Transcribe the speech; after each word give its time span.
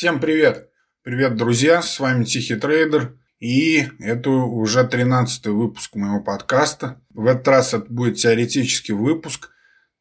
Всем 0.00 0.18
привет! 0.18 0.70
Привет, 1.02 1.36
друзья! 1.36 1.82
С 1.82 2.00
вами 2.00 2.24
Тихий 2.24 2.54
Трейдер. 2.56 3.18
И 3.38 3.86
это 3.98 4.30
уже 4.30 4.82
13 4.82 5.48
выпуск 5.48 5.94
моего 5.94 6.22
подкаста. 6.22 7.02
В 7.10 7.26
этот 7.26 7.46
раз 7.48 7.74
это 7.74 7.84
будет 7.92 8.16
теоретический 8.16 8.94
выпуск. 8.94 9.50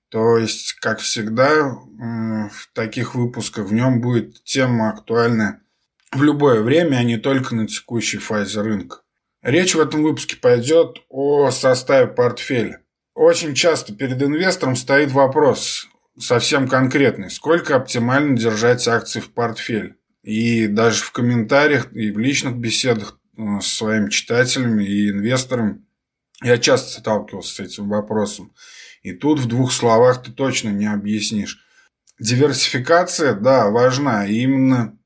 То 0.08 0.38
есть, 0.38 0.76
как 0.76 1.00
всегда, 1.00 1.66
в 1.66 2.70
таких 2.72 3.14
выпусках 3.14 3.68
в 3.68 3.74
нем 3.74 4.00
будет 4.00 4.42
тема 4.46 4.92
актуальная 4.92 5.64
в 6.14 6.24
любое 6.24 6.62
время, 6.62 6.96
а 6.96 7.04
не 7.04 7.18
только 7.18 7.54
на 7.54 7.68
текущей 7.68 8.20
фазе 8.20 8.62
рынка. 8.62 9.02
Речь 9.42 9.76
в 9.76 9.82
этом 9.82 10.04
выпуске 10.04 10.38
пойдет 10.38 11.00
о 11.10 11.52
составе 11.52 12.08
портфеля. 12.08 12.84
Очень 13.16 13.54
часто 13.54 13.94
перед 13.94 14.24
инвестором 14.24 14.78
стоит 14.78 15.12
вопрос, 15.12 15.90
совсем 16.20 16.68
конкретный. 16.68 17.30
Сколько 17.30 17.76
оптимально 17.76 18.38
держать 18.38 18.88
акции 18.88 19.20
в 19.20 19.32
портфеле? 19.32 19.96
И 20.24 20.68
даже 20.68 21.04
в 21.04 21.12
комментариях 21.12 21.92
и 21.94 22.12
в 22.12 22.20
личных 22.20 22.58
беседах 22.58 23.20
э, 23.38 23.42
с 23.62 23.68
своими 23.68 24.10
читателями 24.10 24.84
и 24.84 25.10
инвесторами 25.10 25.82
я 26.44 26.58
часто 26.58 27.00
сталкивался 27.00 27.56
с 27.56 27.60
этим 27.60 27.90
вопросом. 27.90 28.54
И 29.02 29.14
тут 29.14 29.40
в 29.40 29.48
двух 29.48 29.72
словах 29.72 30.24
ты 30.24 30.32
точно 30.32 30.70
не 30.70 30.86
объяснишь. 30.86 31.60
Диверсификация, 32.20 33.34
да, 33.34 33.70
важна. 33.70 34.26
И 34.26 34.40
именно 34.40 34.98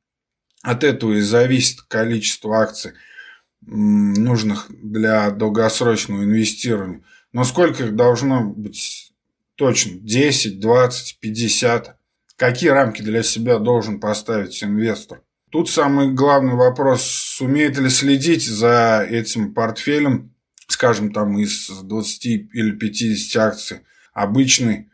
от 0.63 0.83
этого 0.83 1.13
и 1.13 1.21
зависит 1.21 1.81
количество 1.83 2.61
акций, 2.61 2.93
нужных 3.61 4.67
для 4.69 5.29
долгосрочного 5.31 6.23
инвестирования. 6.23 7.03
Но 7.31 7.43
сколько 7.43 7.83
их 7.83 7.95
должно 7.95 8.43
быть 8.43 9.12
точно? 9.55 9.99
10, 9.99 10.59
20, 10.59 11.19
50? 11.19 11.97
Какие 12.35 12.69
рамки 12.69 13.01
для 13.01 13.23
себя 13.23 13.59
должен 13.59 13.99
поставить 13.99 14.63
инвестор? 14.63 15.21
Тут 15.51 15.69
самый 15.69 16.11
главный 16.11 16.55
вопрос, 16.55 17.03
сумеет 17.03 17.77
ли 17.77 17.89
следить 17.89 18.45
за 18.45 19.05
этим 19.07 19.53
портфелем, 19.53 20.33
скажем, 20.67 21.13
там 21.13 21.37
из 21.37 21.69
20 21.69 22.25
или 22.25 22.71
50 22.71 23.41
акций, 23.43 23.79
обычный 24.13 24.89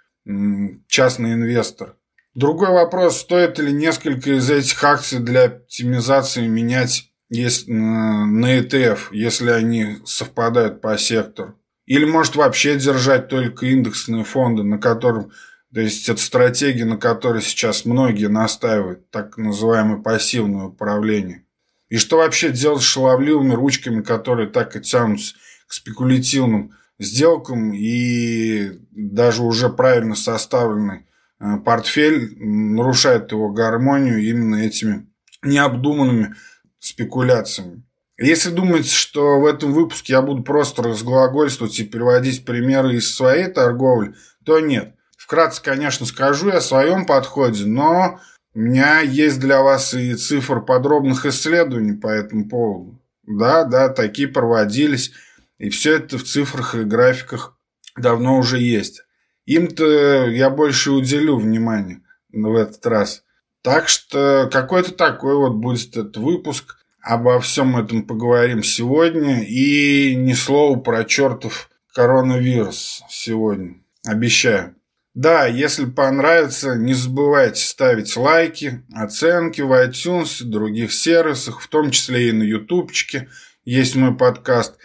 частный 0.87 1.33
инвестор. 1.33 1.95
Другой 2.35 2.69
вопрос, 2.69 3.19
стоит 3.19 3.57
ли 3.57 3.71
несколько 3.71 4.31
из 4.31 4.49
этих 4.49 4.83
акций 4.83 5.19
для 5.19 5.45
оптимизации 5.45 6.45
менять 6.45 7.09
если, 7.29 7.71
на 7.71 8.59
ETF, 8.59 9.09
если 9.11 9.51
они 9.51 9.97
совпадают 10.05 10.81
по 10.81 10.97
сектору. 10.97 11.58
Или 11.89 12.05
может 12.05 12.35
вообще 12.35 12.77
держать 12.77 13.29
только 13.29 13.65
индексные 13.65 14.23
фонды, 14.23 14.61
на 14.61 14.77
котором, 14.77 15.31
то 15.73 15.81
есть 15.81 16.07
это 16.07 16.21
стратегия, 16.21 16.85
на 16.85 16.97
которой 16.97 17.41
сейчас 17.41 17.83
многие 17.83 18.27
настаивают, 18.27 19.09
так 19.09 19.39
называемое 19.39 19.97
пассивное 19.97 20.65
управление. 20.65 21.45
И 21.87 21.97
что 21.97 22.17
вообще 22.17 22.51
делать 22.51 22.83
с 22.83 22.85
шаловливыми 22.85 23.55
ручками, 23.55 24.03
которые 24.03 24.47
так 24.47 24.75
и 24.75 24.81
тянутся 24.81 25.33
к 25.65 25.73
спекулятивным 25.73 26.73
сделкам 26.99 27.73
и 27.73 28.69
даже 28.91 29.41
уже 29.41 29.69
правильно 29.69 30.13
составленный 30.13 31.07
э, 31.39 31.57
портфель 31.57 32.37
нарушает 32.37 33.31
его 33.31 33.49
гармонию 33.49 34.19
именно 34.19 34.57
этими 34.57 35.07
необдуманными 35.41 36.35
спекуляциями. 36.77 37.81
Если 38.19 38.49
думаете, 38.49 38.89
что 38.89 39.39
в 39.39 39.45
этом 39.45 39.71
выпуске 39.71 40.13
я 40.13 40.21
буду 40.21 40.43
просто 40.43 40.83
разглагольствовать 40.83 41.79
и 41.79 41.85
приводить 41.85 42.43
примеры 42.43 42.95
из 42.95 43.15
своей 43.15 43.47
торговли, 43.47 44.13
то 44.43 44.59
нет. 44.59 44.95
Вкратце, 45.17 45.63
конечно, 45.63 46.05
скажу 46.05 46.49
я 46.49 46.57
о 46.57 46.61
своем 46.61 47.05
подходе, 47.05 47.65
но 47.65 48.19
у 48.53 48.59
меня 48.59 48.99
есть 48.99 49.39
для 49.39 49.61
вас 49.61 49.93
и 49.93 50.15
цифр 50.15 50.59
подробных 50.61 51.25
исследований 51.25 51.93
по 51.93 52.07
этому 52.07 52.49
поводу. 52.49 53.01
Да, 53.23 53.63
да, 53.63 53.87
такие 53.87 54.27
проводились, 54.27 55.13
и 55.57 55.69
все 55.69 55.95
это 55.95 56.17
в 56.17 56.23
цифрах 56.23 56.75
и 56.75 56.83
графиках 56.83 57.57
давно 57.95 58.37
уже 58.37 58.59
есть. 58.59 59.03
Им-то 59.45 60.27
я 60.27 60.49
больше 60.49 60.91
уделю 60.91 61.37
внимания 61.37 62.01
в 62.33 62.55
этот 62.55 62.85
раз. 62.85 63.23
Так 63.61 63.87
что 63.87 64.49
какой-то 64.51 64.93
такой 64.93 65.35
вот 65.35 65.55
будет 65.55 65.95
этот 65.95 66.17
выпуск. 66.17 66.78
Обо 67.01 67.39
всем 67.39 67.77
этом 67.77 68.03
поговорим 68.03 68.63
сегодня. 68.63 69.43
И 69.43 70.15
ни 70.15 70.33
слова 70.33 70.77
про 70.79 71.03
чертов 71.05 71.69
коронавирус 71.93 73.03
сегодня. 73.09 73.75
Обещаю. 74.05 74.75
Да, 75.15 75.47
если 75.47 75.85
понравится, 75.85 76.75
не 76.75 76.93
забывайте 76.93 77.61
ставить 77.61 78.15
лайки, 78.15 78.83
оценки 78.93 79.61
в 79.61 79.71
iTunes 79.71 80.41
и 80.41 80.45
других 80.45 80.93
сервисах, 80.93 81.61
в 81.61 81.67
том 81.67 81.91
числе 81.91 82.29
и 82.29 82.31
на 82.31 82.43
ютубчике 82.43 83.27
есть 83.65 83.95
мой 83.95 84.15
подкаст. 84.15 84.77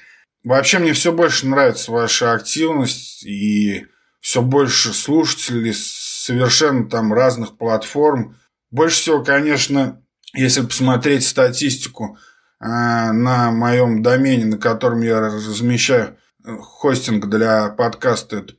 Вообще 0.42 0.78
мне 0.78 0.92
все 0.92 1.12
больше 1.12 1.46
нравится 1.46 1.92
ваша 1.92 2.32
активность 2.32 3.24
и 3.24 3.86
все 4.20 4.42
больше 4.42 4.92
слушателей 4.92 5.74
совершенно 5.74 6.88
там 6.88 7.12
разных 7.12 7.56
платформ. 7.56 8.36
Больше 8.70 8.96
всего, 8.96 9.22
конечно, 9.22 10.02
если 10.34 10.62
посмотреть 10.62 11.26
статистику 11.26 12.18
э, 12.60 12.66
на 12.66 13.50
моем 13.50 14.02
домене, 14.02 14.44
на 14.44 14.58
котором 14.58 15.02
я 15.02 15.20
размещаю 15.20 16.16
э, 16.44 16.56
хостинг 16.58 17.26
для 17.26 17.70
подкаста, 17.70 18.38
это. 18.38 18.54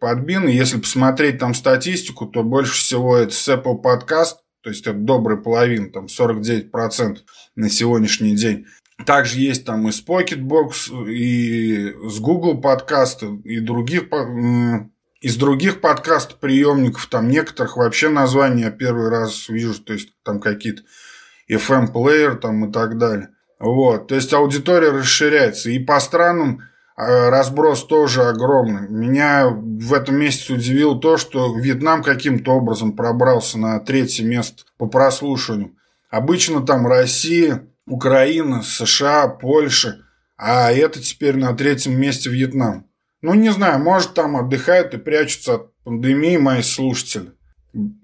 И 0.48 0.56
если 0.56 0.80
посмотреть 0.80 1.40
там 1.40 1.54
статистику, 1.54 2.26
то 2.26 2.44
больше 2.44 2.74
всего 2.74 3.18
это 3.18 3.34
с 3.34 3.48
Apple 3.48 3.82
Podcast, 3.82 4.38
то 4.62 4.70
есть 4.70 4.88
это 4.88 4.98
добрая 4.98 5.38
половина, 5.38 5.92
там 5.92 6.06
49% 6.06 7.18
на 7.56 7.70
сегодняшний 7.70 8.36
день. 8.36 8.66
Также 9.06 9.40
есть 9.40 9.66
там 9.66 9.88
и 9.88 9.92
с 9.92 10.04
Pocketbox, 10.04 11.10
и 11.12 11.94
с 12.10 12.20
Google 12.20 12.62
подкаста, 12.62 13.28
и 13.44 13.60
других 13.60 14.06
из 15.26 15.38
других 15.38 15.82
подкаст 15.82 16.36
приемников, 16.36 17.08
там 17.08 17.30
некоторых 17.30 17.78
вообще 17.78 18.10
названия 18.10 18.66
я 18.66 18.72
первый 18.72 19.10
раз 19.10 19.50
вижу, 19.50 19.74
то 19.82 19.94
есть 19.94 20.10
там 20.24 20.40
какие-то 20.40 20.84
FM 21.50 21.92
плеер 21.92 22.36
там 22.36 22.70
и 22.70 22.72
так 22.72 22.98
далее. 22.98 23.30
Вот, 23.60 24.08
то 24.08 24.16
есть 24.16 24.34
аудитория 24.34 24.90
расширяется. 24.90 25.70
И 25.70 25.80
по 25.80 26.00
странам 26.00 26.62
э, 26.98 27.30
разброс 27.30 27.86
тоже 27.86 28.24
огромный. 28.24 28.90
Меня 28.90 29.48
в 29.48 29.94
этом 29.94 30.16
месяце 30.16 30.54
удивило 30.54 31.00
то, 31.00 31.18
что 31.18 31.58
Вьетнам 31.58 32.04
каким-то 32.04 32.52
образом 32.52 32.96
пробрался 32.96 33.58
на 33.58 33.80
третье 33.80 34.26
место 34.26 34.64
по 34.78 34.88
прослушиванию. 34.88 35.76
Обычно 36.10 36.66
там 36.66 36.86
Россия, 36.88 37.68
Украина, 37.88 38.62
США, 38.62 39.28
Польша, 39.28 40.06
а 40.38 40.72
это 40.72 41.02
теперь 41.02 41.38
на 41.38 41.54
третьем 41.56 42.00
месте 42.00 42.30
Вьетнам. 42.30 42.88
Ну, 43.22 43.34
не 43.34 43.52
знаю, 43.52 43.80
может, 43.80 44.14
там 44.14 44.36
отдыхают 44.36 44.94
и 44.94 44.98
прячутся 44.98 45.56
от 45.56 45.84
пандемии 45.84 46.38
мои 46.38 46.62
слушатели. 46.62 47.32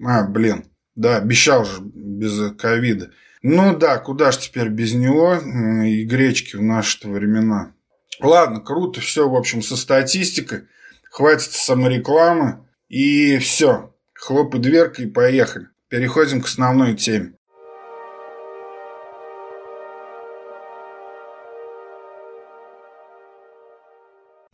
А, 0.03 0.23
блин, 0.23 0.65
да, 0.95 1.17
обещал 1.17 1.65
же 1.65 1.81
без 1.81 2.53
ковида. 2.55 3.11
Ну 3.43 3.75
да, 3.75 3.97
куда 3.97 4.31
ж 4.31 4.37
теперь 4.37 4.69
без 4.69 4.93
него 4.93 5.35
и 5.35 6.03
гречки 6.05 6.55
в 6.55 6.61
наши 6.61 7.07
времена. 7.07 7.73
Ладно, 8.19 8.61
круто 8.61 9.01
все, 9.01 9.27
в 9.27 9.35
общем, 9.35 9.63
со 9.63 9.75
статистикой. 9.75 10.67
Хватит 11.09 11.51
саморекламы. 11.51 12.67
И 12.87 13.39
все. 13.39 13.95
Хлоп 14.13 14.55
и 14.55 14.59
дверка 14.59 15.01
и 15.01 15.07
поехали. 15.07 15.69
Переходим 15.87 16.41
к 16.41 16.45
основной 16.45 16.95
теме. 16.95 17.33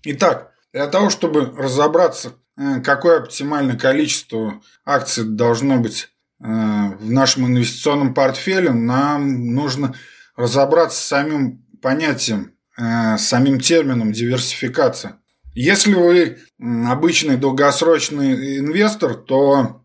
Итак, 0.04 0.54
для 0.72 0.88
того, 0.88 1.10
чтобы 1.10 1.54
разобраться, 1.58 2.34
э, 2.56 2.80
какое 2.82 3.20
оптимальное 3.20 3.78
количество 3.78 4.62
акций 4.86 5.26
должно 5.26 5.80
быть 5.80 6.10
в 6.40 7.12
нашем 7.12 7.48
инвестиционном 7.48 8.14
портфеле, 8.14 8.72
нам 8.72 9.54
нужно 9.54 9.96
разобраться 10.36 11.00
с 11.00 11.08
самим 11.08 11.66
понятием, 11.82 12.54
э, 12.78 13.18
с 13.18 13.28
самим 13.28 13.60
термином 13.60 14.12
диверсификация. 14.12 15.20
Если 15.56 15.94
вы 15.94 16.38
обычный 16.60 17.38
долгосрочный 17.38 18.60
инвестор, 18.60 19.16
то, 19.16 19.82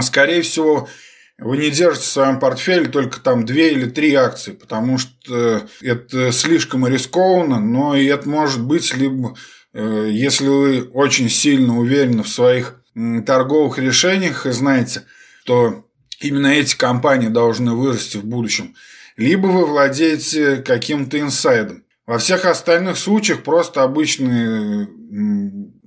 скорее 0.00 0.40
всего, 0.40 0.88
вы 1.36 1.58
не 1.58 1.70
держите 1.70 2.06
в 2.06 2.10
своем 2.10 2.38
портфеле 2.38 2.86
только 2.86 3.20
там 3.20 3.44
две 3.44 3.72
или 3.72 3.88
три 3.88 4.14
акции, 4.14 4.52
потому 4.52 4.96
что 4.96 5.68
это 5.82 6.32
слишком 6.32 6.86
рискованно, 6.86 7.60
но 7.60 7.94
и 7.94 8.06
это 8.06 8.26
может 8.26 8.62
быть 8.64 8.94
либо 8.96 9.36
Э, 9.72 10.08
если 10.10 10.48
вы 10.48 10.82
очень 10.92 11.28
сильно 11.28 11.78
уверены 11.78 12.22
в 12.22 12.28
своих 12.28 12.82
торговых 13.24 13.78
решениях 13.78 14.46
и 14.46 14.50
знаете, 14.50 15.04
что 15.42 15.86
именно 16.20 16.48
эти 16.48 16.76
компании 16.76 17.28
должны 17.28 17.74
вырасти 17.74 18.18
в 18.18 18.24
будущем, 18.24 18.74
либо 19.16 19.46
вы 19.46 19.66
владеете 19.66 20.56
каким-то 20.56 21.18
инсайдом. 21.18 21.84
Во 22.06 22.18
всех 22.18 22.44
остальных 22.44 22.98
случаях 22.98 23.42
просто 23.42 23.82
обычные 23.82 24.88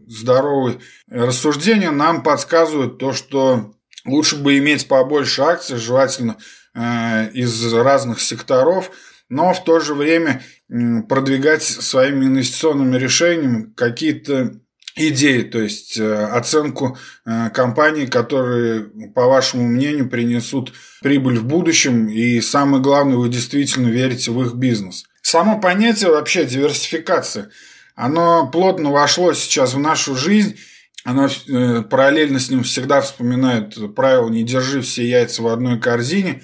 здоровые 0.07 0.79
рассуждения 1.09 1.91
нам 1.91 2.23
подсказывают 2.23 2.97
то, 2.97 3.13
что 3.13 3.73
лучше 4.05 4.37
бы 4.37 4.57
иметь 4.57 4.87
побольше 4.87 5.41
акций, 5.41 5.77
желательно 5.77 6.37
э, 6.75 7.31
из 7.33 7.73
разных 7.73 8.21
секторов, 8.21 8.91
но 9.29 9.53
в 9.53 9.63
то 9.63 9.79
же 9.79 9.93
время 9.95 10.43
продвигать 11.07 11.63
своими 11.63 12.25
инвестиционными 12.25 12.97
решениями 12.97 13.73
какие-то 13.75 14.59
идеи, 14.95 15.41
то 15.41 15.59
есть 15.59 15.97
э, 15.97 16.25
оценку 16.25 16.97
э, 17.25 17.49
компаний, 17.49 18.07
которые, 18.07 18.85
по 19.15 19.25
вашему 19.25 19.67
мнению, 19.67 20.09
принесут 20.09 20.73
прибыль 21.01 21.39
в 21.39 21.45
будущем, 21.45 22.07
и 22.07 22.39
самое 22.41 22.81
главное, 22.81 23.17
вы 23.17 23.29
действительно 23.29 23.87
верите 23.87 24.31
в 24.31 24.41
их 24.43 24.53
бизнес. 24.53 25.05
Само 25.21 25.59
понятие 25.59 26.11
вообще 26.11 26.45
диверсификации, 26.45 27.49
оно 27.95 28.49
плотно 28.51 28.91
вошло 28.91 29.33
сейчас 29.33 29.73
в 29.73 29.79
нашу 29.79 30.15
жизнь, 30.15 30.57
оно 31.03 31.27
э, 31.27 31.81
параллельно 31.81 32.39
с 32.39 32.49
ним 32.49 32.63
всегда 32.63 33.01
вспоминает 33.01 33.75
правило 33.95 34.29
«не 34.29 34.43
держи 34.43 34.81
все 34.81 35.07
яйца 35.07 35.41
в 35.41 35.47
одной 35.47 35.79
корзине», 35.79 36.43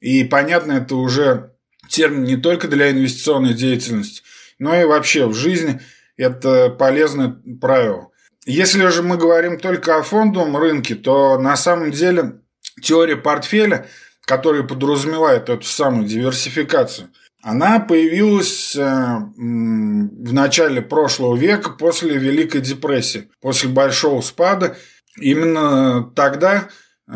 и 0.00 0.24
понятно, 0.24 0.72
это 0.72 0.96
уже 0.96 1.52
термин 1.88 2.24
не 2.24 2.36
только 2.36 2.68
для 2.68 2.90
инвестиционной 2.90 3.54
деятельности, 3.54 4.22
но 4.58 4.80
и 4.80 4.84
вообще 4.84 5.26
в 5.26 5.34
жизни– 5.34 5.80
это 6.16 6.70
полезное 6.70 7.36
правило. 7.60 8.08
Если 8.44 8.86
же 8.88 9.02
мы 9.02 9.16
говорим 9.16 9.58
только 9.58 9.96
о 9.96 10.02
фондовом 10.02 10.56
рынке, 10.56 10.94
то 10.94 11.38
на 11.38 11.56
самом 11.56 11.92
деле 11.92 12.40
теория 12.82 13.16
портфеля, 13.16 13.86
которая 14.24 14.64
подразумевает 14.64 15.48
эту 15.48 15.64
самую 15.64 16.08
диверсификацию, 16.08 17.10
она 17.42 17.80
появилась 17.80 18.76
э, 18.76 18.80
в 18.82 20.32
начале 20.32 20.80
прошлого 20.80 21.36
века 21.36 21.70
после 21.70 22.16
Великой 22.16 22.60
депрессии, 22.60 23.30
после 23.40 23.68
Большого 23.68 24.20
спада. 24.20 24.76
Именно 25.20 26.12
тогда 26.14 26.68
э, 27.08 27.12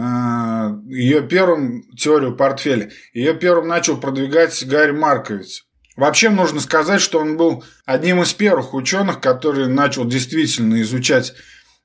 ее 0.88 1.22
первым 1.22 1.82
теорию 1.96 2.36
портфеля, 2.36 2.90
ее 3.12 3.34
первым 3.34 3.68
начал 3.68 3.98
продвигать 3.98 4.66
Гарри 4.66 4.90
Марковиц. 4.92 5.65
Вообще 5.96 6.28
нужно 6.28 6.60
сказать, 6.60 7.00
что 7.00 7.18
он 7.18 7.36
был 7.36 7.64
одним 7.86 8.22
из 8.22 8.32
первых 8.34 8.74
ученых, 8.74 9.20
который 9.20 9.66
начал 9.66 10.04
действительно 10.04 10.80
изучать 10.82 11.34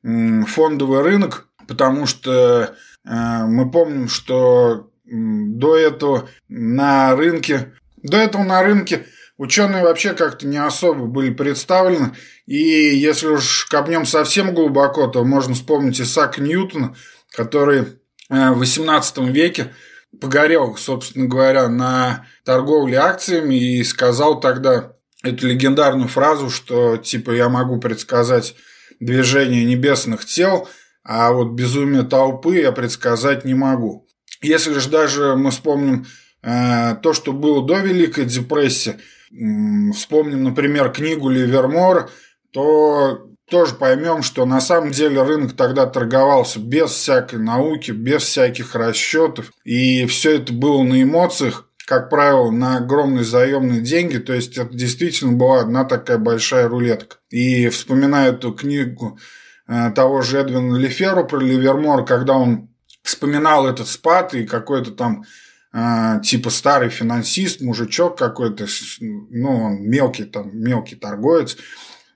фондовый 0.04 1.02
рынок, 1.02 1.48
потому 1.68 2.06
что 2.06 2.76
э, 3.06 3.46
мы 3.46 3.70
помним, 3.72 4.10
что 4.10 4.90
до 5.06 5.78
этого 5.78 6.30
на 6.50 7.16
рынке, 7.16 7.74
до 8.02 8.18
этого 8.18 8.44
на 8.44 8.64
рынке 8.64 9.06
ученые 9.38 9.84
вообще 9.84 10.14
как-то 10.14 10.48
не 10.48 10.58
особо 10.58 11.06
были 11.06 11.32
представлены. 11.32 12.16
И 12.48 12.58
если 12.58 13.28
уж 13.28 13.66
копнем 13.70 14.06
совсем 14.06 14.54
глубоко, 14.54 15.08
то 15.08 15.24
можно 15.24 15.54
вспомнить 15.54 16.02
Исаака 16.02 16.42
Ньютона, 16.42 16.96
который 17.32 17.82
э, 18.30 18.52
в 18.52 18.62
XVIII 18.62 19.32
веке 19.32 19.72
погорел, 20.20 20.76
собственно 20.78 21.28
говоря, 21.28 21.70
на 21.70 22.26
торговле 22.44 22.98
акциями 22.98 23.56
и 23.56 23.84
сказал 23.84 24.40
тогда 24.40 24.94
эту 25.24 25.48
легендарную 25.48 26.08
фразу, 26.08 26.50
что 26.50 26.98
типа 26.98 27.32
я 27.32 27.50
могу 27.50 27.80
предсказать 27.80 28.56
движение 29.00 29.66
небесных 29.66 30.26
тел, 30.26 30.68
а 31.04 31.32
вот 31.32 31.52
безумие 31.52 32.04
толпы 32.04 32.58
я 32.60 32.72
предсказать 32.72 33.46
не 33.46 33.54
могу. 33.54 34.08
Если 34.42 34.74
же 34.74 34.90
даже 34.90 35.36
мы 35.36 35.52
вспомним 35.52 36.06
э, 36.42 36.96
то, 37.02 37.14
что 37.14 37.32
было 37.32 37.66
до 37.66 37.78
Великой 37.80 38.26
депрессии, 38.26 38.96
э, 39.32 39.92
вспомним, 39.94 40.44
например, 40.44 40.92
книгу 40.92 41.30
Ливермора, 41.30 42.10
то 42.52 43.31
тоже 43.52 43.76
поймем, 43.76 44.24
что 44.24 44.46
на 44.46 44.62
самом 44.62 44.92
деле 44.92 45.22
рынок 45.22 45.54
тогда 45.58 45.86
торговался 45.86 46.60
без 46.60 46.92
всякой 46.92 47.40
науки, 47.40 47.92
без 47.92 48.24
всяких 48.24 48.74
расчетов. 48.76 49.52
И 49.66 50.06
все 50.06 50.38
это 50.38 50.54
было 50.54 50.82
на 50.82 51.04
эмоциях, 51.04 51.68
как 51.86 52.10
правило, 52.10 52.50
на 52.50 52.78
огромные 52.78 53.26
заемные 53.26 53.82
деньги. 53.82 54.18
То 54.18 54.34
есть 54.34 54.58
это 54.58 54.74
действительно 54.74 55.34
была 55.34 55.60
одна 55.60 55.84
такая 55.84 56.18
большая 56.18 56.70
рулетка. 56.70 57.18
И 57.30 57.68
вспоминаю 57.68 58.34
эту 58.34 58.54
книгу 58.54 59.20
э, 59.68 59.92
того 59.92 60.22
же 60.22 60.40
Эдвина 60.40 60.78
Леферу 60.78 61.28
про 61.28 61.40
Ливермор, 61.40 62.06
когда 62.06 62.38
он 62.38 62.70
вспоминал 63.04 63.68
этот 63.68 63.90
спад 63.90 64.34
и 64.34 64.46
какой-то 64.46 64.92
там 64.92 65.26
э, 65.74 66.22
типа 66.24 66.50
старый 66.52 66.90
финансист, 66.90 67.60
мужичок 67.60 68.18
какой-то, 68.18 68.66
ну, 69.02 69.66
он 69.66 69.82
мелкий 69.82 70.24
там, 70.24 70.58
мелкий 70.58 70.96
торговец, 70.96 71.58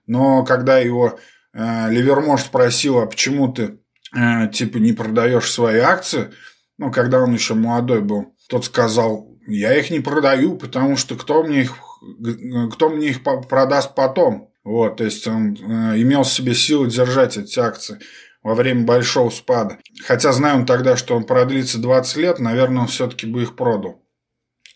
но 0.07 0.43
когда 0.43 0.79
его 0.79 1.19
э, 1.53 1.89
Ливермор 1.89 2.39
спросил, 2.39 2.99
а 2.99 3.05
почему 3.05 3.51
ты 3.51 3.79
э, 4.15 4.49
типа 4.51 4.77
не 4.77 4.93
продаешь 4.93 5.51
свои 5.51 5.79
акции, 5.79 6.31
ну, 6.77 6.91
когда 6.91 7.21
он 7.21 7.33
еще 7.33 7.53
молодой 7.53 8.01
был, 8.01 8.35
тот 8.49 8.65
сказал, 8.65 9.35
я 9.47 9.77
их 9.77 9.91
не 9.91 9.99
продаю, 9.99 10.57
потому 10.57 10.97
что 10.97 11.15
кто 11.15 11.43
мне 11.43 11.61
их, 11.61 11.75
кто 12.73 12.89
мне 12.89 13.09
их 13.09 13.23
продаст 13.23 13.95
потом. 13.95 14.51
Вот, 14.63 14.97
то 14.97 15.03
есть 15.03 15.27
он 15.27 15.55
э, 15.55 16.01
имел 16.01 16.23
в 16.23 16.31
себе 16.31 16.55
силы 16.55 16.89
держать 16.89 17.37
эти 17.37 17.59
акции 17.59 17.99
во 18.41 18.55
время 18.55 18.83
большого 18.83 19.29
спада. 19.29 19.77
Хотя 20.03 20.31
знаю 20.31 20.57
он 20.57 20.65
тогда, 20.65 20.97
что 20.97 21.15
он 21.15 21.23
продлится 21.23 21.79
20 21.79 22.17
лет, 22.17 22.39
наверное, 22.39 22.83
он 22.83 22.87
все-таки 22.87 23.27
бы 23.27 23.43
их 23.43 23.55
продал. 23.55 24.03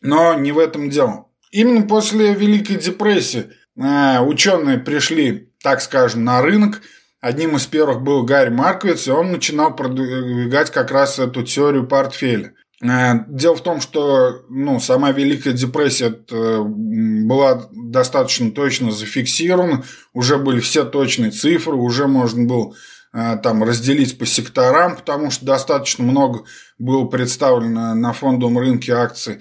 Но 0.01 0.35
не 0.35 0.51
в 0.51 0.59
этом 0.59 0.89
дело. 0.89 1.27
Именно 1.51 1.87
после 1.87 2.33
Великой 2.35 2.75
депрессии 2.77 3.51
ученые 3.79 4.77
пришли, 4.77 5.51
так 5.63 5.81
скажем, 5.81 6.23
на 6.23 6.41
рынок. 6.41 6.81
Одним 7.21 7.57
из 7.57 7.65
первых 7.65 8.01
был 8.01 8.23
Гарри 8.23 8.49
Марковиц, 8.49 9.07
и 9.07 9.11
он 9.11 9.31
начинал 9.31 9.75
продвигать 9.75 10.71
как 10.71 10.91
раз 10.91 11.19
эту 11.19 11.43
теорию 11.43 11.87
портфеля. 11.87 12.53
Э, 12.81 13.25
дело 13.27 13.55
в 13.55 13.63
том, 13.63 13.81
что 13.81 14.43
ну, 14.49 14.79
сама 14.79 15.11
Великая 15.11 15.53
депрессия 15.53 16.09
была 16.09 17.67
достаточно 17.71 18.51
точно 18.51 18.91
зафиксирована, 18.91 19.83
уже 20.13 20.37
были 20.37 20.59
все 20.59 20.85
точные 20.85 21.31
цифры, 21.31 21.75
уже 21.75 22.07
можно 22.07 22.45
было 22.45 22.73
э, 23.13 23.37
там 23.43 23.63
разделить 23.63 24.17
по 24.17 24.25
секторам, 24.25 24.95
потому 24.95 25.29
что 25.29 25.45
достаточно 25.45 26.05
много 26.05 26.45
было 26.77 27.05
представлено 27.05 27.95
на 27.95 28.13
фондовом 28.13 28.57
рынке 28.57 28.93
акций. 28.93 29.39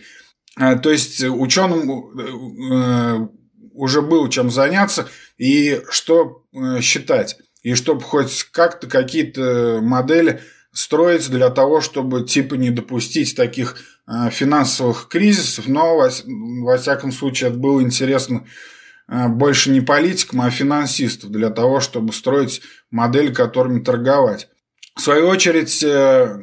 То 0.56 0.90
есть 0.90 1.22
ученым 1.22 3.30
уже 3.78 4.02
было 4.02 4.28
чем 4.30 4.50
заняться 4.50 5.08
и 5.38 5.80
что 5.88 6.42
э, 6.52 6.80
считать. 6.80 7.38
И 7.62 7.74
чтобы 7.74 8.02
хоть 8.02 8.44
как-то 8.52 8.86
какие-то 8.86 9.80
модели 9.82 10.40
строить 10.72 11.30
для 11.30 11.50
того, 11.50 11.80
чтобы 11.80 12.24
типа 12.24 12.54
не 12.54 12.70
допустить 12.70 13.36
таких 13.36 13.76
э, 14.06 14.30
финансовых 14.30 15.08
кризисов. 15.08 15.66
Но, 15.68 15.96
во, 15.96 16.10
во 16.64 16.78
всяком 16.78 17.12
случае, 17.12 17.50
это 17.50 17.58
было 17.58 17.80
интересно 17.80 18.46
э, 19.08 19.28
больше 19.28 19.70
не 19.70 19.80
политикам, 19.80 20.42
а 20.42 20.50
финансистам, 20.50 21.32
для 21.32 21.50
того, 21.50 21.80
чтобы 21.80 22.12
строить 22.12 22.62
модели, 22.90 23.32
которыми 23.32 23.80
торговать. 23.80 24.48
В 24.98 25.00
свою 25.00 25.28
очередь, 25.28 25.80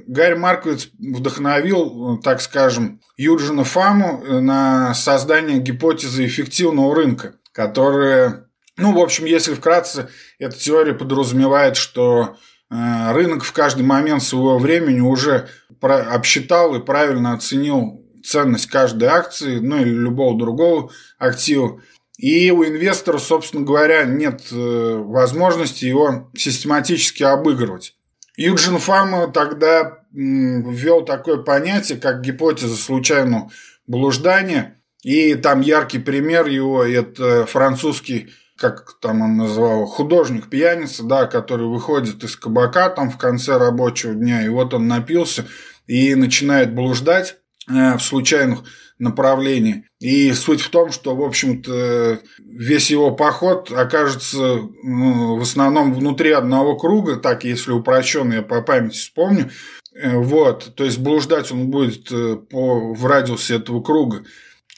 Гарри 0.07 0.35
Марковиц 0.35 0.87
вдохновил, 0.97 2.17
так 2.23 2.39
скажем, 2.39 3.01
Юджина 3.17 3.65
Фаму 3.65 4.23
на 4.39 4.93
создание 4.93 5.59
гипотезы 5.59 6.25
эффективного 6.25 6.95
рынка, 6.95 7.35
которая, 7.51 8.47
ну, 8.77 8.93
в 8.93 8.99
общем, 8.99 9.25
если 9.25 9.53
вкратце, 9.53 10.07
эта 10.39 10.57
теория 10.57 10.93
подразумевает, 10.93 11.75
что 11.75 12.37
э, 12.71 13.11
рынок 13.11 13.43
в 13.43 13.51
каждый 13.51 13.83
момент 13.83 14.23
своего 14.23 14.57
времени 14.57 15.01
уже 15.01 15.49
обсчитал 15.81 16.75
и 16.75 16.83
правильно 16.83 17.33
оценил 17.33 18.05
ценность 18.23 18.67
каждой 18.67 19.09
акции, 19.09 19.59
ну 19.59 19.81
или 19.81 19.89
любого 19.89 20.39
другого 20.39 20.91
актива. 21.19 21.81
И 22.17 22.49
у 22.51 22.63
инвестора, 22.63 23.17
собственно 23.17 23.65
говоря, 23.65 24.05
нет 24.05 24.43
э, 24.53 24.95
возможности 24.97 25.83
его 25.83 26.31
систематически 26.37 27.23
обыгрывать. 27.23 27.95
Юджин 28.37 28.79
Фама 28.79 29.27
тогда 29.27 29.99
ввел 30.11 31.03
такое 31.03 31.37
понятие, 31.37 31.97
как 31.97 32.21
гипотеза 32.21 32.75
случайного 32.75 33.51
блуждания. 33.87 34.81
И 35.03 35.35
там 35.35 35.61
яркий 35.61 35.99
пример 35.99 36.47
его– 36.47 36.83
это 36.85 37.45
французский, 37.45 38.31
как 38.57 38.97
там 39.01 39.21
он 39.21 39.37
называл, 39.37 39.85
художник-пьяница, 39.85 41.03
да, 41.03 41.27
который 41.27 41.67
выходит 41.67 42.23
из 42.23 42.35
кабака 42.35 42.89
там 42.89 43.11
в 43.11 43.17
конце 43.17 43.57
рабочего 43.57 44.15
дня, 44.15 44.43
и 44.43 44.49
вот 44.49 44.73
он 44.73 44.87
напился 44.87 45.45
и 45.85 46.15
начинает 46.15 46.73
блуждать 46.73 47.37
э, 47.69 47.97
в 47.97 47.99
случайных 47.99 48.63
направлениях. 48.99 49.83
И 49.99 50.31
суть 50.33 50.61
в 50.61 50.69
том, 50.69 50.91
что, 50.91 51.15
в 51.15 51.23
общем-то, 51.23 52.19
весь 52.39 52.91
его 52.91 53.11
поход 53.11 53.71
окажется 53.71 54.37
ну, 54.83 55.37
в 55.37 55.41
основном 55.41 55.93
внутри 55.93 56.31
одного 56.31 56.77
круга, 56.77 57.17
так 57.17 57.43
если 57.43 57.71
упрощенно, 57.71 58.35
я 58.35 58.41
по 58.41 58.61
памяти 58.61 58.97
вспомню. 58.97 59.49
Э, 59.95 60.17
вот, 60.17 60.73
то 60.75 60.83
есть 60.83 60.99
блуждать 60.99 61.51
он 61.51 61.69
будет 61.69 62.11
э, 62.11 62.35
по, 62.35 62.93
в 62.93 63.05
радиусе 63.05 63.55
этого 63.55 63.81
круга. 63.81 64.23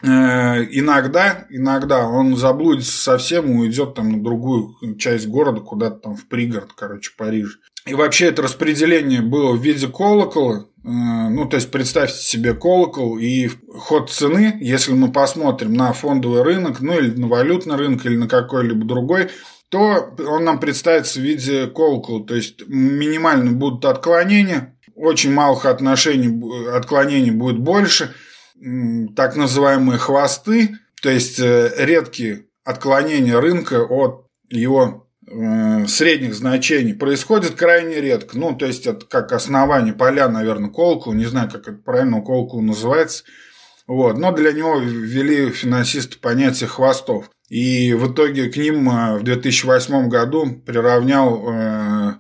Э, 0.04 0.64
иногда, 0.70 1.48
иногда 1.50 2.08
он 2.08 2.36
заблудится 2.36 2.98
совсем 2.98 3.52
и 3.52 3.58
уйдет 3.58 3.96
там 3.96 4.12
на 4.12 4.24
другую 4.24 4.76
часть 4.98 5.28
города, 5.28 5.62
куда-то 5.62 5.98
там 5.98 6.16
в 6.16 6.28
пригород, 6.28 6.74
короче, 6.76 7.12
Париж. 7.18 7.60
и 7.86 7.96
вообще 7.96 8.28
это 8.28 8.44
распределение 8.44 9.22
было 9.22 9.54
в 9.54 9.62
виде 9.62 9.88
колокола. 9.88 10.68
Э, 10.88 11.28
ну, 11.30 11.46
то 11.46 11.58
есть 11.58 11.70
представьте 11.70 12.18
себе 12.18 12.54
колокол 12.54 13.18
и 13.18 13.50
ход 13.78 14.10
цены, 14.10 14.58
если 14.62 14.94
мы 14.94 15.12
посмотрим 15.12 15.74
на 15.74 15.92
фондовый 15.92 16.44
рынок, 16.44 16.80
ну 16.80 16.98
или 16.98 17.10
на 17.10 17.28
валютный 17.28 17.76
рынок, 17.76 18.06
или 18.06 18.16
на 18.16 18.30
какой-либо 18.30 18.86
другой, 18.86 19.30
то 19.70 20.16
он 20.18 20.46
нам 20.46 20.62
представится 20.62 21.20
в 21.20 21.24
виде 21.24 21.68
колокола. 21.68 22.26
То 22.26 22.36
есть 22.36 22.66
минимально 22.68 23.52
будут 23.52 23.84
отклонения, 23.84 24.78
очень 24.96 25.34
малых 25.34 25.66
отношений, 25.66 26.42
отклонений 26.74 27.32
будет 27.32 27.60
больше, 27.60 28.14
так 29.16 29.36
называемые 29.36 30.00
хвосты, 30.00 30.78
то 31.02 31.10
есть 31.10 31.38
э, 31.40 31.74
редкие 31.78 32.46
отклонения 32.64 33.40
рынка 33.40 33.84
от 33.84 34.26
его 34.50 35.07
средних 35.28 36.34
значений 36.34 36.94
происходит 36.94 37.56
крайне 37.56 38.00
редко. 38.00 38.38
Ну, 38.38 38.56
то 38.56 38.66
есть, 38.66 38.88
это 38.88 39.06
как 39.06 39.34
основание 39.34 39.94
поля, 39.94 40.30
наверное, 40.30 40.70
колку, 40.70 41.14
не 41.14 41.26
знаю, 41.26 41.50
как 41.52 41.68
это 41.68 41.78
правильно 41.78 42.22
колку 42.22 42.62
называется. 42.62 43.24
Вот. 43.88 44.18
Но 44.18 44.32
для 44.32 44.52
него 44.52 44.80
ввели 44.80 45.50
финансисты 45.52 46.18
понятие 46.20 46.68
хвостов. 46.68 47.30
И 47.50 47.94
в 47.94 48.12
итоге 48.12 48.50
к 48.50 48.58
ним 48.58 48.90
э, 48.90 49.18
в 49.20 49.24
2008 49.24 50.10
году 50.10 50.62
приравнял 50.66 51.50
э, 51.50 52.14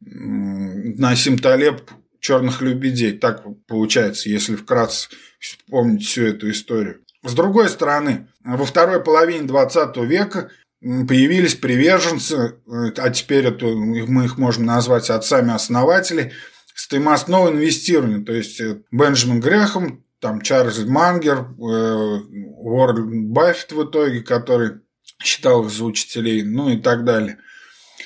Насим 0.00 1.38
Талеб 1.38 1.90
черных 2.20 2.60
лебедей. 2.60 3.12
Так 3.12 3.44
получается, 3.66 4.28
если 4.28 4.56
вкратце 4.56 5.08
вспомнить 5.40 6.04
всю 6.04 6.24
эту 6.24 6.50
историю. 6.50 7.00
С 7.24 7.32
другой 7.32 7.68
стороны, 7.68 8.28
во 8.44 8.64
второй 8.64 9.02
половине 9.02 9.46
20 9.46 9.96
века 9.98 10.50
появились 10.80 11.54
приверженцы, 11.54 12.36
э, 12.66 12.92
а 12.96 13.10
теперь 13.10 13.46
это, 13.46 13.66
мы 13.66 14.24
их 14.24 14.38
можем 14.38 14.64
назвать 14.64 15.10
отцами-основатели, 15.10 16.32
стоимостного 16.74 17.50
инвестирования. 17.50 18.24
То 18.24 18.32
есть 18.32 18.60
э, 18.60 18.82
Бенджамин 18.90 19.40
Грехом, 19.40 20.04
там 20.20 20.40
Чарльз 20.40 20.78
Мангер, 20.84 21.38
э, 21.38 21.42
Уоррен 21.60 23.26
Баффет 23.26 23.72
в 23.72 23.84
итоге, 23.84 24.20
который 24.20 24.80
считал 25.20 25.64
их 25.64 25.70
за 25.70 25.84
учителей, 25.84 26.42
ну 26.42 26.70
и 26.70 26.76
так 26.76 27.04
далее. 27.04 27.38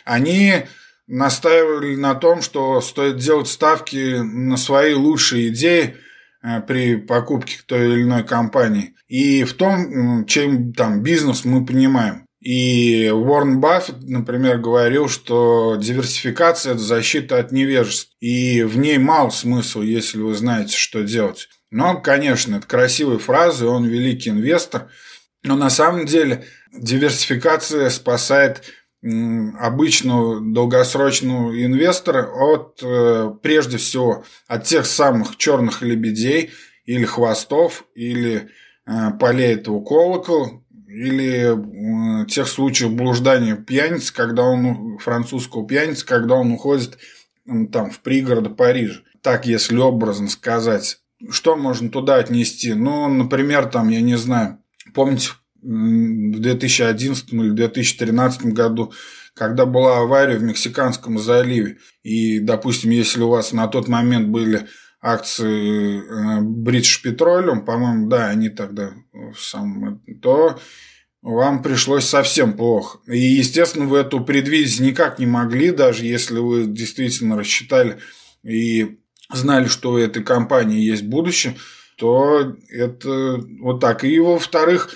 Они 0.04 0.64
настаивали 1.06 1.94
на 1.96 2.14
том, 2.14 2.40
что 2.40 2.80
стоит 2.80 3.16
делать 3.16 3.48
ставки 3.48 4.20
на 4.20 4.56
свои 4.56 4.94
лучшие 4.94 5.48
идеи 5.48 5.96
при 6.66 6.96
покупке 6.96 7.58
той 7.66 7.92
или 7.92 8.02
иной 8.02 8.24
компании. 8.24 8.94
И 9.08 9.44
в 9.44 9.52
том, 9.54 10.24
чем 10.24 10.72
там 10.72 11.02
бизнес 11.02 11.44
мы 11.44 11.66
понимаем. 11.66 12.26
И 12.42 13.08
Уоррен 13.08 13.61
Баффет, 13.61 14.02
например, 14.02 14.58
говорил, 14.58 15.08
что 15.08 15.76
диверсификация– 15.76 16.72
это 16.75 16.82
защита 16.82 17.38
от 17.38 17.52
невежества. 17.52 18.12
И 18.18 18.64
в 18.64 18.76
ней 18.78 18.99
мало 18.99 19.30
смысла, 19.30 19.82
если 19.82 20.18
вы 20.18 20.34
знаете, 20.34 20.76
что 20.76 21.04
делать. 21.04 21.49
Но, 21.70 22.00
конечно, 22.00 22.56
это 22.56 22.66
красивые 22.66 23.20
фразы, 23.20 23.66
он 23.66 23.84
великий 23.84 24.30
инвестор. 24.30 24.90
Но 25.44 25.54
на 25.54 25.70
самом 25.70 26.04
деле 26.04 26.44
диверсификация 26.72 27.90
спасает 27.90 28.62
обычного 29.02 30.40
долгосрочного 30.40 31.64
инвестора 31.64 32.25
от, 32.25 32.80
э, 32.82 33.32
прежде 33.42 33.76
всего, 33.76 34.25
от 34.46 34.64
тех 34.64 34.87
самых 34.87 35.37
черных 35.37 35.82
лебедей 35.82 36.50
или 36.87 37.04
хвостов, 37.04 37.84
или 37.96 38.49
э, 38.87 39.11
полей 39.18 39.54
этого 39.54 39.82
колокола, 39.84 40.62
или 40.92 42.26
тех 42.26 42.46
случаев 42.46 42.92
блуждания 42.92 43.56
пьяницы, 43.56 44.12
когда 44.12 44.42
он, 44.42 44.99
французского 44.99 45.66
пьяницы, 45.66 46.04
когда 46.04 46.34
он 46.34 46.52
уходит 46.52 46.99
там 47.72 47.90
в 47.90 48.00
пригороды 48.00 48.50
Парижа. 48.50 49.00
Так, 49.22 49.46
если 49.46 49.76
образно 49.78 50.28
сказать. 50.28 50.99
Что 51.30 51.56
можно 51.56 51.88
туда 51.88 52.16
отнести? 52.16 52.75
Ну, 52.75 53.08
например, 53.08 53.66
там, 53.66 53.88
я 53.88 54.00
не 54.00 54.16
знаю, 54.16 54.58
помните, 54.92 55.30
в 55.62 56.40
2011 56.40 57.32
или 57.32 57.50
2013 57.50 58.46
году, 58.46 58.92
когда 59.34 59.64
была 59.64 60.00
авария 60.00 60.37
в 60.37 60.42
Мексиканском 60.42 61.18
заливе, 61.18 61.78
и, 62.02 62.40
допустим, 62.40 62.90
если 62.90 63.22
у 63.22 63.28
вас 63.28 63.52
на 63.52 63.68
тот 63.68 63.88
момент 63.88 64.28
были 64.28 64.66
акции 65.02 65.99
э, 65.99 66.40
British 66.42 67.02
Petroleum, 67.04 67.64
по-моему, 67.64 68.09
да, 68.09 68.28
они 68.28 68.49
тогда 68.49 68.92
в 69.12 69.37
самом, 69.37 70.00
то 70.23 70.59
вам 71.23 71.62
пришлось 71.62 72.04
совсем 72.04 72.54
плохо. 72.54 72.99
И, 73.06 73.18
естественно, 73.18 73.87
вы 73.87 73.99
эту 73.99 74.25
предвидеть 74.25 74.80
никак 74.80 75.18
не 75.18 75.26
могли, 75.26 75.73
даже 75.73 76.06
если 76.06 76.38
вы 76.38 76.66
действительно 76.66 77.37
рассчитали 77.37 77.99
и 78.44 78.99
знали, 79.32 79.66
что 79.66 79.92
у 79.92 79.99
этой 79.99 80.23
компании 80.23 80.80
есть 80.80 81.04
будущее, 81.04 81.56
то 81.97 82.56
это 82.71 83.40
вот 83.61 83.80
так. 83.80 84.04
И, 84.04 84.18
во-вторых, 84.21 84.94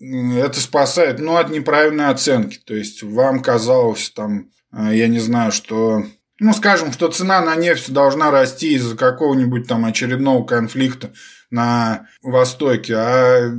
это 0.00 0.60
спасает, 0.60 1.18
ну, 1.18 1.36
от 1.36 1.50
неправильной 1.50 2.08
оценки. 2.08 2.60
То 2.64 2.74
есть, 2.74 3.02
вам 3.02 3.40
казалось 3.40 4.10
там, 4.10 4.50
э, 4.72 4.90
я 4.94 5.08
не 5.08 5.18
знаю, 5.18 5.50
что 5.50 6.04
ну, 6.40 6.52
скажем, 6.52 6.92
что 6.92 7.08
цена 7.08 7.40
на 7.40 7.56
нефть 7.56 7.92
должна 7.92 8.30
расти 8.30 8.74
из-за 8.74 8.96
какого-нибудь 8.96 9.66
там 9.66 9.84
очередного 9.84 10.44
конфликта 10.44 11.12
на 11.50 12.06
Востоке, 12.22 12.94
а 12.96 13.50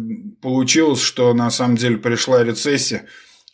получилось, 0.41 1.01
что 1.01 1.33
на 1.33 1.49
самом 1.51 1.75
деле 1.75 1.97
пришла 1.97 2.43
рецессия, 2.43 3.05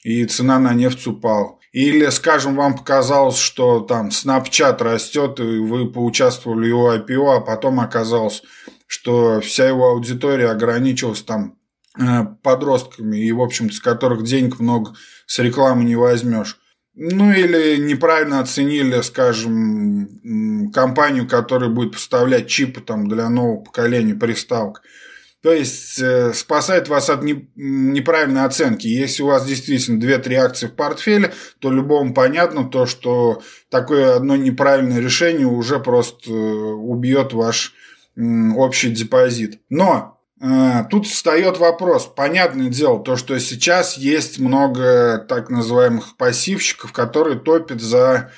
и 0.04 0.26
цена 0.26 0.60
на 0.60 0.74
нефть 0.74 1.08
упала. 1.08 1.58
Или, 1.72 2.08
скажем, 2.10 2.56
вам 2.56 2.78
показалось, 2.78 3.38
что 3.38 3.80
там 3.80 4.10
Snapchat 4.10 4.82
растет, 4.84 5.40
и 5.40 5.58
вы 5.58 5.92
поучаствовали 5.92 6.68
в 6.68 6.70
его 6.70 6.94
IPO, 6.94 7.38
а 7.38 7.42
потом 7.42 7.80
оказалось, 7.80 8.44
что 8.88 9.42
вся 9.42 9.68
его 9.68 9.90
аудитория 9.90 10.52
ограничилась 10.52 11.24
там 11.24 11.58
э, 12.00 12.24
подростками, 12.44 13.18
и, 13.18 13.32
в 13.32 13.42
общем-то, 13.42 13.74
с 13.74 13.80
которых 13.80 14.24
денег 14.24 14.60
много 14.60 14.94
с 15.26 15.40
рекламы 15.40 15.84
не 15.84 15.96
возьмешь. 15.96 16.60
Ну 16.96 17.32
или 17.32 17.78
неправильно 17.78 18.40
оценили, 18.40 19.02
скажем, 19.02 20.72
компанию, 20.74 21.28
которая 21.28 21.70
будет 21.70 21.94
поставлять 21.94 22.48
чипы 22.48 22.80
там, 22.80 23.10
для 23.10 23.30
нового 23.30 23.64
поколения 23.64 24.16
приставок. 24.16 24.82
То 25.46 25.52
есть 25.52 26.00
э, 26.00 26.34
спасает 26.34 26.88
вас 26.88 27.08
от 27.10 27.22
не, 27.22 27.48
неправильной 27.56 28.46
оценки. 28.46 28.88
Если 28.88 29.22
у 29.22 29.28
вас 29.28 29.46
действительно 29.46 30.04
2-3 30.04 30.34
акции 30.38 30.68
в 30.68 30.74
портфеле, 30.74 31.34
то 31.60 31.70
любому 31.70 32.16
понятно 32.16 32.64
то, 32.64 32.88
что 32.88 33.44
такое 33.70 34.16
одно 34.16 34.38
неправильное 34.38 35.00
решение 35.00 35.46
уже 35.46 35.80
просто 35.80 36.32
э, 36.32 36.34
убьет 36.34 37.34
ваш 37.34 37.76
общий 38.18 38.90
депозит. 38.90 39.60
Но 39.70 40.15
тут 40.40 41.08
встает 41.08 41.58
вопрос. 41.58 42.12
Понятное 42.14 42.70
дело, 42.70 43.02
то, 43.02 43.16
что 43.16 43.40
сейчас 43.40 43.98
есть 43.98 44.40
много 44.40 45.26
так 45.30 45.50
называемых 45.50 46.18
пассивщиков, 46.18 46.92
которые 46.92 47.40
топят 47.40 47.82
за 47.82 48.32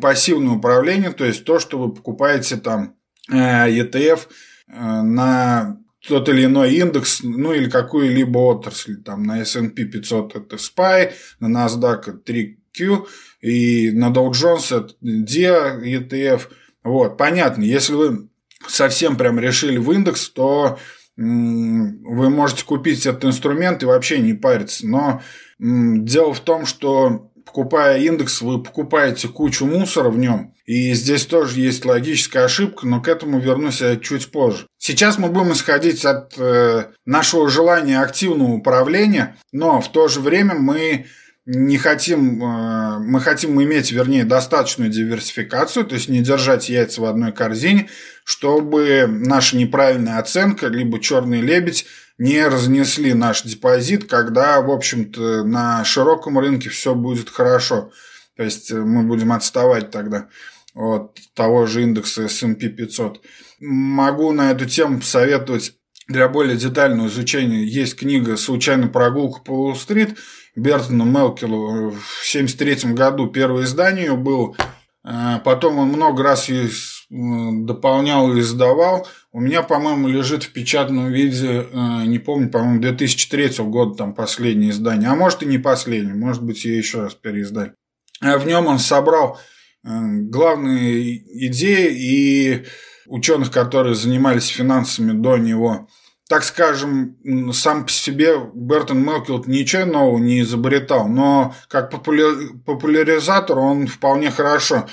пассивное 0.00 0.56
управление, 0.56 1.12
то 1.12 1.24
есть 1.24 1.44
то, 1.44 1.58
что 1.58 1.78
вы 1.78 1.92
покупаете 1.92 2.56
там 2.56 2.96
ETF 3.30 4.20
э, 4.68 4.72
э, 4.72 5.02
на 5.02 5.78
тот 6.06 6.28
или 6.28 6.44
иной 6.44 6.74
индекс, 6.76 7.20
ну 7.22 7.52
или 7.52 7.68
какую-либо 7.68 8.38
отрасль, 8.38 9.02
там 9.02 9.24
на 9.24 9.40
S&P 9.40 9.84
500 9.84 10.36
это 10.36 10.56
SPY, 10.56 11.12
на 11.40 11.66
NASDAQ 11.66 12.00
это 12.00 12.32
3Q, 12.32 13.06
и 13.42 13.90
на 13.90 14.10
Dow 14.10 14.30
Jones 14.30 14.74
это 14.74 14.94
DIA 15.02 15.82
ETF. 15.82 16.42
Вот, 16.84 17.18
понятно, 17.18 17.62
если 17.64 17.94
вы 17.94 18.28
совсем 18.68 19.16
прям 19.16 19.40
решили 19.40 19.78
в 19.78 19.90
индекс, 19.92 20.28
то 20.30 20.78
вы 21.16 22.30
можете 22.30 22.64
купить 22.64 23.06
этот 23.06 23.24
инструмент 23.24 23.82
и 23.82 23.86
вообще 23.86 24.18
не 24.18 24.34
париться. 24.34 24.86
Но 24.86 25.22
дело 25.58 26.34
в 26.34 26.40
том, 26.40 26.66
что 26.66 27.30
покупая 27.46 28.00
индекс, 28.00 28.42
вы 28.42 28.62
покупаете 28.62 29.28
кучу 29.28 29.64
мусора 29.64 30.10
в 30.10 30.18
нем. 30.18 30.52
И 30.66 30.92
здесь 30.94 31.24
тоже 31.24 31.60
есть 31.60 31.84
логическая 31.84 32.44
ошибка, 32.44 32.86
но 32.86 33.00
к 33.00 33.08
этому 33.08 33.38
вернусь 33.38 33.80
я 33.80 33.96
чуть 33.96 34.30
позже. 34.30 34.66
Сейчас 34.78 35.16
мы 35.16 35.28
будем 35.28 35.52
исходить 35.52 36.04
от 36.04 36.34
э, 36.36 36.86
нашего 37.06 37.48
желания 37.48 38.00
активного 38.00 38.52
управления, 38.52 39.36
но 39.52 39.80
в 39.80 39.90
то 39.90 40.08
же 40.08 40.20
время 40.20 40.54
мы 40.54 41.06
не 41.46 41.78
хотим, 41.78 42.42
э, 42.42 42.98
мы 42.98 43.20
хотим 43.20 43.62
иметь, 43.62 43.92
вернее, 43.92 44.24
достаточную 44.24 44.90
диверсификацию, 44.90 45.86
то 45.86 45.94
есть 45.94 46.08
не 46.08 46.20
держать 46.20 46.68
яйца 46.68 47.00
в 47.00 47.04
одной 47.04 47.32
корзине, 47.32 47.88
чтобы 48.24 49.06
наша 49.08 49.56
неправильная 49.56 50.18
оценка, 50.18 50.66
либо 50.66 50.98
черный 50.98 51.40
лебедь, 51.40 51.86
не 52.18 52.44
разнесли 52.44 53.14
наш 53.14 53.42
депозит, 53.42 54.08
когда, 54.08 54.60
в 54.60 54.70
общем-то, 54.70 55.44
на 55.44 55.84
широком 55.84 56.38
рынке 56.38 56.68
все 56.68 56.94
будет 56.94 57.30
хорошо. 57.30 57.92
То 58.36 58.42
есть 58.42 58.72
э, 58.72 58.74
мы 58.74 59.04
будем 59.04 59.32
отставать 59.32 59.92
тогда 59.92 60.28
от 60.74 61.16
того 61.34 61.66
же 61.66 61.82
индекса 61.82 62.24
S&P 62.24 62.68
500. 62.68 63.22
Могу 63.60 64.32
на 64.32 64.50
эту 64.50 64.66
тему 64.66 64.98
посоветовать 64.98 65.74
для 66.08 66.28
более 66.28 66.56
детального 66.56 67.06
изучения. 67.06 67.64
Есть 67.64 67.96
книга 67.96 68.36
«Случайная 68.36 68.88
прогулка 68.88 69.40
по 69.40 69.52
Уолл-стрит», 69.52 70.16
Бертона 70.56 71.04
Мелкелу 71.04 71.90
в 71.90 72.24
1973 72.30 72.92
году 72.94 73.28
первое 73.28 73.64
издание 73.64 74.16
было. 74.16 74.56
Э, 75.04 75.38
потом 75.44 75.78
он 75.78 75.88
много 75.88 76.22
раз 76.22 76.48
ее 76.48 76.70
дополнял 77.08 78.34
и 78.34 78.40
издавал. 78.40 79.06
У 79.32 79.40
меня, 79.40 79.62
по-моему, 79.62 80.08
лежит 80.08 80.42
в 80.42 80.52
печатном 80.52 81.12
виде, 81.12 81.66
э, 81.70 82.04
не 82.06 82.18
помню, 82.18 82.50
по-моему, 82.50 82.80
2003 82.80 83.64
года 83.64 83.94
там 83.96 84.14
последнее 84.14 84.70
издание. 84.70 85.10
А 85.10 85.14
может 85.14 85.42
и 85.42 85.46
не 85.46 85.58
последнее, 85.58 86.14
может 86.14 86.42
быть, 86.42 86.64
ее 86.64 86.78
еще 86.78 87.02
раз 87.02 87.14
переиздали. 87.14 87.74
В 88.20 88.46
нем 88.46 88.66
он 88.66 88.78
собрал 88.78 89.38
главные 89.84 91.18
идеи 91.46 91.92
и 91.92 92.64
ученых, 93.06 93.52
которые 93.52 93.94
занимались 93.94 94.48
финансами 94.48 95.12
до 95.12 95.36
него 95.36 95.86
так 96.28 96.42
скажем, 96.42 97.16
сам 97.52 97.84
по 97.84 97.90
себе 97.90 98.34
Бертон 98.52 99.04
Мелкилд 99.04 99.46
ничего 99.46 99.84
нового 99.84 100.18
не 100.18 100.40
изобретал, 100.40 101.08
но 101.08 101.54
как 101.68 101.90
популяризатор 101.90 103.58
он 103.58 103.86
вполне 103.86 104.30
хорошо 104.30 104.86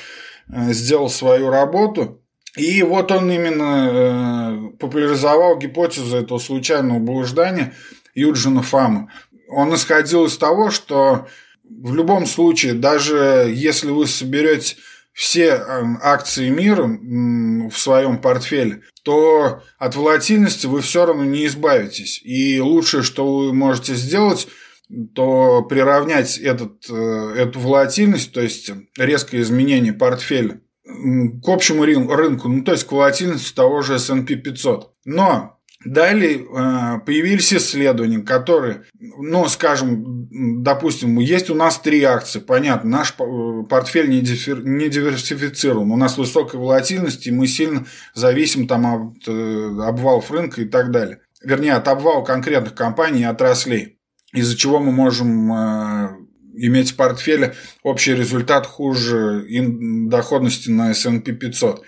э, 0.47 0.73
сделал 0.73 1.09
свою 1.09 1.49
работу. 1.49 2.19
И 2.55 2.83
вот 2.83 3.11
он 3.11 3.31
именно 3.31 3.89
э, 3.91 4.77
популяризовал 4.77 5.57
гипотезу 5.57 6.17
этого 6.17 6.37
случайного 6.37 6.99
блуждания 6.99 7.73
Юджина 8.13 8.61
Фама. 8.61 9.11
Он 9.49 9.73
исходил 9.73 10.25
из 10.25 10.37
того, 10.37 10.69
что 10.69 11.27
в 11.63 11.95
любом 11.95 12.27
случае, 12.27 12.73
даже 12.73 13.51
если 13.51 13.89
вы 13.89 14.05
соберете 14.05 14.75
все 15.13 15.49
эм, 15.49 15.99
акции 16.01 16.49
мира 16.49 16.83
в 16.85 17.77
своем 17.77 18.17
портфеле, 18.17 18.81
то 19.03 19.61
от 19.77 19.95
волатильности 19.95 20.65
вы 20.65 20.81
все 20.81 21.05
равно 21.05 21.23
не 21.23 21.45
избавитесь. 21.45 22.19
И 22.23 22.59
лучшее, 22.59 23.03
что 23.03 23.37
вы 23.37 23.53
можете 23.53 23.93
сделать, 23.93 24.47
то 25.15 25.63
приравнять 25.63 26.37
этот, 26.37 26.89
э, 26.89 27.33
эту 27.37 27.59
волатильность, 27.59 28.33
то 28.33 28.41
есть 28.41 28.71
резкое 28.97 29.41
изменение 29.41 29.93
портфеля 29.93 30.59
к 30.85 31.47
общему 31.47 31.85
рынку, 31.85 32.49
ну 32.49 32.63
то 32.63 32.73
есть 32.73 32.85
к 32.85 32.91
волатильности 32.91 33.53
того 33.53 33.81
же 33.81 33.95
S&P 33.95 34.35
500. 34.35 34.93
Но 35.05 35.59
Далее 35.85 36.37
э, 36.37 36.99
появились 37.05 37.53
исследования, 37.53 38.19
которые, 38.19 38.83
ну, 38.99 39.47
скажем, 39.47 40.29
допустим, 40.63 41.19
есть 41.19 41.49
у 41.49 41.55
нас 41.55 41.77
три 41.79 42.03
акции, 42.03 42.39
понятно, 42.39 42.89
наш 42.89 43.13
э, 43.19 43.63
портфель 43.69 44.09
не 44.09 44.21
диверсифицирован, 44.21 45.91
у 45.91 45.97
нас 45.97 46.17
высокая 46.17 46.59
волатильность, 46.59 47.27
и 47.27 47.31
мы 47.31 47.47
сильно 47.47 47.85
зависим 48.13 48.67
там 48.67 48.85
от 48.85 49.27
э, 49.27 49.31
обвалов 49.81 50.31
рынка 50.31 50.61
и 50.61 50.65
так 50.65 50.91
далее. 50.91 51.19
Вернее, 51.43 51.73
от 51.73 51.87
обвала 51.89 52.23
конкретных 52.23 52.75
компаний 52.75 53.21
и 53.21 53.25
отраслей, 53.25 53.97
из-за 54.31 54.55
чего 54.55 54.79
мы 54.79 54.93
можем 54.93 55.51
иметь 56.55 56.91
в 56.91 56.95
портфеле 56.95 57.55
общий 57.81 58.15
результат 58.15 58.65
хуже 58.65 59.45
доходности 60.07 60.69
на 60.69 60.91
S&P 60.91 61.33
500. 61.33 61.83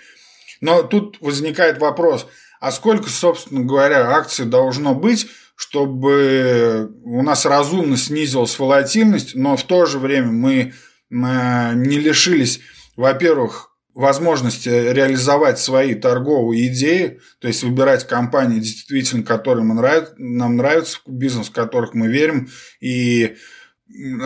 Но 0.60 0.82
тут 0.82 1.16
возникает 1.22 1.78
вопрос– 1.78 2.26
а 2.60 2.72
сколько, 2.72 3.08
собственно 3.08 3.62
говоря, 3.62 4.10
акций 4.10 4.46
должно 4.46 4.94
быть, 4.94 5.28
чтобы 5.54 6.92
у 7.02 7.22
нас 7.22 7.46
разумно 7.46 7.96
снизилась 7.96 8.58
волатильность, 8.58 9.34
но 9.34 9.56
в 9.56 9.62
то 9.64 9.86
же 9.86 9.98
время 9.98 10.30
мы 10.30 10.74
не 11.10 11.98
лишились, 11.98 12.60
во-первых, 12.96 13.70
возможности 13.94 14.68
реализовать 14.68 15.58
свои 15.58 15.94
торговые 15.94 16.68
идеи, 16.68 17.20
то 17.40 17.48
есть 17.48 17.62
выбирать 17.62 18.06
компании, 18.06 18.60
действительно, 18.60 19.22
которые 19.22 19.64
мы 19.64 19.74
нравят, 19.74 20.12
нам 20.18 20.56
нравятся, 20.56 20.98
бизнес, 21.06 21.48
в 21.48 21.52
которых 21.52 21.94
мы 21.94 22.08
верим, 22.08 22.50
и 22.80 23.36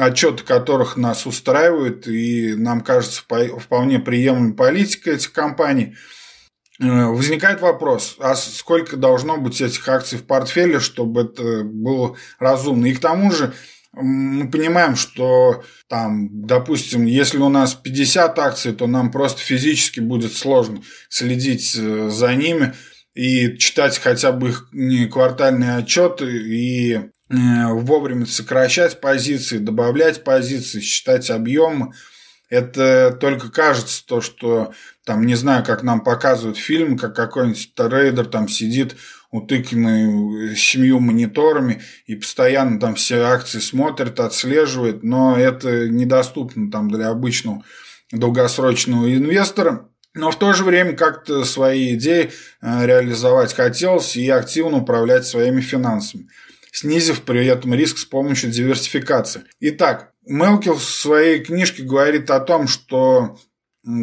отчеты 0.01 0.43
которых 0.43 0.97
нас 0.97 1.27
устраивают, 1.27 2.09
и 2.09 2.55
нам 2.55 2.81
кажется 2.81 3.23
вполне 3.23 4.01
приемлемой 4.01 4.55
политика 4.55 5.13
этих 5.13 5.33
компаний– 5.33 5.95
Э, 6.05 6.19
возникает 6.81 7.61
вопрос, 7.61 8.17
а 8.19 8.35
сколько 8.35 8.97
должно 8.97 9.37
быть 9.37 9.61
этих 9.61 9.87
акций 9.89 10.19
в 10.19 10.25
портфеле, 10.25 10.81
чтобы 10.81 11.23
это 11.23 11.63
было 11.63 12.17
разумно? 12.39 12.87
И 12.87 12.95
к 12.95 13.01
тому 13.01 13.31
же 13.31 13.53
мы 13.93 14.49
понимаем, 14.51 14.97
что 14.97 15.65
там, 15.89 16.47
допустим, 16.47 17.05
если 17.05 17.39
у 17.39 17.49
нас 17.49 17.75
50 17.75 18.39
акций, 18.39 18.73
то 18.73 18.87
нам 18.87 19.11
просто 19.11 19.43
физически 19.43 20.01
будет 20.01 20.33
сложно 20.33 20.83
следить 21.09 21.75
э, 21.77 22.09
за 22.09 22.35
ними 22.35 22.75
и 23.15 23.59
читать 23.59 23.99
хотя 23.99 24.31
бы 24.33 24.51
их 24.51 25.11
квартальные 25.13 25.77
отчеты 25.77 26.25
и 26.25 26.95
э, 26.95 27.01
вовремя 27.29 28.27
сокращать 28.27 29.01
позиции, 29.01 29.59
добавлять 29.59 30.23
позиции, 30.23 30.81
считать 30.81 31.29
объемы. 31.29 31.93
Это 32.49 33.17
только 33.21 33.51
кажется 33.51 34.05
то, 34.07 34.21
что 34.21 34.73
там, 35.05 35.25
не 35.25 35.35
знаю, 35.35 35.65
как 35.65 35.83
нам 35.83 36.03
показывают 36.03 36.59
фильм, 36.59 36.99
как 36.99 37.15
какой-нибудь 37.17 37.75
трейдер 37.75 38.27
там 38.27 38.49
сидит 38.49 38.97
утыканный 39.31 40.57
семью 40.57 41.01
мониторами 41.01 41.83
и 42.07 42.17
постоянно 42.17 42.81
там 42.81 42.97
все 42.97 43.21
акции 43.21 43.61
смотрит, 43.61 44.21
отслеживает, 44.21 45.03
но 45.03 45.39
это 45.39 45.89
недоступно 45.89 46.71
там 46.71 46.91
для 46.91 47.09
обычного 47.09 47.65
долгосрочного 48.13 49.15
инвестора. 49.15 49.89
Но 50.15 50.33
в 50.33 50.39
то 50.39 50.53
же 50.53 50.65
время 50.65 50.95
как-то 50.97 51.45
свои 51.45 51.95
идеи 51.95 52.33
э, 52.61 52.87
реализовать 52.87 53.55
хотелось 53.55 54.17
и 54.17 54.29
активно 54.29 54.79
управлять 54.79 55.25
своими 55.25 55.61
финансами, 55.61 56.29
снизив 56.73 57.23
при 57.23 57.47
этом 57.47 57.75
риск 57.75 57.99
с 57.99 58.05
помощью 58.05 58.51
диверсификации. 58.51 59.45
Итак, 59.61 60.11
Мелкил 60.27 60.75
в 60.75 60.85
своей 60.85 61.41
книжке 61.41 61.83
говорит 61.83 62.31
о 62.31 62.41
том, 62.41 62.69
что, 62.69 63.39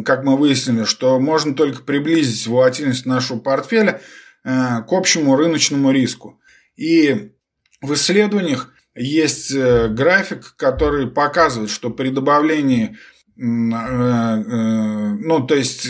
как 0.04 0.24
мы 0.24 0.36
выяснили, 0.36 0.84
что 0.84 1.18
можно 1.20 1.54
только 1.54 1.82
приблизить 1.82 2.46
волатильность 2.46 3.06
нашего 3.06 3.38
портфеля 3.38 4.02
э, 4.44 4.82
к 4.82 4.92
общему 4.92 5.36
рыночному 5.36 5.90
риску. 5.90 6.38
И 6.76 7.32
в 7.80 7.94
исследованиях 7.94 8.74
есть 8.94 9.52
э, 9.54 9.88
график, 9.88 10.54
который 10.56 11.08
показывает, 11.08 11.70
что 11.70 11.88
при 11.90 12.10
добавлении, 12.10 12.98
э, 13.36 13.40
ну, 13.40 15.46
то 15.46 15.54
есть 15.54 15.88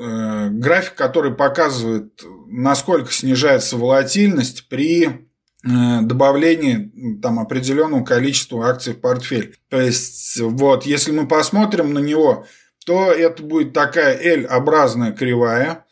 график, 0.00 0.94
который 0.94 1.34
показывает, 1.34 2.22
насколько 2.46 3.12
снижается 3.12 3.76
волатильность 3.76 4.68
при 4.68 5.26
добавление 5.64 6.92
там 7.20 7.40
определенного 7.40 8.04
количества 8.04 8.68
акций 8.68 8.92
в 8.92 9.00
портфель. 9.00 9.56
То 9.68 9.80
есть, 9.80 10.38
вот, 10.38 10.86
если 10.86 11.10
мы 11.10 11.26
посмотрим 11.26 11.94
на 11.94 11.98
него, 11.98 12.46
то 12.88 13.12
это 13.12 13.42
будет 13.42 13.74
такая 13.74 14.16
L-образная 14.16 15.12
кривая. 15.12 15.84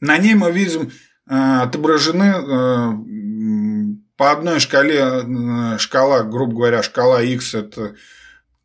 На 0.00 0.18
ней 0.18 0.34
мы 0.34 0.52
видим 0.52 0.92
э, 1.28 1.34
отображены 1.34 2.32
э, 2.32 2.92
по 4.16 4.30
одной 4.30 4.60
шкале, 4.60 5.78
шкала, 5.78 6.22
грубо 6.22 6.54
говоря, 6.54 6.84
шкала 6.84 7.22
X– 7.22 7.54
это 7.56 7.96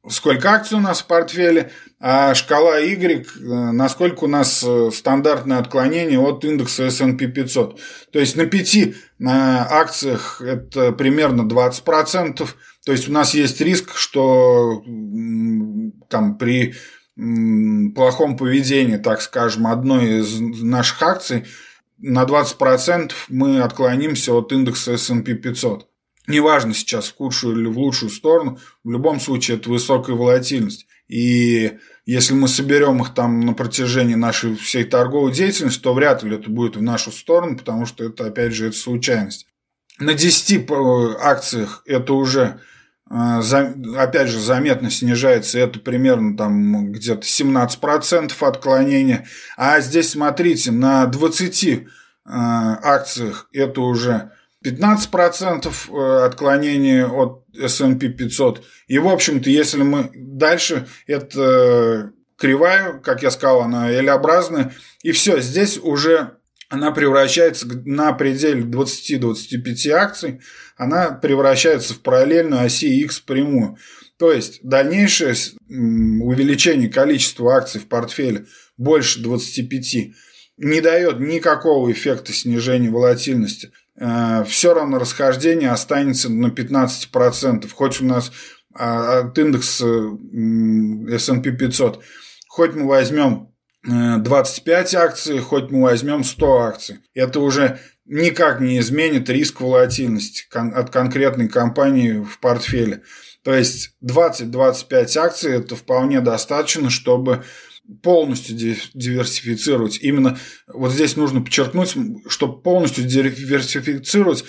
сколько 0.07 0.51
акций 0.51 0.77
у 0.77 0.81
нас 0.81 1.01
в 1.01 1.07
портфеле, 1.07 1.71
а 1.99 2.35
шкала 2.35 2.77
Y, 2.77 3.25
э, 3.25 3.71
насколько 3.71 4.25
у 4.25 4.27
нас 4.27 4.63
э, 4.63 4.91
стандартное 4.93 5.57
отклонение 5.57 6.19
от 6.19 6.45
индекса 6.45 6.83
S&P 6.85 7.25
500. 7.25 7.81
То 8.11 8.19
есть 8.19 8.35
на 8.35 8.45
5 8.45 8.93
на 9.17 9.67
акциях 9.67 10.43
это 10.45 10.91
примерно 10.91 11.41
20%. 11.41 12.47
То 12.85 12.91
есть 12.91 13.09
у 13.09 13.11
нас 13.11 13.33
есть 13.33 13.59
риск, 13.61 13.95
что 13.95 14.83
там 16.07 16.37
при 16.37 16.75
плохом 17.95 18.37
поведении, 18.37 18.97
так 18.97 19.21
скажем, 19.21 19.67
одной 19.67 20.21
из 20.21 20.39
наших 20.39 21.01
акций 21.03 21.45
на 21.97 22.23
20% 22.23 23.11
мы 23.27 23.61
отклонимся 23.61 24.33
от 24.33 24.51
индекса 24.51 24.93
S&P 24.93 25.33
500 25.33 25.89
неважно 26.29 26.73
сейчас 26.73 27.09
в 27.09 27.15
худшую 27.15 27.59
или 27.59 27.67
в 27.67 27.77
лучшую 27.77 28.09
сторону, 28.11 28.59
в 28.83 28.89
любом 28.89 29.19
случае 29.19 29.57
это 29.57 29.69
высокая 29.69 30.15
волатильность. 30.15 30.87
И 31.09 31.77
если 32.05 32.33
мы 32.33 32.47
соберем 32.47 33.01
их 33.01 33.13
там 33.13 33.41
на 33.41 33.53
протяжении 33.53 34.15
нашей 34.15 34.55
всей 34.55 34.83
торговой 34.83 35.33
деятельности, 35.33 35.81
то 35.81 35.93
вряд 35.93 36.23
ли 36.23 36.35
это 36.35 36.49
будет 36.49 36.77
в 36.77 36.81
нашу 36.81 37.11
сторону, 37.11 37.57
потому 37.57 37.85
что 37.85 38.05
это, 38.05 38.27
опять 38.27 38.53
же, 38.53 38.67
это 38.67 38.77
случайность. 38.77 39.47
На 39.97 40.13
10 40.13 40.69
акциях 41.19 41.81
это 41.85 42.13
уже, 42.13 42.41
э, 42.41 42.59
опять 43.09 44.27
же, 44.27 44.39
заметно 44.39 44.91
снижается, 44.91 45.57
это 45.59 45.79
примерно 45.79 46.37
там 46.37 46.91
где-то 46.91 47.21
17% 47.21 48.31
отклонения. 48.39 49.25
А 49.57 49.79
здесь, 49.81 50.11
смотрите, 50.11 50.71
на 50.71 51.05
20 51.07 51.63
э, 51.65 51.81
акциях 52.25 53.49
это 53.51 53.81
уже 53.81 54.31
15% 54.63 55.71
э, 55.89 56.25
отклонения 56.25 57.07
от 57.07 57.45
S&P 57.57 58.09
500. 58.09 58.63
И, 58.87 58.99
в 58.99 59.07
общем-то, 59.07 59.49
если 59.49 59.81
мы 59.81 60.11
дальше, 60.13 60.87
это 61.07 62.11
кривая, 62.37 62.93
как 62.93 63.23
я 63.23 63.31
сказал, 63.31 63.61
она 63.61 63.91
L-образная, 63.91 64.73
и 65.01 65.11
все, 65.11 65.39
здесь 65.41 65.79
уже 65.81 66.38
она 66.69 66.91
превращается 66.91 67.67
на 67.85 68.13
пределе 68.13 68.61
20-25 68.61 69.89
акций, 69.89 70.41
она 70.77 71.11
превращается 71.11 71.95
в 71.95 71.99
параллельную 71.99 72.63
оси 72.63 73.01
X 73.01 73.19
прямую. 73.19 73.77
То 74.17 74.31
есть 74.31 74.59
дальнейшее 74.63 75.33
увеличение 75.67 76.89
количества 76.89 77.55
акций 77.55 77.81
в 77.81 77.87
портфеле 77.87 78.45
больше 78.77 79.21
25 79.21 80.13
не 80.57 80.81
дает 80.81 81.19
никакого 81.19 81.91
эффекта 81.91 82.33
снижения 82.33 82.89
волатильности. 82.89 83.71
Э, 83.97 84.43
Все 84.47 84.73
равно 84.73 84.99
расхождение 84.99 85.71
останется 85.71 86.29
на 86.29 86.47
15%. 86.47 87.67
Хоть 87.73 88.01
у 88.01 88.05
нас 88.05 88.31
а, 88.73 89.19
от 89.19 89.37
индекса 89.37 89.85
S&P 89.85 91.51
500, 91.51 92.03
хоть 92.47 92.75
мы 92.75 92.87
возьмем 92.87 93.49
25 93.83 94.95
акций, 94.95 95.39
хоть 95.39 95.71
мы 95.71 95.83
возьмем 95.83 96.23
100 96.23 96.57
акций. 96.59 96.99
Это 97.13 97.39
уже 97.39 97.79
никак 98.05 98.59
не 98.59 98.79
изменит 98.79 99.29
риск 99.29 99.61
волатильности 99.61 100.45
от 100.51 100.89
конкретной 100.89 101.47
компании 101.47 102.23
в 102.23 102.39
портфеле. 102.39 103.03
То 103.43 103.53
есть 103.53 103.95
20-25 104.03 105.17
акций 105.17 105.57
это 105.57 105.75
вполне 105.75 106.19
достаточно, 106.19 106.89
чтобы 106.89 107.43
полностью 108.03 108.55
диверсифицировать. 108.55 109.99
Именно 110.01 110.37
вот 110.67 110.91
здесь 110.91 111.15
нужно 111.15 111.41
подчеркнуть, 111.41 111.95
чтобы 112.27 112.61
полностью 112.61 113.05
диверсифицировать, 113.05 114.43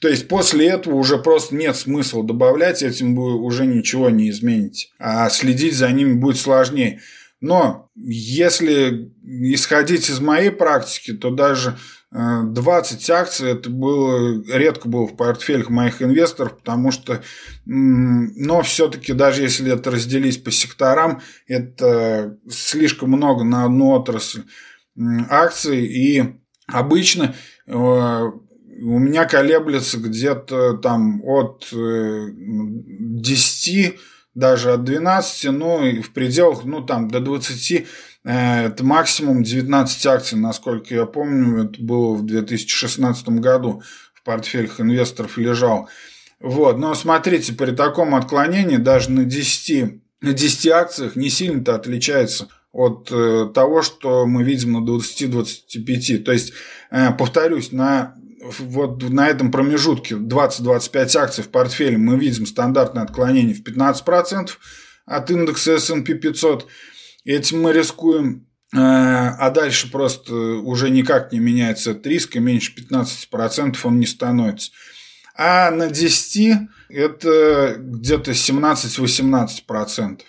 то 0.00 0.08
есть 0.08 0.28
после 0.28 0.68
этого 0.68 0.96
уже 0.96 1.16
просто 1.16 1.54
нет 1.54 1.76
смысла 1.76 2.22
добавлять, 2.22 2.82
этим 2.82 3.16
вы 3.16 3.40
уже 3.40 3.64
ничего 3.64 4.10
не 4.10 4.28
измените. 4.28 4.88
А 4.98 5.30
следить 5.30 5.74
за 5.74 5.90
ними 5.92 6.12
будет 6.12 6.36
сложнее. 6.36 7.00
Но 7.44 7.90
если 7.94 9.12
исходить 9.22 10.08
из 10.08 10.18
моей 10.18 10.50
практики, 10.50 11.12
то 11.12 11.28
даже 11.28 11.76
20 12.10 13.10
э, 13.10 13.12
акций 13.12 13.50
это 13.50 13.68
было 13.68 14.42
редко 14.50 14.88
было 14.88 15.06
в 15.06 15.14
портфелях 15.14 15.68
моих 15.68 16.00
инвесторов, 16.00 16.56
потому 16.56 16.90
что, 16.90 17.22
но 17.66 18.62
все-таки 18.62 19.12
даже 19.12 19.42
если 19.42 19.70
это 19.70 19.90
разделить 19.90 20.42
по 20.42 20.50
секторам, 20.50 21.20
это 21.46 22.38
слишком 22.48 23.10
много 23.10 23.44
на 23.44 23.66
одну 23.66 23.90
отрасль 23.90 24.44
акций, 25.28 25.84
и 25.84 26.24
обычно 26.66 27.34
э, 27.66 27.72
у 27.74 28.98
меня 28.98 29.26
колеблется 29.26 29.98
где-то 29.98 30.78
там 30.78 31.22
от 31.22 31.68
10 31.70 33.68
э, 33.68 33.92
даже 34.34 34.72
от 34.72 34.84
12, 34.84 35.52
ну, 35.52 35.84
и 35.84 36.00
в 36.00 36.12
пределах, 36.12 36.64
ну, 36.64 36.82
там, 36.82 37.08
до 37.08 37.20
20, 37.20 37.86
э, 38.24 38.66
это 38.66 38.84
максимум 38.84 39.42
19 39.42 40.06
акций, 40.06 40.38
насколько 40.38 40.94
я 40.94 41.06
помню, 41.06 41.64
это 41.64 41.82
было 41.82 42.14
в 42.14 42.24
2016 42.24 43.28
году 43.40 43.82
в 44.14 44.22
портфелях 44.24 44.80
инвесторов 44.80 45.38
лежал. 45.38 45.88
Вот, 46.40 46.78
но 46.78 46.94
смотрите, 46.94 47.52
при 47.52 47.70
таком 47.70 48.14
отклонении 48.14 48.76
даже 48.76 49.10
на 49.10 49.24
10, 49.24 50.00
на 50.20 50.32
10 50.32 50.66
акциях 50.68 51.16
не 51.16 51.30
сильно-то 51.30 51.74
отличается 51.74 52.48
от 52.72 53.08
э, 53.12 53.50
того, 53.54 53.82
что 53.82 54.26
мы 54.26 54.42
видим 54.42 54.72
на 54.72 54.84
20-25. 54.84 56.18
То 56.18 56.32
есть, 56.32 56.52
э, 56.90 57.12
повторюсь, 57.12 57.70
на 57.70 58.16
вот 58.58 59.02
на 59.02 59.28
этом 59.28 59.50
промежутке 59.50 60.16
20-25 60.16 61.16
акций 61.16 61.44
в 61.44 61.48
портфеле 61.48 61.96
мы 61.96 62.18
видим 62.18 62.46
стандартное 62.46 63.02
отклонение 63.02 63.54
в 63.54 63.62
15% 63.62 64.50
от 65.06 65.30
индекса 65.30 65.72
S&P 65.74 66.14
500. 66.14 66.66
Этим 67.24 67.62
мы 67.62 67.72
рискуем, 67.72 68.46
э, 68.72 68.76
а 68.78 69.50
дальше 69.50 69.90
просто 69.90 70.34
уже 70.34 70.90
никак 70.90 71.32
не 71.32 71.38
меняется 71.38 71.92
этот 71.92 72.06
риск, 72.06 72.36
и 72.36 72.40
меньше 72.40 72.74
15% 72.74 73.76
он 73.84 73.98
не 73.98 74.06
становится. 74.06 74.72
А 75.36 75.70
на 75.70 75.88
10 75.88 76.68
это 76.90 77.76
где-то 77.78 78.32
17-18%. 78.32 80.20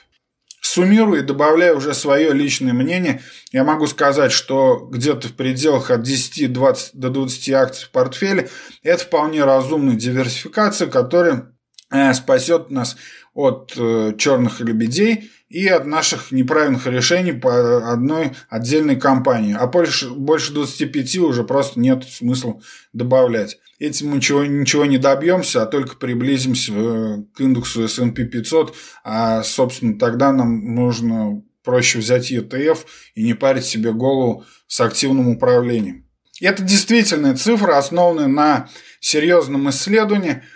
Суммируя 0.68 1.20
и 1.20 1.24
добавляя 1.24 1.76
уже 1.76 1.94
свое 1.94 2.34
личное 2.34 2.74
мнение, 2.74 3.22
я 3.52 3.64
могу 3.64 3.86
сказать, 3.86 4.32
что 4.32 4.78
где-то 4.92 5.28
в 5.28 5.34
пределах 5.34 5.92
от 5.92 6.02
10 6.02 6.52
20, 6.52 6.96
до 6.96 7.12
20 7.12 7.50
акций 7.52 7.86
в 7.86 7.92
портфеле 7.92 8.50
это 8.82 9.04
вполне 9.04 9.44
разумная 9.44 9.96
диверсификация, 9.96 10.88
которая 10.88 11.56
э, 11.92 12.16
спасет 12.16 12.72
нас 12.72 12.98
от 13.36 13.74
э, 13.78 14.14
черных 14.18 14.60
лебедей 14.60 15.30
и 15.50 15.68
от 15.68 15.86
наших 15.86 16.32
неправильных 16.32 16.88
решений 16.88 17.32
по 17.32 17.92
одной 17.92 18.32
отдельной 18.50 18.96
компании. 18.96 19.56
А 19.58 19.68
больше, 19.68 20.10
больше 20.10 20.54
25 20.54 21.18
уже 21.18 21.44
просто 21.44 21.80
нет 21.80 22.04
смысла 22.04 22.60
добавлять. 22.94 23.58
Этим 23.78 24.10
мы 24.10 24.18
ничего, 24.18 24.46
ничего 24.46 24.86
не 24.86 24.98
добьемся, 24.98 25.64
а 25.64 25.66
только 25.68 25.98
приблизимся 25.98 26.74
э, 26.74 27.24
к 27.36 27.42
индексу 27.42 27.84
S&P 27.84 28.24
500, 28.24 28.76
а, 29.04 29.44
собственно, 29.44 30.00
тогда 30.00 30.32
нам 30.32 30.74
нужно 30.74 31.44
проще 31.64 32.00
взять 32.00 32.32
ETF 32.32 32.80
и 33.16 33.24
не 33.24 33.34
парить 33.34 33.66
себе 33.66 33.92
голову 33.92 34.46
с 34.68 34.80
активным 34.80 35.28
управлением. 35.30 36.06
Это 36.42 36.64
действительно 36.64 37.36
цифры, 37.36 37.74
основанные 37.74 38.28
на 38.28 38.70
серьезном 39.00 39.70
исследовании– 39.70 40.42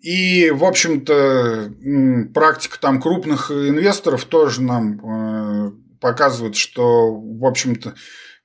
и, 0.00 0.50
в 0.50 0.64
общем-то, 0.64 1.72
практика 2.32 2.78
там 2.80 3.00
крупных 3.00 3.50
инвесторов 3.50 4.24
тоже 4.24 4.62
нам 4.62 4.98
э, 4.98 5.72
показывает, 6.00 6.56
что, 6.56 7.14
в 7.14 7.44
общем-то, 7.44 7.94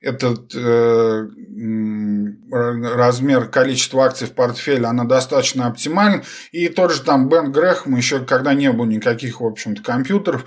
этот 0.02 0.54
э, 0.54 1.28
размер 2.82 3.48
количества 3.48 4.04
акций 4.04 4.26
в 4.26 4.32
портфеле, 4.32 4.84
она 4.84 5.04
достаточно 5.04 5.66
оптимальна. 5.66 6.22
И 6.52 6.68
тот 6.68 6.92
же 6.92 7.02
там 7.02 7.28
Бен 7.28 7.50
Грэхэм, 7.52 7.96
еще 7.96 8.20
когда 8.20 8.52
не 8.52 8.70
было 8.70 8.86
никаких, 8.86 9.40
в 9.40 9.46
общем-то, 9.46 9.82
компьютеров, 9.82 10.44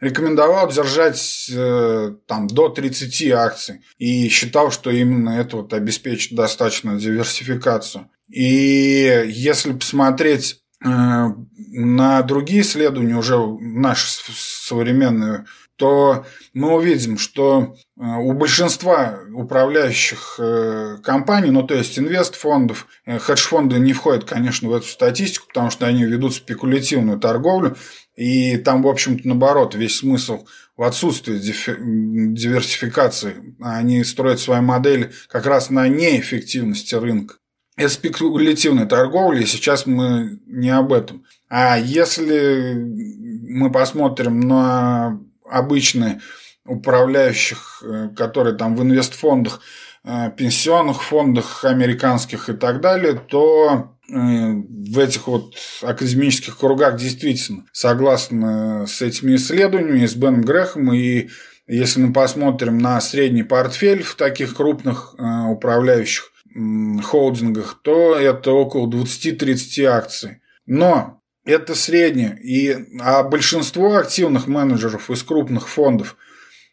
рекомендовал 0.00 0.70
держать 0.70 1.50
э, 1.50 2.14
там 2.26 2.46
до 2.48 2.68
30 2.68 3.30
акций. 3.32 3.80
И 3.98 4.28
считал, 4.28 4.70
что 4.70 4.90
именно 4.90 5.30
это 5.30 5.56
вот 5.58 5.72
обеспечит 5.72 6.36
достаточно 6.36 6.98
диверсификацию. 6.98 8.10
И 8.32 9.26
если 9.28 9.74
посмотреть 9.74 10.62
э, 10.82 10.88
на 10.88 12.22
другие 12.22 12.62
исследования, 12.62 13.16
уже 13.16 13.36
наши 13.36 14.08
современные, 14.34 15.44
то 15.76 16.24
мы 16.54 16.74
увидим, 16.74 17.18
что 17.18 17.76
э, 18.00 18.02
у 18.02 18.32
большинства 18.32 19.18
управляющих 19.34 20.36
э, 20.38 20.96
компаний, 21.04 21.50
ну 21.50 21.62
то 21.62 21.74
есть 21.74 21.98
инвестфондов, 21.98 22.86
хедж-фонды 23.06 23.78
не 23.78 23.92
входят, 23.92 24.24
конечно, 24.24 24.70
в 24.70 24.72
эту 24.72 24.86
статистику, 24.86 25.48
потому 25.48 25.70
что 25.70 25.86
они 25.86 26.04
ведут 26.04 26.34
спекулятивную 26.34 27.20
торговлю, 27.20 27.76
и 28.16 28.56
там, 28.56 28.82
в 28.82 28.88
общем-то, 28.88 29.28
наоборот, 29.28 29.74
весь 29.74 29.98
смысл 29.98 30.46
в 30.74 30.84
отсутствии 30.84 31.36
диверсификации. 31.36 33.54
Они 33.60 34.02
строят 34.04 34.40
свои 34.40 34.62
модели 34.62 35.12
как 35.28 35.44
раз 35.44 35.68
на 35.68 35.86
неэффективности 35.88 36.94
рынка. 36.94 37.36
Это 37.76 37.88
спекулятивная 37.88 38.86
торговля, 38.86 39.40
и 39.40 39.46
сейчас 39.46 39.86
мы 39.86 40.40
не 40.46 40.70
об 40.70 40.92
этом. 40.92 41.24
А 41.48 41.78
если 41.78 42.74
мы 42.74 43.72
посмотрим 43.72 44.40
на 44.40 45.20
обычные 45.44 46.20
управляющих, 46.64 47.82
э, 47.84 48.08
которые 48.16 48.56
там 48.56 48.76
в 48.76 48.82
инвестфондах, 48.82 49.60
э, 50.04 50.30
пенсионных 50.36 51.02
фондах 51.02 51.64
американских 51.64 52.48
и 52.48 52.52
так 52.52 52.80
далее, 52.80 53.14
то 53.14 53.96
э, 54.08 54.14
в 54.14 54.98
этих 54.98 55.26
вот 55.26 55.54
академических 55.82 56.58
кругах 56.58 56.96
действительно 56.96 57.64
согласны 57.72 58.86
с 58.86 59.00
этими 59.00 59.36
исследованиями, 59.36 60.06
с 60.06 60.14
Беном 60.14 60.42
Грехом, 60.42 60.92
и 60.92 61.30
если 61.66 62.00
мы 62.00 62.12
посмотрим 62.12 62.78
на 62.78 63.00
средний 63.00 63.44
портфель 63.44 64.02
в 64.02 64.14
таких 64.16 64.54
крупных 64.54 65.14
управляющих, 65.14 66.31
холдингах, 67.02 67.80
то 67.82 68.16
это 68.16 68.52
около 68.52 68.88
20-30 68.88 69.84
акций. 69.84 70.40
Но 70.66 71.22
это 71.44 71.74
среднее. 71.74 72.38
И, 72.42 72.76
а 73.00 73.22
большинство 73.22 73.96
активных 73.96 74.46
менеджеров 74.46 75.10
из 75.10 75.22
крупных 75.22 75.68
фондов, 75.68 76.16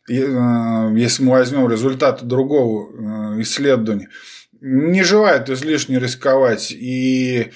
э, 0.10 0.14
если 0.14 1.24
мы 1.24 1.32
возьмем 1.32 1.70
результаты 1.70 2.26
другого 2.26 3.38
э, 3.38 3.42
исследования, 3.42 4.10
не 4.62 5.04
желают 5.04 5.50
излишне 5.50 6.00
рисковать. 6.00 6.72
И 6.72 7.52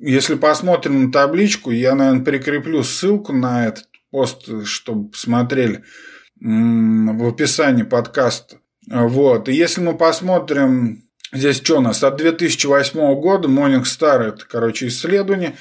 если 0.00 0.34
посмотрим 0.34 1.04
на 1.04 1.12
табличку, 1.12 1.70
я, 1.70 1.94
наверное, 1.94 2.24
прикреплю 2.24 2.82
ссылку 2.82 3.32
на 3.32 3.66
этот 3.66 3.88
пост, 4.10 4.64
чтобы 4.64 5.10
посмотрели 5.10 5.84
в 6.40 7.28
описании 7.28 7.82
подкаста. 7.82 8.58
Вот. 8.88 9.48
И 9.48 9.54
если 9.54 9.80
мы 9.80 9.96
посмотрим 9.96 11.05
Здесь 11.32 11.56
что 11.56 11.78
у 11.78 11.80
нас? 11.80 12.02
От 12.04 12.16
2008 12.16 13.20
года 13.20 13.48
Morningstar, 13.48 14.22
это, 14.22 14.44
короче, 14.48 14.88
исследование. 14.88 15.56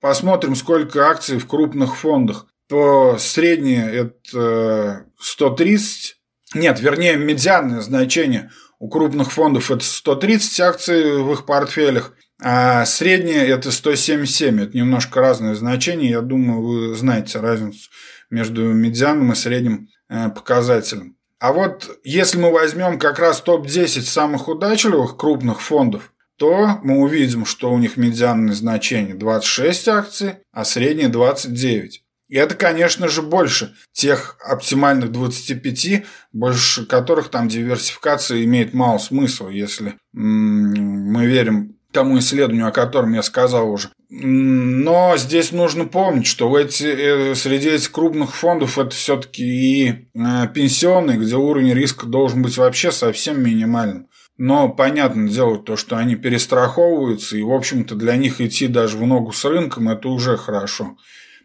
Посмотрим, 0.00 0.54
сколько 0.54 1.08
акций 1.08 1.38
в 1.38 1.46
крупных 1.46 1.96
фондах. 1.96 2.46
То 2.68 3.18
среднее 3.18 3.90
это 3.92 5.06
130. 5.18 6.16
Нет, 6.54 6.80
вернее, 6.80 7.16
медианное 7.16 7.80
значение 7.80 8.50
у 8.80 8.88
крупных 8.88 9.30
фондов 9.30 9.70
это 9.70 9.84
130 9.84 10.60
акций 10.60 11.22
в 11.22 11.32
их 11.32 11.44
портфелях. 11.44 12.14
А 12.42 12.86
среднее 12.86 13.46
это 13.46 13.70
177. 13.70 14.62
Это 14.62 14.76
немножко 14.76 15.20
разное 15.20 15.54
значение. 15.54 16.10
Я 16.10 16.22
думаю, 16.22 16.62
вы 16.62 16.94
знаете 16.96 17.38
разницу 17.38 17.90
между 18.30 18.62
медианом 18.72 19.32
и 19.32 19.34
средним 19.34 19.88
э, 20.08 20.30
показателем. 20.30 21.16
А 21.40 21.52
вот 21.54 21.98
если 22.04 22.38
мы 22.38 22.52
возьмем 22.52 22.98
как 22.98 23.18
раз 23.18 23.40
топ-10 23.40 24.02
самых 24.02 24.46
удачливых 24.48 25.16
крупных 25.16 25.62
фондов, 25.62 26.12
то 26.36 26.78
мы 26.82 26.98
увидим, 26.98 27.46
что 27.46 27.72
у 27.72 27.78
них 27.78 27.96
медианное 27.96 28.54
значение 28.54 29.14
26 29.14 29.88
акций, 29.88 30.34
а 30.52 30.64
среднее 30.64 31.08
29. 31.08 32.04
И 32.28 32.36
это, 32.36 32.54
конечно 32.54 33.08
же, 33.08 33.22
больше 33.22 33.74
тех 33.92 34.36
оптимальных 34.44 35.12
25, 35.12 36.04
больше 36.32 36.86
которых 36.86 37.28
там 37.30 37.48
диверсификация 37.48 38.44
имеет 38.44 38.74
мало 38.74 38.98
смысла, 38.98 39.48
если 39.48 39.94
мы 40.12 41.26
верим 41.26 41.76
тому 41.90 42.18
исследованию, 42.18 42.68
о 42.68 42.72
котором 42.72 43.14
я 43.14 43.22
сказал 43.22 43.70
уже. 43.70 43.90
Но 44.12 45.16
здесь 45.16 45.52
нужно 45.52 45.84
помнить, 45.84 46.26
что 46.26 46.58
эти, 46.58 46.82
э, 46.82 47.34
среди 47.36 47.68
этих 47.68 47.92
крупных 47.92 48.34
фондов 48.34 48.76
это 48.76 48.90
все-таки 48.90 49.44
и 49.44 49.88
э, 49.88 50.48
пенсионные, 50.52 51.16
где 51.16 51.36
уровень 51.36 51.72
риска 51.72 52.06
должен 52.06 52.42
быть 52.42 52.58
вообще 52.58 52.90
совсем 52.90 53.40
минимальным. 53.40 54.08
Но 54.36 54.68
понятно 54.68 55.28
дело 55.28 55.58
то, 55.58 55.76
что 55.76 55.96
они 55.96 56.16
перестраховываются, 56.16 57.36
и, 57.36 57.42
в 57.42 57.52
общем-то, 57.52 57.94
для 57.94 58.16
них 58.16 58.40
идти 58.40 58.66
даже 58.66 58.98
в 58.98 59.06
ногу 59.06 59.30
с 59.30 59.44
рынком– 59.44 59.88
это 59.90 60.08
уже 60.08 60.36
хорошо. 60.36 60.96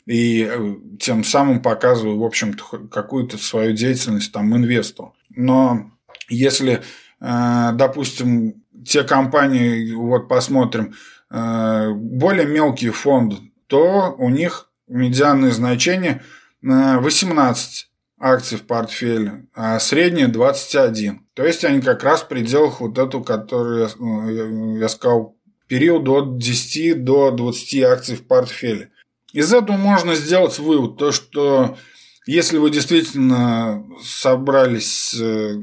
И 0.08 0.42
э, 0.50 0.76
тем 1.00 1.24
самым 1.24 1.62
показываю, 1.62 2.18
в 2.18 2.24
общем-то, 2.24 2.88
какую-то 2.90 3.38
свою 3.38 3.74
деятельность 3.74 4.32
там 4.32 4.56
инвестору. 4.56 5.14
Но 5.30 5.92
если, 6.30 6.82
допустим, 7.20 8.64
те 8.86 9.04
компании, 9.04 9.94
вот 9.94 10.28
посмотрим, 10.28 10.96
более 11.30 12.46
мелкие 12.46 12.92
фонды, 12.92 13.38
то 13.68 14.16
у 14.18 14.30
них 14.30 14.70
медианное 14.88 15.52
значение 15.52 16.22
18 16.62 17.90
акций 18.20 18.58
в 18.58 18.64
портфеле, 18.64 19.48
а 19.54 19.80
среднее 19.80 20.28
21. 20.28 21.26
То 21.34 21.46
есть 21.46 21.66
они 21.66 21.82
как 21.82 22.04
раз 22.04 22.22
в 22.22 22.28
пределах 22.28 22.80
вот 22.80 22.98
эту, 22.98 23.22
которую 23.22 23.90
я, 23.90 24.80
я 24.80 24.90
сказал, 24.90 25.36
период 25.68 26.08
от 26.08 26.38
10 26.38 27.04
до 27.04 27.32
20 27.32 27.84
акций 27.84 28.16
в 28.16 28.28
портфеле. 28.28 28.92
Из 29.34 29.54
этого 29.54 29.76
можно 29.76 30.16
сделать 30.16 30.58
вывод, 30.60 30.98
то 30.98 31.12
что 31.12 31.78
если 32.26 32.58
вы 32.58 32.72
действительно 32.72 33.86
собрались 34.02 35.14
э, 35.20 35.56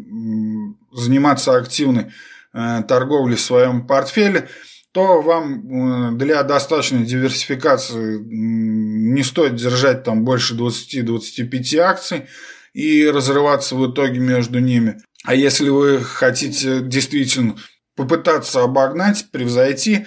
заниматься 0.92 1.56
активной 1.56 2.12
Э, 2.54 2.82
торговли 2.86 3.34
в 3.34 3.40
своем 3.40 3.86
портфеле, 3.86 4.46
то 4.92 5.22
вам 5.22 6.12
э, 6.12 6.16
для 6.16 6.42
достаточной 6.42 7.04
диверсификации 7.04 8.18
не 8.22 9.22
стоит 9.22 9.56
держать 9.56 10.04
там 10.04 10.24
больше 10.24 10.54
20-25 10.54 11.76
акций 11.78 12.26
и 12.74 13.06
разрываться 13.08 13.74
в 13.74 13.90
итоге 13.90 14.20
между 14.20 14.58
ними. 14.58 14.98
А 15.24 15.34
если 15.34 15.70
вы 15.70 16.00
хотите 16.00 16.80
действительно 16.80 17.56
попытаться 17.96 18.62
обогнать, 18.62 19.30
превзойти 19.30 20.06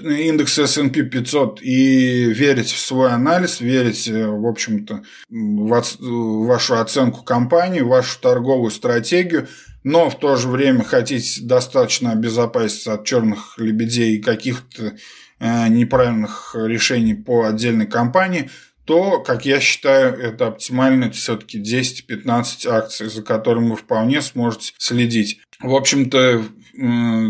индекс 0.00 0.58
S&P 0.58 1.02
500 1.02 1.60
и 1.62 2.32
верить 2.32 2.70
в 2.70 2.78
свой 2.78 3.10
анализ, 3.10 3.60
верить, 3.60 4.08
э, 4.08 4.26
в 4.26 4.46
общем-то, 4.46 5.02
в 5.28 6.46
вашу 6.46 6.78
оценку 6.78 7.22
компании, 7.22 7.80
вашу 7.80 8.20
торговую 8.20 8.70
стратегию, 8.70 9.48
но 9.84 10.10
в 10.10 10.18
то 10.18 10.36
же 10.36 10.48
время 10.48 10.84
хотите 10.84 11.42
достаточно 11.42 12.12
обезопаситься 12.12 12.94
от 12.94 13.04
черных 13.04 13.58
лебедей 13.58 14.16
и 14.16 14.22
каких-то 14.22 14.94
э, 15.38 15.68
неправильных 15.68 16.54
решений 16.58 17.14
по 17.14 17.44
отдельной 17.44 17.86
компании, 17.86 18.50
то, 18.84 19.20
как 19.20 19.44
я 19.46 19.60
считаю, 19.60 20.18
это 20.18 20.48
оптимально 20.48 21.04
это 21.04 21.16
все-таки 21.16 21.60
10-15 21.60 22.68
акций, 22.68 23.08
за 23.08 23.22
которыми 23.22 23.70
вы 23.70 23.76
вполне 23.76 24.20
сможете 24.22 24.72
следить. 24.78 25.40
В 25.60 25.74
общем-то, 25.74 26.44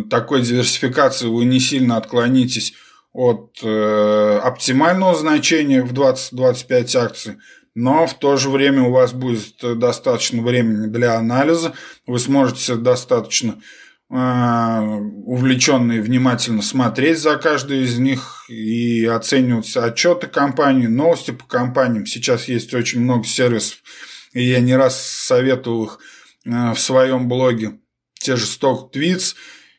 такой 0.08 0.42
диверсификации 0.42 1.26
вы 1.26 1.44
не 1.44 1.60
сильно 1.60 1.96
отклонитесь 1.96 2.74
от 3.12 3.58
э, 3.62 4.40
оптимального 4.42 5.14
значения 5.14 5.82
в 5.82 5.92
20-25 5.92 6.96
акций, 6.96 7.36
но 7.74 8.06
в 8.06 8.14
то 8.14 8.36
же 8.36 8.50
время 8.50 8.82
у 8.82 8.92
вас 8.92 9.12
будет 9.12 9.54
достаточно 9.78 10.42
времени 10.42 10.86
для 10.86 11.16
анализа, 11.16 11.74
вы 12.06 12.18
сможете 12.18 12.76
достаточно 12.76 13.60
э, 14.10 14.80
увлеченно 15.24 15.92
и 15.92 16.00
внимательно 16.00 16.62
смотреть 16.62 17.18
за 17.18 17.36
каждой 17.36 17.84
из 17.84 17.98
них 17.98 18.44
и 18.48 19.06
оценивать 19.06 19.74
отчеты 19.76 20.26
компании, 20.26 20.86
новости 20.86 21.30
по 21.30 21.44
компаниям. 21.44 22.04
Сейчас 22.04 22.46
есть 22.48 22.74
очень 22.74 23.00
много 23.00 23.24
сервисов, 23.24 23.78
и 24.32 24.42
я 24.42 24.60
не 24.60 24.76
раз 24.76 25.00
советую 25.00 25.86
их 25.86 25.98
э, 26.44 26.72
в 26.72 26.78
своем 26.78 27.28
блоге. 27.28 27.78
Те 28.14 28.36
же 28.36 28.44
Stock 28.44 28.92
Tweets 28.92 29.34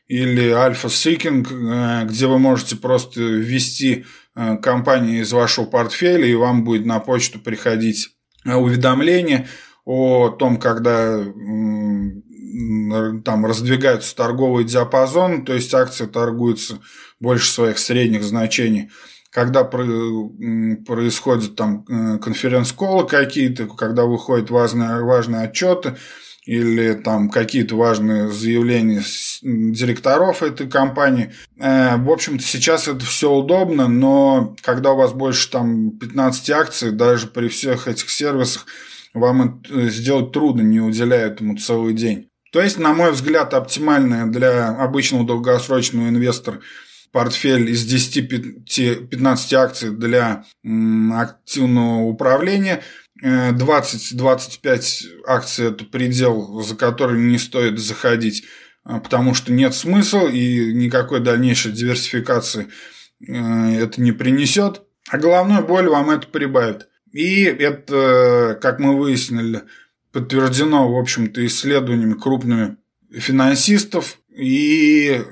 или 0.08 0.50
Alpha 0.50 0.88
Seeking, 0.88 1.46
э, 1.46 2.06
где 2.06 2.26
вы 2.26 2.40
можете 2.40 2.74
просто 2.74 3.20
ввести 3.20 4.04
Э, 4.04 4.23
компании 4.34 5.20
из 5.20 5.32
вашего 5.32 5.64
портфеля, 5.64 6.26
и 6.26 6.34
вам 6.34 6.64
будет 6.64 6.86
на 6.86 6.98
почту 7.00 7.38
приходить 7.38 8.08
э, 8.44 8.54
уведомление 8.54 9.46
о 9.84 10.30
том, 10.30 10.58
когда 10.58 11.22
там 13.24 13.46
раздвигаются 13.46 14.14
торговый 14.14 14.64
диапазон, 14.64 15.44
то 15.44 15.52
есть 15.52 15.74
акции 15.74 16.06
торгуются 16.06 16.78
больше 17.20 17.50
своих 17.50 17.78
средних 17.78 18.22
значений, 18.22 18.90
когда 19.30 19.64
происходят 19.64 21.56
там 21.56 21.84
э, 21.88 22.18
конференц-колы 22.18 23.08
какие-то, 23.08 23.66
когда 23.66 24.04
выходят 24.04 24.50
важные, 24.50 25.02
важные 25.02 25.42
отчеты, 25.42 25.96
или 26.44 26.92
там 26.92 27.30
какие-то 27.30 27.74
важные 27.76 28.28
заявления 28.30 29.02
директоров 29.42 30.42
этой 30.42 30.68
компании. 30.68 31.32
Э, 31.58 31.96
в 31.96 32.10
общем-то, 32.10 32.42
сейчас 32.42 32.86
это 32.86 33.04
все 33.04 33.32
удобно, 33.32 33.88
но 33.88 34.54
когда 34.62 34.92
у 34.92 34.96
вас 34.96 35.12
больше 35.12 35.50
там 35.50 35.92
15 35.92 36.50
акций, 36.50 36.92
даже 36.92 37.28
при 37.28 37.48
всех 37.48 37.88
этих 37.88 38.10
сервисах, 38.10 38.66
вам 39.14 39.60
это 39.62 39.88
сделать 39.88 40.32
трудно, 40.32 40.62
не 40.62 40.80
уделяя 40.80 41.28
этому 41.28 41.56
целый 41.56 41.94
день. 41.94 42.28
То 42.52 42.60
есть, 42.60 42.78
на 42.78 42.92
мой 42.92 43.12
взгляд, 43.12 43.54
оптимальная 43.54 44.26
для 44.26 44.68
обычного 44.68 45.26
долгосрочного 45.26 46.08
инвестора 46.08 46.60
портфель 47.10 47.70
из 47.70 47.86
10-15 47.86 49.54
акций 49.54 49.90
для 49.90 50.44
активного 50.62 52.02
управления– 52.02 52.82
20-25 53.24 55.24
акций– 55.26 55.66
это 55.68 55.84
предел, 55.84 56.60
за 56.60 56.76
который 56.76 57.18
не 57.18 57.38
стоит 57.38 57.78
заходить, 57.78 58.44
а, 58.84 59.00
потому 59.00 59.32
что 59.32 59.52
нет 59.52 59.74
смысла 59.74 60.28
и 60.28 60.74
никакой 60.74 61.20
дальнейшей 61.20 61.72
диверсификации 61.72 62.68
э, 63.26 63.32
это 63.32 64.02
не 64.02 64.12
принесет. 64.12 64.82
А 65.08 65.18
головную 65.18 65.66
боль 65.66 65.88
вам 65.88 66.10
это 66.10 66.26
прибавит. 66.26 66.88
И 67.12 67.44
это, 67.44 68.58
как 68.60 68.78
мы 68.78 68.98
выяснили, 68.98 69.62
подтверждено, 70.12 70.92
в 70.92 70.98
общем-то, 70.98 71.44
исследованиями 71.46 72.14
крупными 72.14 72.76
финансистов 73.10 74.18
и 74.34 75.22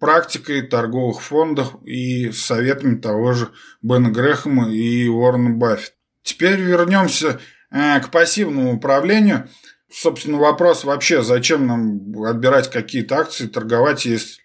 практикой 0.00 0.62
торговых 0.62 1.22
фондов 1.22 1.76
и 1.84 2.32
советами 2.32 2.96
того 2.96 3.32
же 3.32 3.50
Бена 3.80 4.10
Грэхэма 4.10 4.72
и 4.72 5.08
Уоррена 5.08 5.50
Баффета. 5.50 5.94
Теперь 6.24 6.58
вернемся 6.58 7.38
э, 7.70 8.00
к 8.00 8.10
пассивному 8.10 8.74
управлению. 8.74 9.48
Собственно, 9.92 10.38
вопрос 10.38 10.82
вообще, 10.82 11.22
зачем 11.22 11.66
нам 11.66 12.24
отбирать 12.24 12.70
какие-то 12.70 13.18
акции, 13.18 13.46
торговать, 13.46 14.06
если 14.06 14.40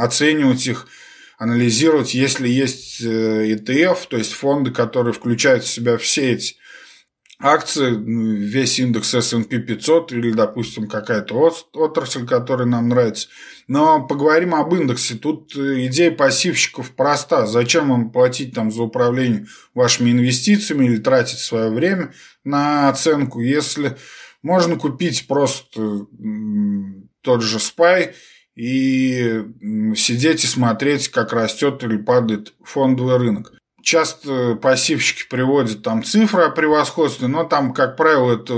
оценивать 0.00 0.66
их, 0.66 0.86
анализировать, 1.36 2.14
если 2.14 2.48
есть 2.48 3.02
ETF, 3.02 3.98
э, 4.04 4.06
то 4.08 4.16
есть 4.16 4.32
фонды, 4.32 4.70
которые 4.70 5.12
включают 5.12 5.64
в 5.64 5.68
себя 5.68 5.98
все 5.98 6.32
эти 6.32 6.56
акции, 7.38 7.90
ну, 7.90 8.34
весь 8.34 8.78
индекс 8.78 9.14
S&P 9.14 9.58
500 9.58 10.12
или, 10.12 10.32
допустим, 10.32 10.88
какая-то 10.88 11.52
отрасль, 11.74 12.26
которая 12.26 12.66
нам 12.66 12.88
нравится. 12.88 13.28
Но 13.68 14.06
поговорим 14.06 14.54
об 14.54 14.74
индексе. 14.74 15.16
Тут 15.16 15.56
э, 15.56 15.86
идея 15.86 16.10
пассивщиков 16.10 16.92
проста. 16.92 17.46
Зачем 17.46 17.90
вам 17.90 18.10
платить 18.10 18.54
там 18.54 18.70
за 18.70 18.82
управление 18.82 19.46
вашими 19.74 20.10
инвестициями 20.10 20.86
или 20.86 20.98
тратить 20.98 21.38
свое 21.38 21.70
время 21.70 22.12
на 22.44 22.88
оценку, 22.88 23.40
если 23.40 23.96
можно 24.42 24.76
купить 24.76 25.26
просто 25.26 26.06
тот 27.22 27.42
же 27.42 27.58
SPY 27.58 28.14
и 28.54 29.44
сидеть 29.96 30.44
и 30.44 30.46
смотреть, 30.46 31.08
как 31.08 31.32
растет 31.32 31.82
или 31.84 31.96
падает 31.96 32.54
фондовый 32.62 33.18
рынок 33.18 33.52
часто 33.86 34.56
пассивщики 34.56 35.28
приводят 35.30 35.84
там 35.84 36.02
цифры 36.02 36.42
о 36.42 36.50
превосходстве, 36.50 37.28
но 37.28 37.44
там, 37.44 37.72
как 37.72 37.96
правило, 37.96 38.34
это 38.34 38.52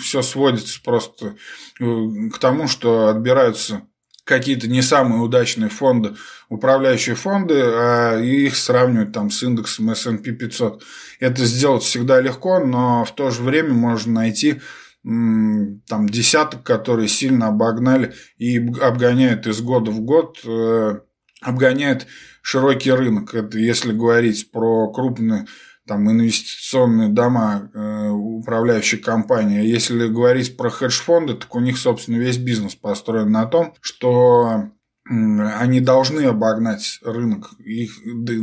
все 0.00 0.22
сводится 0.22 0.80
просто 0.80 1.34
э, 1.80 1.84
к 2.32 2.38
тому, 2.38 2.68
что 2.68 3.08
отбираются 3.08 3.82
какие-то 4.22 4.68
не 4.68 4.80
самые 4.80 5.22
удачные 5.22 5.70
фонды, 5.70 6.14
управляющие 6.48 7.16
фонды, 7.16 7.60
а 7.60 8.20
их 8.20 8.54
сравнивать 8.54 9.10
там 9.10 9.28
с 9.28 9.42
индексом 9.42 9.90
S&P 9.90 10.30
500. 10.30 10.84
Это 11.18 11.44
сделать 11.44 11.82
всегда 11.82 12.20
легко, 12.20 12.60
но 12.60 13.04
в 13.04 13.12
то 13.12 13.30
же 13.30 13.42
время 13.42 13.72
можно 13.72 14.12
найти 14.12 14.60
там 15.02 16.08
десяток, 16.08 16.62
которые 16.62 17.08
сильно 17.08 17.48
обогнали 17.48 18.14
и 18.38 18.58
обгоняют 18.58 19.48
из 19.48 19.60
года 19.60 19.90
в 19.90 20.00
год, 20.00 20.38
э, 20.46 21.00
обгоняют 21.42 22.06
широкий 22.44 22.92
рынок. 22.92 23.34
Это 23.34 23.58
если 23.58 23.92
говорить 23.92 24.50
про 24.52 24.92
крупные 24.92 25.46
там 25.86 26.10
инвестиционные 26.10 27.08
дома, 27.08 27.70
э, 27.74 28.08
управляющие 28.08 29.00
компании. 29.00 29.60
А 29.60 29.62
если 29.62 30.08
говорить 30.08 30.56
про 30.56 30.70
хедж-фонды, 30.70 31.34
так 31.34 31.54
у 31.54 31.60
них, 31.60 31.78
собственно, 31.78 32.16
весь 32.16 32.38
бизнес 32.38 32.74
построен 32.74 33.30
на 33.30 33.46
том, 33.46 33.74
что 33.80 34.70
они 35.06 35.80
должны 35.80 36.22
обогнать 36.22 37.00
рынок. 37.02 37.50
Их 37.58 37.92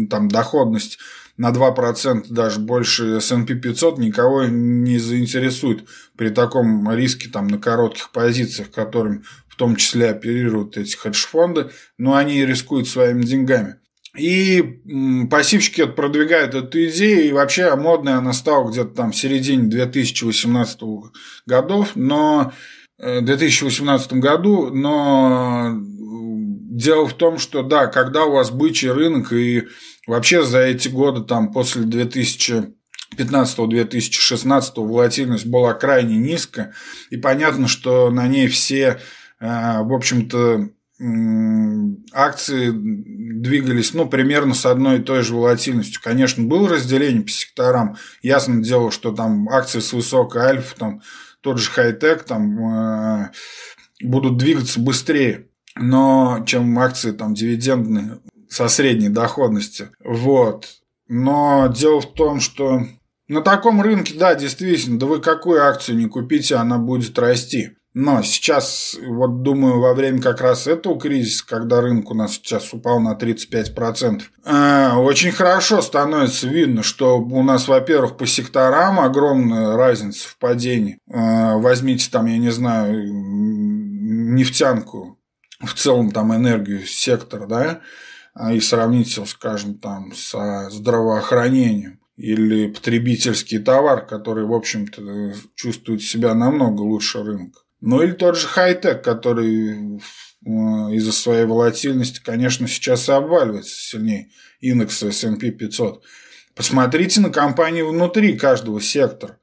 там 0.10 0.28
доходность 0.28 1.00
на 1.38 1.52
2% 1.52 2.28
даже 2.30 2.60
больше 2.60 3.18
S&P 3.18 3.56
500 3.56 3.98
никого 3.98 4.46
не 4.46 5.00
заинтересует 5.00 5.88
при 6.16 6.30
таком 6.30 6.92
риске 6.94 7.30
там, 7.30 7.48
на 7.48 7.58
коротких 7.58 8.12
позициях, 8.12 8.70
которым 8.70 9.24
в 9.48 9.56
том 9.56 9.76
числе 9.76 10.12
оперируют 10.12 10.78
эти 10.78 10.96
хедж-фонды, 10.96 11.72
но 11.98 12.14
они 12.14 12.46
рискуют 12.46 12.88
своими 12.88 13.24
деньгами. 13.24 13.81
И 14.18 14.82
пассивщики 15.30 15.86
продвигают 15.86 16.54
эту 16.54 16.84
идею, 16.90 17.30
и 17.30 17.32
вообще 17.32 17.74
модная 17.76 18.18
она 18.18 18.34
стала 18.34 18.70
где-то 18.70 18.90
там 18.90 19.14
в 19.14 19.16
середине 19.16 19.70
2018 19.70 20.80
годов, 21.46 21.92
но 21.96 22.52
э, 23.00 23.22
в 23.22 23.26
2018 23.26 24.12
году, 24.14 24.70
но 24.70 25.78
дело 25.80 27.08
в 27.08 27.14
том, 27.14 27.38
что 27.38 27.64
да, 27.64 27.88
когда 27.88 28.26
у 28.26 28.34
вас 28.34 28.52
бычий 28.52 28.92
рынок 28.92 29.32
и 29.32 29.70
вообще 30.08 30.44
за 30.44 30.60
эти 30.60 30.90
годы 30.90 31.22
там 31.22 31.54
после 31.54 31.84
2015-2016 31.84 34.72
волатильность 34.76 35.46
была 35.46 35.74
крайне 35.74 36.18
низкая, 36.18 36.74
и 37.12 37.18
понятно, 37.18 37.70
что 37.70 38.12
на 38.12 38.28
ней 38.28 38.50
все, 38.50 39.00
э, 39.40 39.84
в 39.84 39.94
общем-то, 39.94 40.72
акции 42.14 42.72
двигались, 42.72 43.94
ну, 43.94 44.08
примерно 44.08 44.54
с 44.54 44.66
одной 44.66 45.00
и 45.00 45.04
той 45.04 45.24
же 45.24 45.36
волатильностью. 45.36 46.02
Конечно, 46.04 46.44
было 46.44 46.70
разделение 46.70 47.24
по 47.24 47.30
секторам. 47.30 47.98
Ясно 48.22 48.64
дело, 48.64 48.92
что 48.92 49.12
там 49.12 49.50
акции 49.50 49.80
с 49.80 49.94
высокой 49.94 50.44
альфа, 50.44 50.76
там 50.78 51.02
тот 51.42 51.58
же 51.58 51.72
хай-тек, 51.72 52.24
там 52.24 53.24
э, 53.24 53.32
будут 54.04 54.38
двигаться 54.38 54.80
быстрее, 54.80 55.48
но 55.76 56.44
чем 56.46 56.78
акции 56.78 57.12
там 57.12 57.34
дивидендные 57.34 58.20
со 58.48 58.68
средней 58.68 59.10
доходностью. 59.10 59.92
Вот. 60.04 60.68
Но 61.08 61.68
дело 61.76 62.02
в 62.02 62.14
том, 62.14 62.40
что 62.40 62.84
на 63.28 63.42
таком 63.42 63.82
рынке, 63.82 64.14
да, 64.18 64.36
действительно, 64.36 65.00
да 65.00 65.06
вы 65.08 65.20
какую 65.20 65.66
акцию 65.66 65.98
не 65.98 66.06
купите, 66.06 66.56
она 66.56 66.78
будет 66.78 67.18
расти. 67.18 67.72
Но 67.94 68.22
сейчас, 68.24 68.96
вот 69.06 69.42
думаю, 69.44 69.82
во 69.82 69.94
время 69.94 70.22
как 70.22 70.40
раз 70.40 70.66
этого 70.66 70.98
кризиса, 70.98 71.46
когда 71.46 71.82
рынок 71.82 72.10
у 72.10 72.14
нас 72.14 72.34
сейчас 72.34 72.74
упал 72.74 73.02
на 73.02 73.16
35%, 73.16 74.22
э, 74.46 74.92
очень 74.96 75.32
хорошо 75.32 75.82
становится 75.82 76.48
видно, 76.48 76.84
что 76.84 77.20
у 77.20 77.44
нас, 77.44 77.68
во-первых, 77.68 78.16
по 78.16 78.26
секторам 78.26 79.00
огромная 79.02 79.76
разница 79.76 80.30
в 80.30 80.38
падении. 80.38 81.00
Э, 81.10 81.58
возьмите 81.58 82.10
там, 82.10 82.28
я 82.28 82.38
не 82.38 82.50
знаю, 82.52 83.12
нефтянку, 84.34 85.20
в 85.60 85.74
целом 85.74 86.12
там 86.12 86.34
энергию 86.34 86.86
сектор, 86.86 87.46
да, 87.46 87.82
и 88.54 88.62
сравните 88.62 89.16
его, 89.16 89.26
скажем, 89.26 89.78
там 89.78 90.14
со 90.14 90.70
здравоохранением 90.70 92.00
или 92.16 92.68
потребительский 92.68 93.60
товар, 93.60 94.06
который, 94.06 94.46
в 94.46 94.54
общем-то, 94.54 95.34
чувствует 95.56 96.02
себя 96.02 96.34
намного 96.34 96.82
лучше 96.82 97.24
рынка. 97.24 97.60
Ну 97.82 98.02
или 98.04 98.12
тот 98.12 98.38
же 98.38 98.48
хай-тек, 98.48 99.04
который 99.04 99.98
э, 99.98 100.50
из-за 100.96 101.12
своей 101.12 101.46
волатильности, 101.46 102.22
конечно, 102.24 102.68
сейчас 102.68 103.10
и 103.10 103.12
обваливается 103.12 103.76
сильнее 103.76 104.30
индекса 104.60 105.08
S&P 105.08 105.50
500. 105.50 106.04
Посмотрите 106.56 107.22
на 107.22 107.32
компании 107.32 107.82
внутри 107.82 108.38
каждого 108.38 108.80
сектора. 108.80 109.40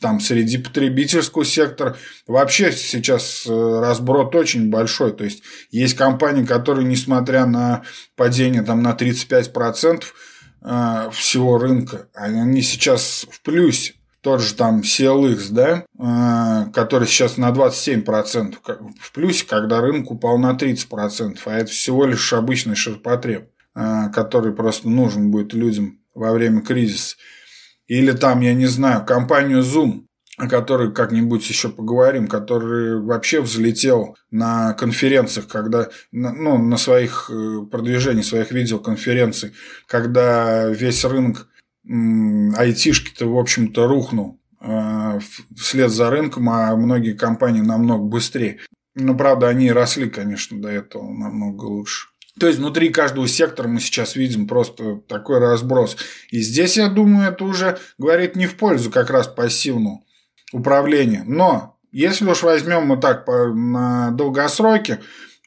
Там 0.00 0.20
среди 0.20 0.58
потребительского 0.58 1.44
сектора 1.44 1.96
вообще 2.26 2.70
сейчас 2.70 3.44
э, 3.46 3.80
разброд 3.80 4.36
очень 4.36 4.70
большой. 4.70 5.12
То 5.12 5.24
есть 5.24 5.42
есть 5.70 5.96
компании, 5.96 6.44
которые, 6.44 6.86
несмотря 6.86 7.44
на 7.46 7.82
падение 8.14 8.62
там, 8.62 8.82
на 8.82 8.92
35% 8.92 10.04
э, 10.62 11.10
всего 11.12 11.58
рынка, 11.58 12.08
они 12.14 12.62
сейчас 12.62 13.26
в 13.28 13.40
плюсе 13.42 13.94
тот 14.20 14.40
же 14.40 14.54
там 14.54 14.80
CLX, 14.80 15.48
да, 15.50 15.84
э, 15.98 16.70
который 16.72 17.06
сейчас 17.06 17.36
на 17.36 17.50
27% 17.50 18.56
в 19.00 19.12
плюсе, 19.12 19.46
когда 19.46 19.80
рынок 19.80 20.10
упал 20.10 20.38
на 20.38 20.54
30%, 20.54 21.38
а 21.46 21.56
это 21.56 21.70
всего 21.70 22.04
лишь 22.04 22.32
обычный 22.32 22.74
ширпотреб, 22.74 23.50
э, 23.74 24.10
который 24.12 24.52
просто 24.52 24.88
нужен 24.88 25.30
будет 25.30 25.52
людям 25.52 26.00
во 26.14 26.32
время 26.32 26.62
кризиса. 26.62 27.16
Или 27.86 28.12
там, 28.12 28.40
я 28.40 28.54
не 28.54 28.66
знаю, 28.66 29.06
компанию 29.06 29.62
Zoom, 29.62 30.04
о 30.36 30.48
которой 30.48 30.92
как-нибудь 30.92 31.48
еще 31.48 31.68
поговорим, 31.68 32.28
который 32.28 33.00
вообще 33.00 33.40
взлетел 33.40 34.16
на 34.30 34.72
конференциях, 34.74 35.48
когда, 35.48 35.88
ну, 36.12 36.58
на 36.58 36.76
своих 36.76 37.28
э, 37.28 37.66
продвижениях, 37.70 38.24
своих 38.24 38.52
видеоконференций, 38.52 39.52
когда 39.86 40.68
весь 40.68 41.04
рынок 41.04 41.48
айтишки-то, 41.88 43.26
в 43.26 43.38
общем-то, 43.38 43.86
рухнул 43.86 44.40
э, 44.60 45.20
вслед 45.56 45.90
за 45.90 46.10
рынком, 46.10 46.50
а 46.50 46.74
многие 46.76 47.12
компании 47.14 47.62
намного 47.62 48.04
быстрее. 48.04 48.58
Но, 48.94 49.16
правда, 49.16 49.48
они 49.48 49.72
росли, 49.72 50.10
конечно, 50.10 50.60
до 50.60 50.68
этого 50.68 51.10
намного 51.10 51.64
лучше. 51.64 52.08
То 52.38 52.46
есть 52.46 52.58
внутри 52.58 52.90
каждого 52.90 53.26
сектора 53.26 53.68
мы 53.68 53.80
сейчас 53.80 54.16
видим 54.16 54.46
просто 54.46 54.96
такой 55.08 55.38
разброс. 55.38 55.96
И 56.30 56.40
здесь, 56.40 56.76
я 56.76 56.88
думаю, 56.88 57.30
это 57.30 57.44
уже 57.44 57.78
говорит 57.98 58.36
не 58.36 58.46
в 58.46 58.56
пользу 58.56 58.90
как 58.90 59.10
раз 59.10 59.26
пассивного 59.26 60.02
управления. 60.52 61.24
Но 61.26 61.78
если 61.90 62.26
уж 62.26 62.42
возьмем 62.42 62.86
мы 62.86 62.96
так 62.96 63.24
по, 63.24 63.52
на 63.52 64.10
долгосроке, 64.12 65.00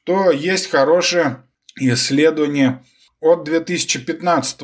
то 0.04 0.32
есть 0.32 0.70
хорошее 0.70 1.44
исследование 1.78 2.84
от 3.20 3.44
2015 3.46 4.62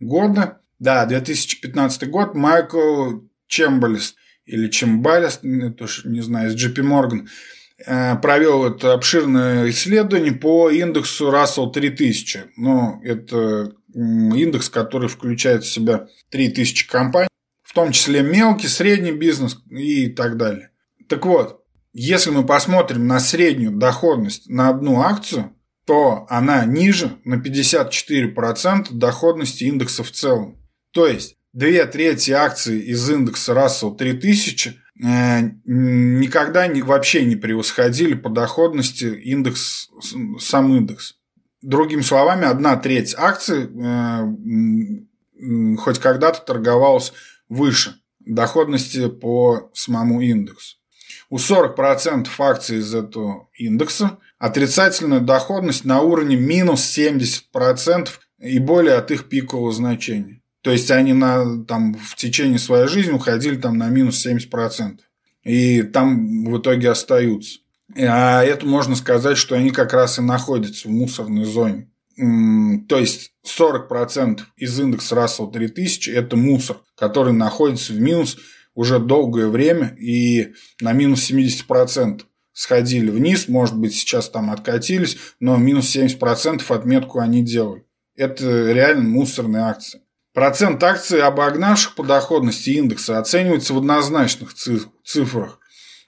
года 0.00 0.60
да, 0.80 1.06
2015 1.06 2.08
год. 2.10 2.34
Майкл 2.34 3.20
Чембалис 3.46 4.16
или 4.46 4.68
Чембалис, 4.68 5.40
тоже 5.76 6.08
не 6.08 6.22
знаю, 6.22 6.50
из 6.50 6.56
JP 6.56 6.82
Morgan, 6.82 7.28
э, 7.86 8.16
провел 8.16 8.64
это 8.64 8.94
обширное 8.94 9.70
исследование 9.70 10.32
по 10.32 10.70
индексу 10.70 11.30
Russell 11.30 11.70
3000. 11.70 12.46
Ну, 12.56 13.00
это 13.04 13.72
индекс, 13.94 14.68
который 14.70 15.08
включает 15.08 15.64
в 15.64 15.70
себя 15.70 16.08
3000 16.30 16.88
компаний, 16.88 17.28
в 17.62 17.74
том 17.74 17.92
числе 17.92 18.22
мелкий, 18.22 18.68
средний 18.68 19.12
бизнес 19.12 19.58
и 19.70 20.08
так 20.08 20.36
далее. 20.36 20.70
Так 21.08 21.26
вот, 21.26 21.62
если 21.92 22.30
мы 22.30 22.46
посмотрим 22.46 23.06
на 23.06 23.20
среднюю 23.20 23.72
доходность 23.72 24.48
на 24.48 24.68
одну 24.68 25.00
акцию, 25.00 25.54
то 25.86 26.26
она 26.28 26.64
ниже 26.64 27.18
на 27.24 27.34
54% 27.34 28.92
доходности 28.92 29.64
индекса 29.64 30.04
в 30.04 30.12
целом. 30.12 30.59
То 30.92 31.06
есть 31.06 31.36
две 31.52 31.86
трети 31.86 32.30
акций 32.32 32.80
из 32.80 33.08
индекса 33.08 33.52
Russell 33.52 33.96
3000 33.96 34.68
э, 34.68 35.40
никогда 35.64 36.66
не, 36.66 36.82
вообще 36.82 37.24
не 37.24 37.36
превосходили 37.36 38.14
по 38.14 38.28
доходности 38.28 39.04
индекс, 39.04 39.90
сам 40.38 40.74
индекс. 40.76 41.16
Другими 41.62 42.02
словами, 42.02 42.46
одна 42.46 42.76
треть 42.76 43.14
акций 43.16 43.68
э, 43.68 44.24
хоть 45.78 45.98
когда-то 45.98 46.40
торговалась 46.40 47.12
выше 47.48 47.96
доходности 48.20 49.08
по 49.08 49.70
самому 49.74 50.20
индексу. 50.20 50.76
У 51.28 51.36
40% 51.36 52.28
акций 52.38 52.78
из 52.78 52.94
этого 52.94 53.48
индекса 53.54 54.18
отрицательная 54.38 55.20
доходность 55.20 55.84
на 55.84 56.00
уровне 56.00 56.36
минус 56.36 56.98
70% 56.98 58.08
и 58.40 58.58
более 58.58 58.94
от 58.94 59.10
их 59.10 59.28
пикового 59.28 59.72
значения. 59.72 60.39
То 60.62 60.70
есть 60.70 60.90
они 60.90 61.12
на, 61.12 61.64
там, 61.64 61.94
в 61.94 62.16
течение 62.16 62.58
своей 62.58 62.86
жизни 62.86 63.12
уходили 63.12 63.56
там, 63.56 63.78
на 63.78 63.88
минус 63.88 64.24
70%. 64.26 64.98
И 65.44 65.82
там 65.82 66.44
в 66.44 66.58
итоге 66.58 66.90
остаются. 66.90 67.60
А 67.96 68.44
это 68.44 68.66
можно 68.66 68.94
сказать, 68.94 69.38
что 69.38 69.54
они 69.54 69.70
как 69.70 69.92
раз 69.92 70.18
и 70.18 70.22
находятся 70.22 70.88
в 70.88 70.90
мусорной 70.90 71.44
зоне. 71.44 71.88
То 72.88 72.98
есть 72.98 73.32
40% 73.46 74.40
из 74.56 74.78
индекса 74.78 75.16
Russell 75.16 75.50
3000– 75.50 76.10
это 76.10 76.36
мусор, 76.36 76.78
который 76.94 77.32
находится 77.32 77.92
в 77.92 78.00
минус 78.00 78.36
уже 78.74 78.98
долгое 78.98 79.48
время 79.48 79.96
и 79.98 80.52
на 80.80 80.92
минус 80.92 81.30
70%. 81.30 82.22
сходили 82.52 83.10
вниз, 83.10 83.48
может 83.48 83.76
быть, 83.76 83.94
сейчас 83.94 84.28
там 84.28 84.50
откатились, 84.50 85.16
но 85.40 85.56
минус 85.56 85.96
70% 85.96 86.62
отметку 86.68 87.20
они 87.20 87.42
делали. 87.42 87.84
Это 88.16 88.70
реально 88.72 89.08
мусорные 89.08 89.62
акции. 89.62 90.02
Процент 90.40 90.82
акций, 90.82 91.20
обогнавших 91.20 91.94
по 91.94 92.02
доходности 92.02 92.70
индекса, 92.70 93.18
оценивается 93.18 93.74
в 93.74 93.76
однозначных 93.76 94.54
цифрах. 94.54 95.58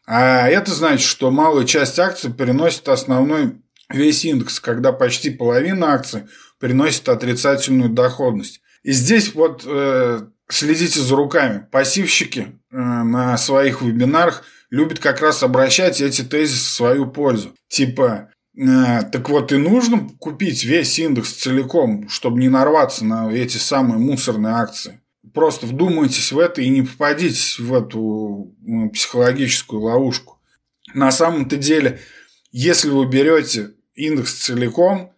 А 0.06 0.48
это 0.48 0.70
значит, 0.70 1.06
что 1.06 1.30
малая 1.30 1.66
часть 1.66 1.98
акций 1.98 2.32
переносит 2.32 2.88
основной 2.88 3.58
весь 3.90 4.24
индекс, 4.24 4.58
когда 4.58 4.90
почти 4.92 5.28
половина 5.28 5.92
акций 5.92 6.22
приносит 6.58 7.10
отрицательную 7.10 7.90
доходность. 7.90 8.62
И 8.82 8.92
здесь 8.92 9.34
вот 9.34 9.64
э, 9.66 10.22
следите 10.48 11.00
за 11.00 11.14
руками. 11.14 11.66
Пассивщики 11.70 12.58
э, 12.70 12.76
на 12.78 13.36
своих 13.36 13.82
вебинарах 13.82 14.44
любят 14.70 14.98
как 14.98 15.20
раз 15.20 15.42
обращать 15.42 16.00
эти 16.00 16.22
тезисы 16.22 16.70
в 16.70 16.72
свою 16.72 17.04
пользу. 17.04 17.54
Типа, 17.68 18.31
так 18.54 19.30
вот 19.30 19.52
и 19.52 19.56
нужно 19.56 20.10
купить 20.18 20.64
весь 20.64 20.98
индекс 20.98 21.32
целиком, 21.32 22.08
чтобы 22.08 22.40
не 22.40 22.48
нарваться 22.48 23.04
на 23.04 23.32
эти 23.32 23.56
самые 23.56 23.98
мусорные 23.98 24.54
акции. 24.54 25.00
Просто 25.32 25.66
вдумайтесь 25.66 26.32
в 26.32 26.38
это 26.38 26.60
и 26.60 26.68
не 26.68 26.82
попадитесь 26.82 27.58
в 27.58 27.72
эту 27.72 28.54
ну, 28.60 28.90
психологическую 28.90 29.80
ловушку. 29.80 30.38
На 30.94 31.10
самом-то 31.10 31.56
деле, 31.56 32.00
если 32.50 32.90
вы 32.90 33.06
берете 33.06 33.70
индекс 33.94 34.34
целиком, 34.34 35.12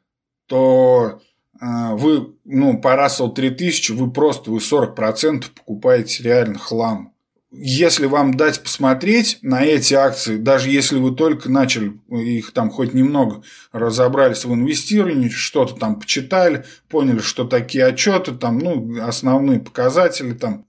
то 0.46 1.20
а, 1.60 1.94
вы, 1.94 2.34
ну, 2.44 2.78
по 2.80 2.94
Russell 2.94 3.32
3000 3.32 3.92
вы 3.92 4.10
просто, 4.10 4.50
вы 4.50 4.58
40% 4.58 5.46
покупаете 5.54 6.22
реально 6.22 6.58
хлам. 6.58 7.13
Если 7.56 8.06
вам 8.06 8.34
дать 8.34 8.62
посмотреть 8.62 9.38
на 9.42 9.64
эти 9.64 9.94
акции, 9.94 10.36
даже 10.36 10.70
если 10.70 10.98
вы 10.98 11.14
только 11.14 11.48
начали 11.48 12.00
их 12.10 12.52
там 12.52 12.68
хоть 12.70 12.94
немного 12.94 13.42
разобрались 13.70 14.44
в 14.44 14.52
инвестировании, 14.52 15.28
что-то 15.28 15.74
там 15.74 16.00
почитали, 16.00 16.64
поняли, 16.88 17.20
что 17.20 17.44
такие 17.44 17.86
отчеты, 17.86 18.32
там, 18.32 18.58
ну, 18.58 19.00
основные 19.00 19.60
показатели, 19.60 20.32
там, 20.32 20.66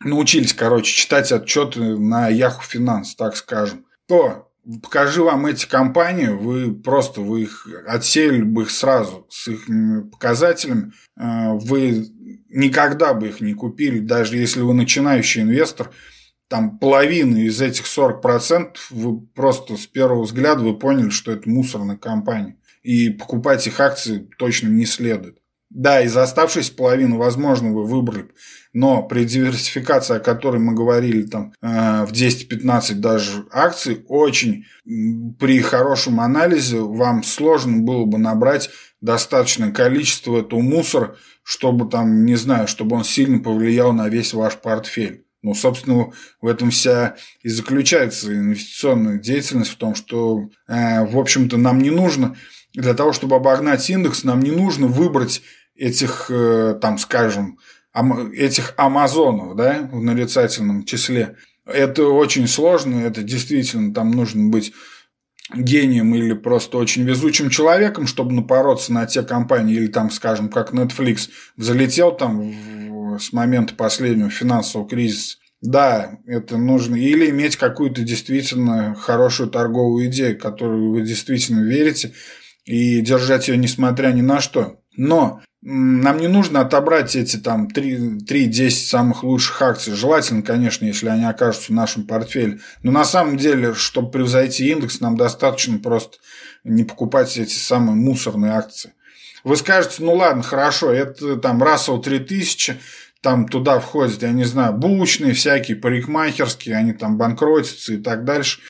научились, 0.00 0.52
короче, 0.52 0.92
читать 0.92 1.32
отчеты 1.32 1.80
на 1.96 2.30
Yahoo 2.30 2.60
Finance, 2.70 3.14
так 3.16 3.36
скажем, 3.36 3.86
то 4.06 4.50
покажи 4.82 5.22
вам 5.22 5.46
эти 5.46 5.66
компании, 5.66 6.28
вы 6.28 6.74
просто 6.74 7.20
вы 7.20 7.42
их 7.42 7.68
отсеяли 7.86 8.42
бы 8.42 8.62
их 8.62 8.70
сразу 8.70 9.26
с 9.30 9.48
их 9.48 9.66
показателями. 10.10 10.92
Э, 11.16 11.52
вы 11.52 12.06
никогда 12.48 13.14
бы 13.14 13.28
их 13.28 13.40
не 13.40 13.54
купили, 13.54 14.00
даже 14.00 14.36
если 14.36 14.60
вы 14.60 14.74
начинающий 14.74 15.42
инвестор. 15.42 15.90
Там 16.48 16.78
половина 16.78 17.36
из 17.38 17.60
этих 17.60 17.84
40% 17.86 18.76
вы 18.90 19.20
просто 19.20 19.76
с 19.76 19.86
первого 19.86 20.22
взгляда 20.22 20.62
вы 20.62 20.78
поняли, 20.78 21.10
что 21.10 21.32
это 21.32 21.48
мусорная 21.48 21.96
компания. 21.96 22.56
И 22.82 23.10
покупать 23.10 23.66
их 23.66 23.80
акции 23.80 24.28
точно 24.38 24.68
не 24.68 24.86
следует. 24.86 25.38
Да, 25.70 26.00
из 26.00 26.16
оставшейся 26.16 26.72
половины, 26.72 27.16
возможно, 27.16 27.72
вы 27.72 27.84
выбрали 27.84 28.30
но 28.76 29.02
при 29.02 29.24
диверсификации, 29.24 30.16
о 30.16 30.20
которой 30.20 30.58
мы 30.58 30.74
говорили 30.74 31.22
там 31.22 31.54
э, 31.62 32.04
в 32.04 32.12
10-15 32.12 32.96
даже 32.96 33.46
акций, 33.50 34.04
очень 34.06 34.66
при 35.38 35.60
хорошем 35.60 36.20
анализе 36.20 36.80
вам 36.80 37.22
сложно 37.22 37.78
было 37.78 38.04
бы 38.04 38.18
набрать 38.18 38.68
достаточное 39.00 39.72
количество 39.72 40.38
этого 40.38 40.60
мусора, 40.60 41.16
чтобы 41.42 41.88
там, 41.88 42.26
не 42.26 42.34
знаю, 42.34 42.68
чтобы 42.68 42.96
он 42.96 43.04
сильно 43.04 43.38
повлиял 43.38 43.94
на 43.94 44.10
весь 44.10 44.34
ваш 44.34 44.58
портфель. 44.58 45.24
Ну, 45.46 45.54
собственно, 45.54 46.10
в 46.40 46.48
этом 46.48 46.72
вся 46.72 47.14
и 47.44 47.48
заключается 47.48 48.34
инвестиционная 48.34 49.18
деятельность, 49.18 49.70
в 49.70 49.76
том, 49.76 49.94
что, 49.94 50.50
э, 50.66 51.06
в 51.06 51.16
общем-то, 51.16 51.56
нам 51.56 51.78
не 51.78 51.90
нужно, 51.90 52.34
для 52.74 52.94
того, 52.94 53.12
чтобы 53.12 53.36
обогнать 53.36 53.88
индекс, 53.88 54.24
нам 54.24 54.40
не 54.40 54.50
нужно 54.50 54.88
выбрать 54.88 55.42
этих, 55.76 56.26
э, 56.30 56.76
там, 56.82 56.98
скажем, 56.98 57.60
этих 58.34 58.74
амазонов, 58.76 59.54
да, 59.54 59.88
в 59.92 60.02
нарицательном 60.02 60.84
числе. 60.84 61.36
Это 61.64 62.08
очень 62.08 62.48
сложно, 62.48 63.04
это 63.04 63.22
действительно 63.22 63.94
там 63.94 64.10
нужно 64.10 64.48
быть 64.48 64.72
гением 65.54 66.12
или 66.16 66.32
просто 66.32 66.76
очень 66.76 67.04
везучим 67.04 67.50
человеком, 67.50 68.08
чтобы 68.08 68.32
напороться 68.32 68.92
на 68.92 69.06
те 69.06 69.22
компании, 69.22 69.76
или 69.76 69.86
там, 69.86 70.10
скажем, 70.10 70.48
как 70.48 70.72
Netflix 70.72 71.28
залетел 71.56 72.10
там 72.10 72.40
в, 72.50 72.86
с 73.18 73.32
момента 73.32 73.74
последнего 73.74 74.30
финансового 74.30 74.88
кризиса. 74.88 75.38
Да, 75.62 76.18
это 76.26 76.58
нужно. 76.58 76.96
Или 76.96 77.30
иметь 77.30 77.56
какую-то 77.56 78.02
действительно 78.02 78.94
хорошую 78.94 79.50
торговую 79.50 80.06
идею, 80.06 80.38
которую 80.38 80.92
вы 80.92 81.02
действительно 81.02 81.60
верите, 81.60 82.12
и 82.64 83.00
держать 83.00 83.48
ее 83.48 83.56
несмотря 83.56 84.08
ни 84.08 84.20
на 84.20 84.40
что. 84.40 84.80
Но 84.96 85.40
нам 85.62 86.18
не 86.18 86.28
нужно 86.28 86.60
отобрать 86.60 87.16
эти 87.16 87.38
там 87.38 87.66
3-10 87.66 88.70
самых 88.70 89.24
лучших 89.24 89.60
акций. 89.62 89.94
Желательно, 89.94 90.42
конечно, 90.42 90.84
если 90.84 91.08
они 91.08 91.24
окажутся 91.24 91.72
в 91.72 91.74
нашем 91.74 92.06
портфеле. 92.06 92.60
Но 92.82 92.92
на 92.92 93.04
самом 93.04 93.36
деле, 93.36 93.74
чтобы 93.74 94.12
превзойти 94.12 94.70
индекс, 94.70 95.00
нам 95.00 95.16
достаточно 95.16 95.78
просто 95.78 96.18
не 96.62 96.84
покупать 96.84 97.36
эти 97.36 97.54
самые 97.54 97.96
мусорные 97.96 98.52
акции. 98.52 98.92
Вы 99.42 99.56
скажете, 99.56 100.02
ну 100.04 100.14
ладно, 100.14 100.42
хорошо, 100.42 100.92
это 100.92 101.36
там 101.36 101.62
Russell 101.62 102.02
3000, 102.02 102.76
там 103.26 103.48
туда 103.48 103.80
входят, 103.80 104.22
я 104.22 104.30
не 104.30 104.44
знаю, 104.44 104.72
булочные 104.72 105.32
всякие, 105.32 105.76
парикмахерские, 105.76 106.76
они 106.76 106.92
там 106.92 107.18
банкротятся 107.18 107.94
и 107.94 107.96
так 107.96 108.24
дальше. 108.24 108.60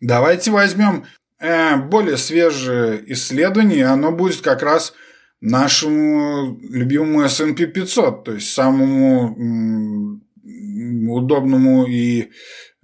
Давайте 0.00 0.50
возьмем 0.50 1.06
э, 1.40 1.76
более 1.76 2.18
свежее 2.18 3.02
исследование, 3.12 3.86
оно 3.86 4.12
будет 4.12 4.42
как 4.42 4.62
раз– 4.62 4.92
нашему 5.40 6.58
любимому 6.62 7.22
S&P 7.22 7.66
500, 7.66 8.24
то 8.24 8.32
есть 8.32 8.52
самому 8.52 10.20
удобному 11.08 11.86
и 11.86 12.22
э, 12.22 12.26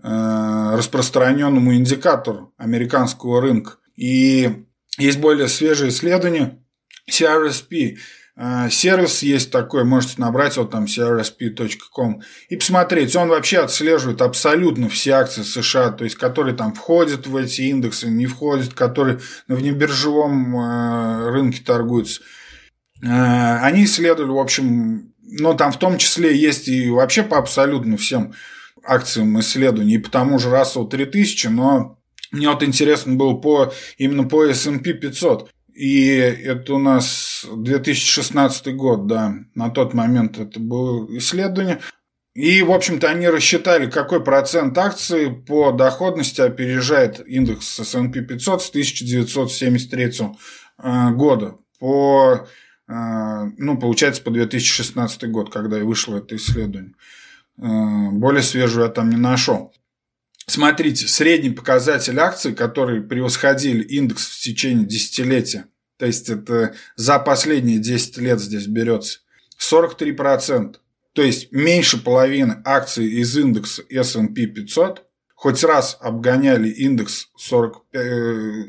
распространенному 0.03 1.75
индикатору 1.75 2.53
американского 2.57 3.41
рынка. 3.41 3.79
И 3.97 4.65
есть 4.99 5.19
более 5.19 5.49
свежие 5.49 5.91
исследования 5.91 6.63
CRSP. 7.11 7.99
Э, 8.37 8.69
сервис 8.71 9.23
есть 9.23 9.51
такой, 9.51 9.85
можете 9.85 10.15
набрать 10.19 10.57
вот 10.57 10.71
там 10.71 10.85
crsp.com 10.85 12.23
и 12.49 12.57
посмотреть. 12.57 13.15
Он 13.15 13.29
вообще 13.29 13.59
отслеживает 13.59 14.23
абсолютно 14.23 14.89
все 14.89 15.13
акции 15.13 15.43
США, 15.43 15.91
то 15.91 16.05
есть 16.05 16.17
которые 16.17 16.57
там 16.57 16.75
входят 16.75 17.27
в 17.27 17.37
эти 17.37 17.63
индексы, 17.63 18.09
не 18.09 18.27
входят, 18.27 18.73
которые 18.73 19.21
на 19.49 19.57
внебиржевом 19.57 20.57
э, 20.57 21.31
рынке 21.31 21.63
торгуются. 21.65 22.23
Э, 23.03 23.59
они 23.59 23.85
исследовали, 23.85 24.31
в 24.31 24.39
общем, 24.39 25.13
ну, 25.23 25.55
там 25.55 25.73
в 25.73 25.79
том 25.79 25.99
числе 25.99 26.37
есть 26.37 26.69
и 26.69 26.91
вообще 26.91 27.23
по 27.23 27.39
абсолютно 27.39 27.97
всем 27.97 28.35
акциям 28.85 29.39
исследований, 29.41 29.95
и 29.95 29.99
по 29.99 30.11
тому 30.11 30.39
же 30.39 30.49
Russell 30.49 30.89
3000, 30.89 31.47
но 31.49 31.99
мне 32.33 32.49
вот 32.49 32.63
интересно 32.63 33.15
было 33.15 33.35
по, 33.35 33.73
именно 33.99 34.25
по 34.25 34.45
S&P 34.45 34.95
500. 34.95 35.51
И 35.75 36.07
это 36.09 36.75
у 36.75 36.79
нас 36.79 37.47
2016 37.51 38.75
год, 38.77 39.07
да, 39.07 39.35
на 39.55 39.71
тот 39.71 39.95
момент 39.95 40.39
это 40.39 40.61
было 40.61 41.07
исследование. 41.17 41.81
И, 42.35 42.63
в 42.63 42.73
общем-то, 42.73 43.09
они 43.09 43.29
рассчитали, 43.29 43.91
какой 43.91 44.23
процент 44.25 44.77
акций 44.79 45.31
по 45.31 45.73
доходности 45.73 46.41
опережает 46.41 47.27
индекс 47.27 47.79
S&P 47.81 48.23
500 48.23 48.63
с 48.63 48.69
1973 48.71 50.13
э, 50.83 51.11
года. 51.13 51.57
По 51.79 52.47
а, 52.93 53.45
ну, 53.57 53.79
получается, 53.79 54.23
по 54.23 54.31
2016 54.31 55.31
год, 55.31 55.53
когда 55.53 55.79
и 55.79 55.83
вышло 55.83 56.19
это 56.19 56.37
исследование. 56.37 56.95
А, 57.59 58.11
более 58.11 58.43
свежую 58.43 58.85
я 58.85 58.91
там 58.91 59.11
не 59.11 59.17
нашел. 59.17 59.73
Смотрите, 60.47 61.07
средний 61.07 61.51
показатель 61.51 62.19
акций, 62.19 62.55
которые 62.55 63.03
превосходили 63.03 63.83
индекс 63.83 64.27
в 64.27 64.41
течение 64.41 64.87
десятилетия, 64.87 65.67
то 65.99 66.07
есть 66.07 66.29
это 66.29 66.75
за 66.97 67.19
последние 67.19 67.79
10 67.79 68.17
лет 68.19 68.41
здесь 68.41 68.67
берется, 68.67 69.21
43%. 69.59 70.77
То 71.13 71.23
есть 71.23 71.53
меньше 71.53 72.03
половины 72.03 72.63
акций 72.65 73.07
из 73.07 73.37
индекса 73.37 73.83
S&P 73.89 74.47
500 74.47 75.07
хоть 75.43 75.65
раз 75.65 75.99
обгоняли 76.01 76.69
индекс 76.69 77.27
40, 77.37 77.85
э, 77.93 78.01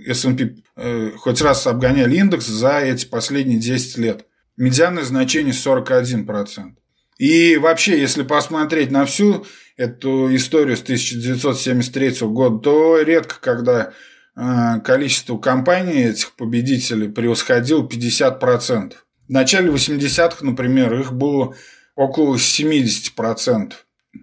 S&P, 0.08 0.56
э, 0.76 1.12
хоть 1.18 1.40
раз 1.40 1.68
обгоняли 1.68 2.16
индекс 2.18 2.48
за 2.48 2.80
эти 2.80 3.06
последние 3.06 3.60
10 3.60 4.00
лет. 4.00 4.26
Медианное 4.58 5.04
значение 5.04 5.54
41%. 5.54 6.76
И 7.20 7.58
вообще, 7.58 8.00
если 8.00 8.24
посмотреть 8.24 8.90
на 8.90 9.06
всю 9.06 9.46
эту 9.78 10.34
историю 10.36 10.78
с 10.78 10.82
1973 10.82 12.28
года, 12.28 12.60
то 12.60 13.02
редко, 13.02 13.36
когда 13.40 13.94
э, 14.36 14.80
количество 14.84 15.38
компаний 15.38 16.04
этих 16.04 16.34
победителей 16.34 17.10
превосходило 17.10 17.88
50%. 17.88 18.94
В 19.28 19.30
начале 19.30 19.72
80-х, 19.72 20.46
например, 20.46 20.94
их 21.00 21.14
было 21.14 21.56
около 21.96 22.36
70%. 22.36 23.74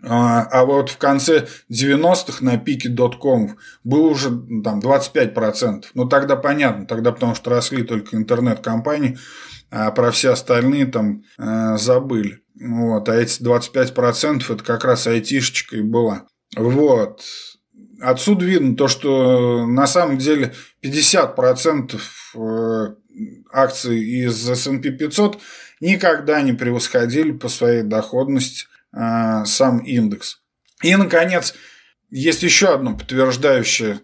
А, 0.02 0.42
а 0.44 0.64
вот 0.64 0.90
в 0.90 0.98
конце 0.98 1.48
90-х 1.70 2.44
на 2.44 2.56
пике 2.58 2.88
доткомов 2.88 3.56
было 3.84 4.08
уже 4.08 4.30
там 4.62 4.80
25%. 4.80 5.84
Ну, 5.94 6.08
тогда 6.08 6.36
понятно, 6.36 6.86
тогда 6.86 7.12
потому 7.12 7.34
что 7.34 7.50
росли 7.50 7.82
только 7.82 8.16
интернет-компании, 8.16 9.18
а 9.70 9.90
про 9.90 10.10
все 10.10 10.32
остальные 10.32 10.86
там 10.86 11.24
э, 11.38 11.76
забыли. 11.76 12.40
Вот, 12.60 13.08
а 13.08 13.16
эти 13.16 13.42
25% 13.42 14.52
это 14.52 14.64
как 14.64 14.84
раз 14.84 15.06
айтишечка 15.06 15.76
и 15.76 15.82
была. 15.82 16.26
Вот. 16.56 17.22
Отсюда 18.00 18.44
видно 18.44 18.76
то, 18.76 18.88
что 18.88 19.66
на 19.66 19.86
самом 19.86 20.18
деле 20.18 20.54
50% 20.82 22.00
э, 22.34 22.94
акций 23.52 24.00
из 24.00 24.48
S&P 24.48 24.90
500 24.90 25.38
никогда 25.80 26.40
не 26.42 26.52
превосходили 26.52 27.32
по 27.32 27.48
своей 27.48 27.82
доходности 27.82 28.66
э, 28.92 29.44
сам 29.44 29.78
индекс. 29.78 30.40
И, 30.82 30.94
наконец, 30.96 31.54
есть 32.10 32.42
еще 32.42 32.68
одно 32.74 32.96
подтверждающее 32.96 34.00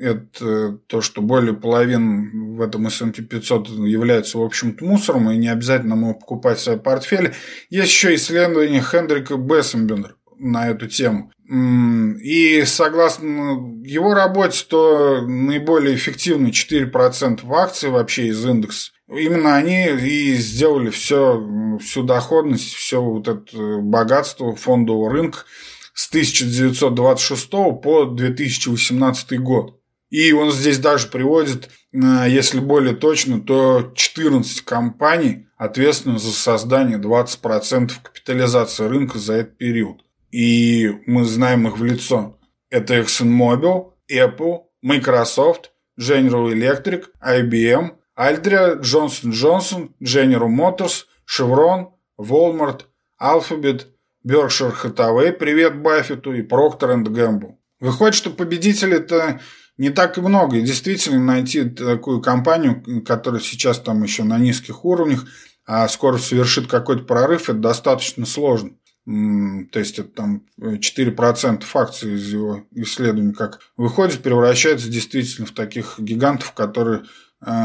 это 0.00 0.78
то, 0.86 1.00
что 1.00 1.22
более 1.22 1.54
половины 1.54 2.54
в 2.54 2.60
этом 2.60 2.86
S&P 2.86 3.22
500 3.22 3.68
являются, 3.68 4.38
в 4.38 4.42
общем-то, 4.42 4.84
мусором, 4.84 5.30
и 5.30 5.36
не 5.36 5.48
обязательно 5.48 5.94
ему 5.94 6.14
покупать 6.14 6.60
свои 6.60 6.76
портфели. 6.76 7.34
Есть 7.68 7.90
еще 7.90 8.14
исследование 8.14 8.80
Хендрика 8.80 9.36
Бессенбендера 9.36 10.14
на 10.38 10.68
эту 10.68 10.86
тему. 10.86 11.32
И 11.50 12.62
согласно 12.64 13.80
его 13.82 14.14
работе, 14.14 14.64
то 14.68 15.22
наиболее 15.22 15.96
эффективны 15.96 16.48
4% 16.48 17.40
в 17.42 17.54
акции 17.54 17.88
вообще 17.88 18.28
из 18.28 18.44
индекса. 18.44 18.92
Именно 19.08 19.56
они 19.56 19.86
и 19.86 20.34
сделали 20.34 20.90
все, 20.90 21.78
всю 21.80 22.02
доходность, 22.02 22.74
все 22.74 23.00
вот 23.00 23.26
это 23.26 23.78
богатство 23.78 24.54
фондового 24.54 25.10
рынка 25.10 25.38
с 25.94 26.08
1926 26.10 27.50
по 27.50 28.04
2018 28.04 29.40
год. 29.40 29.80
И 30.10 30.32
он 30.32 30.52
здесь 30.52 30.78
даже 30.78 31.08
приводит, 31.08 31.70
э, 31.92 32.26
если 32.28 32.60
более 32.60 32.94
точно, 32.94 33.40
то 33.40 33.92
14 33.94 34.62
компаний 34.62 35.48
ответственны 35.56 36.18
за 36.18 36.32
создание 36.32 36.98
20% 36.98 37.92
капитализации 38.02 38.86
рынка 38.86 39.18
за 39.18 39.34
этот 39.34 39.58
период. 39.58 40.02
И 40.30 40.90
мы 41.06 41.24
знаем 41.24 41.66
их 41.66 41.78
в 41.78 41.84
лицо. 41.84 42.38
Это 42.70 42.98
ExxonMobil, 42.98 43.92
Apple, 44.10 44.60
Microsoft, 44.82 45.72
General 45.98 46.52
Electric, 46.52 47.06
IBM, 47.22 47.92
Aldria, 48.18 48.80
Johnson 48.80 49.30
Johnson, 49.30 49.90
General 50.00 50.48
Motors, 50.48 51.06
Chevron, 51.24 51.92
Walmart, 52.18 52.80
Alphabet, 53.20 53.86
Berkshire 54.26 54.74
Hathaway, 54.74 55.30
привет 55.32 55.80
Баффету 55.80 56.32
и 56.32 56.42
Procter 56.42 57.00
Gamble. 57.04 57.54
Выходит, 57.78 58.16
что 58.16 58.30
победителей-то 58.30 59.40
не 59.76 59.90
так 59.90 60.18
и 60.18 60.20
много. 60.20 60.56
И 60.56 60.62
действительно 60.62 61.20
найти 61.20 61.62
такую 61.70 62.20
компанию, 62.20 63.04
которая 63.06 63.40
сейчас 63.40 63.78
там 63.78 64.02
еще 64.02 64.24
на 64.24 64.36
низких 64.36 64.84
уровнях, 64.84 65.24
а 65.64 65.86
скоро 65.86 66.18
совершит 66.18 66.66
какой-то 66.66 67.04
прорыв, 67.04 67.48
это 67.48 67.60
достаточно 67.60 68.26
сложно. 68.26 68.72
То 69.06 69.78
есть 69.78 70.00
это 70.00 70.08
там 70.08 70.42
4% 70.60 71.64
акций 71.74 72.14
из 72.14 72.32
его 72.32 72.64
исследований 72.72 73.32
как 73.32 73.60
выходит, 73.76 74.22
превращается 74.22 74.88
действительно 74.90 75.46
в 75.46 75.52
таких 75.52 76.00
гигантов, 76.00 76.52
которые, 76.52 77.04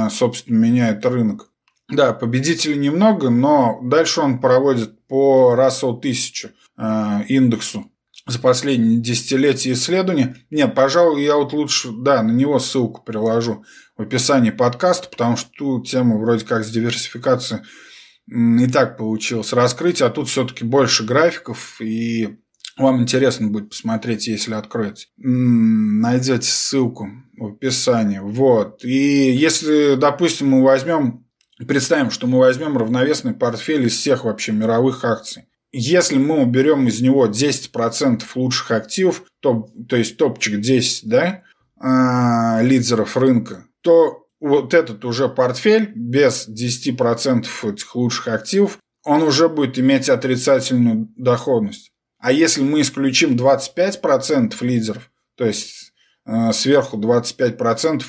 собственно, 0.10 0.58
меняют 0.58 1.06
рынок. 1.06 1.50
Да, 1.90 2.14
победителей 2.14 2.78
немного, 2.78 3.30
но 3.30 3.80
дальше 3.84 4.22
он 4.22 4.40
проводит 4.40 5.06
по 5.08 5.56
Russell 5.58 5.98
1000 5.98 6.52
э, 6.78 7.20
индексу 7.28 7.92
за 8.26 8.40
последние 8.40 9.00
десятилетия 9.00 9.74
исследования. 9.74 10.38
Нет, 10.50 10.74
пожалуй, 10.76 11.24
я 11.24 11.36
вот 11.36 11.54
лучше, 11.54 11.90
да, 11.92 12.24
на 12.24 12.32
него 12.32 12.58
ссылку 12.60 13.04
приложу 13.04 13.66
в 13.98 14.02
описании 14.02 14.52
подкаста, 14.52 15.10
потому 15.10 15.36
что 15.36 15.52
ту 15.52 15.84
тему 15.84 16.20
вроде 16.20 16.46
как 16.46 16.64
с 16.64 16.72
диверсификацией 16.72 17.62
и 18.28 18.68
так 18.68 18.98
получилось 18.98 19.52
раскрыть, 19.52 20.02
а 20.02 20.10
тут 20.10 20.30
все-таки 20.30 20.64
больше 20.64 21.04
графиков, 21.04 21.82
и 21.82 22.38
вам 22.78 23.02
интересно 23.02 23.50
будет 23.50 23.70
посмотреть, 23.70 24.28
если 24.28 24.54
откроете. 24.54 25.08
Найдете 25.18 26.48
ссылку 26.50 27.10
в 27.38 27.48
описании. 27.48 28.20
Вот. 28.20 28.84
И 28.84 29.32
если, 29.32 29.96
допустим, 29.96 30.50
мы 30.50 30.64
возьмем 30.64 31.24
Представим, 31.68 32.10
что 32.10 32.28
мы 32.28 32.40
возьмем 32.40 32.78
равновесный 32.78 33.34
портфель 33.34 33.86
из 33.86 33.94
всех 33.94 34.26
вообще 34.26 34.52
мировых 34.52 35.06
акций. 35.06 35.46
Если 35.72 36.18
мы 36.18 36.42
уберем 36.42 36.88
из 36.88 37.02
него 37.02 37.28
10% 37.28 38.24
лучших 38.36 38.72
активов, 38.72 39.24
то, 39.40 39.68
то 39.88 39.96
есть 39.96 40.18
топчик 40.18 40.60
10 40.60 41.08
да, 41.08 41.44
э, 41.82 42.66
лидеров 42.66 43.18
рынка, 43.18 43.66
то 43.82 44.28
вот 44.40 44.74
этот 44.74 45.04
уже 45.06 45.30
портфель 45.30 45.92
без 45.96 46.48
10% 46.48 47.48
этих 47.64 47.96
лучших 47.96 48.28
активов, 48.28 48.78
он 49.04 49.24
уже 49.24 49.50
будет 49.50 49.80
иметь 49.80 50.10
отрицательную 50.10 51.10
доходность. 51.18 51.92
А 52.20 52.32
если 52.32 52.62
мы 52.62 52.82
исключим 52.82 53.36
25% 53.36 54.56
лидеров, 54.62 55.12
то 55.36 55.46
есть 55.46 55.83
сверху 56.52 56.98
25% 56.98 58.04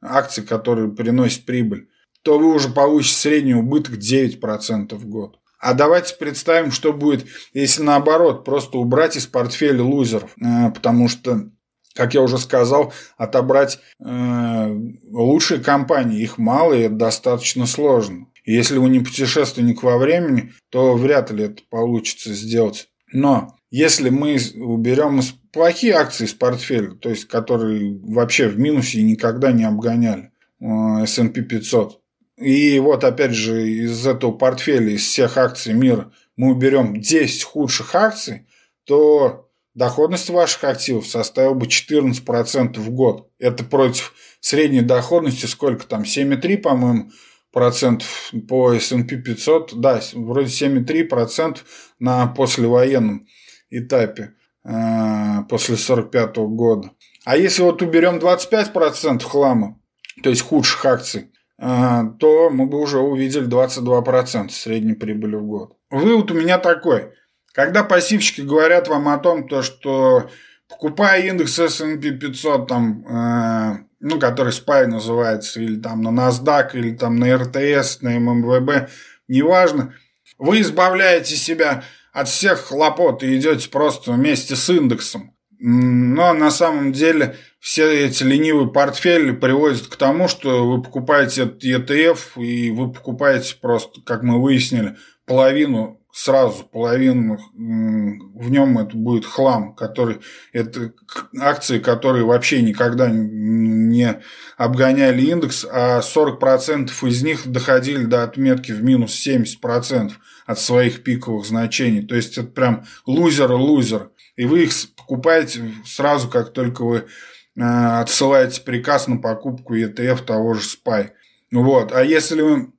акций, 0.00 0.44
которые 0.44 0.90
приносят 0.90 1.44
прибыль, 1.44 1.88
то 2.22 2.38
вы 2.38 2.54
уже 2.54 2.68
получите 2.68 3.16
средний 3.16 3.54
убыток 3.54 3.94
9% 3.94 4.94
в 4.94 5.06
год. 5.06 5.38
А 5.60 5.74
давайте 5.74 6.14
представим, 6.14 6.70
что 6.70 6.92
будет, 6.92 7.26
если 7.52 7.82
наоборот, 7.82 8.44
просто 8.44 8.78
убрать 8.78 9.16
из 9.16 9.26
портфеля 9.26 9.82
лузеров. 9.82 10.30
Э, 10.40 10.70
потому 10.70 11.08
что, 11.08 11.50
как 11.94 12.14
я 12.14 12.22
уже 12.22 12.38
сказал, 12.38 12.92
отобрать 13.16 13.80
э, 13.98 14.76
лучшие 15.10 15.60
компании, 15.60 16.22
их 16.22 16.38
мало 16.38 16.74
и 16.74 16.82
это 16.82 16.94
достаточно 16.94 17.66
сложно. 17.66 18.26
если 18.44 18.78
вы 18.78 18.88
не 18.88 19.00
путешественник 19.00 19.82
во 19.82 19.98
времени, 19.98 20.52
то 20.70 20.94
вряд 20.94 21.30
ли 21.32 21.44
это 21.44 21.62
получится 21.68 22.32
сделать. 22.32 22.88
Но 23.12 23.56
если 23.70 24.10
мы 24.10 24.38
уберем 24.54 25.20
плохие 25.58 25.94
акции 25.94 26.24
из 26.24 26.34
портфеля, 26.34 26.92
то 26.92 27.10
есть 27.10 27.26
которые 27.26 27.98
вообще 28.04 28.46
в 28.46 28.60
минусе 28.60 29.02
никогда 29.02 29.50
не 29.50 29.64
обгоняли 29.64 30.30
э, 30.60 31.02
S&P 31.02 31.42
500, 31.42 32.00
и 32.36 32.78
вот 32.78 33.02
опять 33.02 33.32
же 33.32 33.68
из 33.68 34.06
этого 34.06 34.30
портфеля, 34.30 34.90
из 34.90 35.02
всех 35.02 35.36
акций 35.36 35.74
мира 35.74 36.12
мы 36.36 36.52
уберем 36.52 37.00
10 37.00 37.42
худших 37.42 37.96
акций, 37.96 38.46
то 38.84 39.50
доходность 39.74 40.30
ваших 40.30 40.62
активов 40.62 41.08
составила 41.08 41.54
бы 41.54 41.66
14% 41.66 42.78
в 42.78 42.90
год. 42.90 43.28
Это 43.40 43.64
против 43.64 44.14
средней 44.38 44.82
доходности 44.82 45.46
сколько 45.46 45.88
там, 45.88 46.02
7,3, 46.02 46.58
по-моему, 46.58 47.10
процентов 47.50 48.30
по 48.48 48.74
S&P 48.74 49.16
500, 49.16 49.80
да, 49.80 50.00
вроде 50.12 50.50
7,3 50.50 51.02
процентов 51.02 51.64
на 51.98 52.28
послевоенном 52.28 53.26
этапе 53.70 54.34
э, 54.64 55.42
после 55.48 55.76
45 55.76 56.36
-го 56.36 56.48
года. 56.48 56.90
А 57.24 57.36
если 57.36 57.62
вот 57.62 57.82
уберем 57.82 58.18
25 58.18 58.72
процентов 58.72 59.30
хлама, 59.30 59.78
то 60.22 60.30
есть 60.30 60.42
худших 60.42 60.84
акций, 60.84 61.30
а, 61.60 62.04
то 62.20 62.50
мы 62.50 62.66
бы 62.66 62.80
уже 62.80 62.98
увидели 62.98 63.46
22% 63.46 64.50
средней 64.50 64.94
прибыли 64.94 65.36
в 65.36 65.44
год. 65.44 65.76
Вывод 65.90 66.30
у 66.30 66.34
меня 66.34 66.58
такой. 66.58 67.12
Когда 67.52 67.82
пассивщики 67.82 68.42
говорят 68.42 68.88
вам 68.88 69.08
о 69.08 69.18
том, 69.18 69.48
то, 69.48 69.62
что 69.62 70.30
покупая 70.68 71.22
индекс 71.22 71.58
S&P 71.58 72.12
500, 72.12 72.68
там, 72.68 73.04
э, 73.06 73.78
ну, 74.00 74.20
который 74.20 74.52
SPY 74.52 74.86
называется, 74.86 75.60
или 75.60 75.80
там 75.80 76.02
на 76.02 76.10
NASDAQ, 76.10 76.70
или 76.74 76.94
там 76.94 77.16
на 77.16 77.36
РТС, 77.36 78.02
на 78.02 78.10
ММВБ, 78.10 78.90
неважно, 79.26 79.94
вы 80.38 80.60
избавляете 80.60 81.34
себя 81.34 81.82
от 82.18 82.28
всех 82.28 82.66
хлопот 82.66 83.22
и 83.22 83.36
идете 83.36 83.68
просто 83.70 84.12
вместе 84.12 84.56
с 84.56 84.68
индексом. 84.70 85.34
Но 85.60 86.32
на 86.34 86.50
самом 86.50 86.92
деле 86.92 87.36
все 87.60 88.06
эти 88.06 88.22
ленивые 88.22 88.68
портфели 88.68 89.32
приводят 89.32 89.86
к 89.86 89.96
тому, 89.96 90.28
что 90.28 90.68
вы 90.68 90.82
покупаете 90.82 91.42
этот 91.42 91.64
ETF, 91.64 92.18
и 92.36 92.70
вы 92.70 92.92
покупаете 92.92 93.56
просто, 93.60 94.00
как 94.04 94.22
мы 94.22 94.40
выяснили, 94.40 94.96
половину 95.26 95.97
сразу, 96.12 96.64
половину 96.64 97.38
в 97.54 98.50
нем 98.50 98.78
это 98.78 98.96
будет 98.96 99.24
хлам, 99.24 99.74
который 99.74 100.20
это 100.52 100.92
акции, 101.38 101.78
которые 101.78 102.24
вообще 102.24 102.62
никогда 102.62 103.08
не 103.10 104.20
обгоняли 104.56 105.22
индекс, 105.22 105.66
а 105.70 106.00
40% 106.00 106.90
из 107.08 107.22
них 107.22 107.46
доходили 107.46 108.04
до 108.04 108.24
отметки 108.24 108.72
в 108.72 108.82
минус 108.82 109.26
70% 109.26 110.12
от 110.46 110.58
своих 110.58 111.02
пиковых 111.02 111.46
значений. 111.46 112.02
То 112.02 112.14
есть 112.14 112.38
это 112.38 112.48
прям 112.48 112.84
лузеры-лузер. 113.06 114.10
И 114.36 114.46
вы 114.46 114.64
их 114.64 114.72
покупаете 114.96 115.72
сразу, 115.84 116.28
как 116.28 116.52
только 116.52 116.84
вы 116.84 116.96
э, 116.98 117.60
отсылаете 117.60 118.62
приказ 118.62 119.08
на 119.08 119.18
покупку 119.18 119.76
ETF 119.76 120.24
того 120.24 120.54
же 120.54 120.62
SPY. 120.62 121.10
Вот. 121.52 121.92
А 121.92 122.02
если 122.02 122.70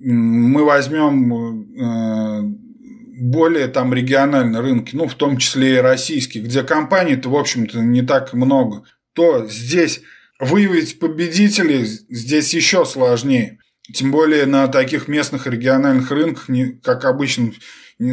мы 0.00 0.64
возьмем 0.64 1.32
э, 1.74 2.42
более 3.20 3.68
там 3.68 3.92
региональные 3.92 4.62
рынки, 4.62 4.94
ну, 4.94 5.08
в 5.08 5.14
том 5.14 5.38
числе 5.38 5.76
и 5.76 5.80
российские, 5.80 6.44
где 6.44 6.62
компаний-то, 6.62 7.28
в 7.28 7.36
общем-то, 7.36 7.80
не 7.80 8.02
так 8.02 8.32
много, 8.32 8.84
то 9.12 9.46
здесь 9.48 10.02
выявить 10.38 10.98
победителей 11.00 11.84
здесь 11.84 12.54
еще 12.54 12.84
сложнее. 12.84 13.58
Тем 13.92 14.12
более 14.12 14.46
на 14.46 14.68
таких 14.68 15.08
местных 15.08 15.46
региональных 15.46 16.10
рынках, 16.10 16.48
как 16.82 17.04
обычно, 17.04 17.52
э, 17.98 18.04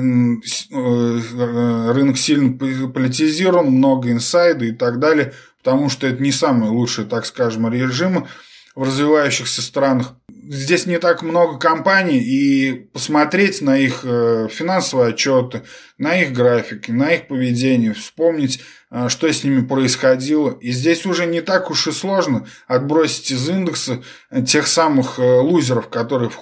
рынок 1.91 2.17
сильно 2.17 2.57
политизирован, 2.57 3.67
много 3.67 4.11
инсайда 4.11 4.65
и 4.65 4.71
так 4.71 4.99
далее, 4.99 5.33
потому 5.59 5.89
что 5.89 6.07
это 6.07 6.23
не 6.23 6.31
самые 6.31 6.71
лучшие, 6.71 7.05
так 7.05 7.25
скажем, 7.25 7.71
режимы 7.71 8.27
в 8.73 8.83
развивающихся 8.83 9.61
странах 9.61 10.15
здесь 10.49 10.85
не 10.85 10.99
так 10.99 11.21
много 11.21 11.57
компаний, 11.57 12.19
и 12.19 12.73
посмотреть 12.93 13.61
на 13.61 13.77
их 13.77 14.01
э, 14.03 14.47
финансовые 14.51 15.09
отчеты, 15.09 15.63
на 15.97 16.19
их 16.21 16.33
графики, 16.33 16.91
на 16.91 17.13
их 17.13 17.27
поведение, 17.27 17.93
вспомнить, 17.93 18.61
э, 18.91 19.09
что 19.09 19.31
с 19.31 19.43
ними 19.43 19.65
происходило. 19.65 20.57
И 20.61 20.71
здесь 20.71 21.05
уже 21.05 21.25
не 21.25 21.41
так 21.41 21.69
уж 21.71 21.87
и 21.87 21.91
сложно 21.91 22.47
отбросить 22.67 23.31
из 23.31 23.47
индекса 23.49 24.03
э, 24.29 24.43
тех 24.43 24.67
самых 24.67 25.17
лузеров, 25.17 25.89
которых, 25.89 26.33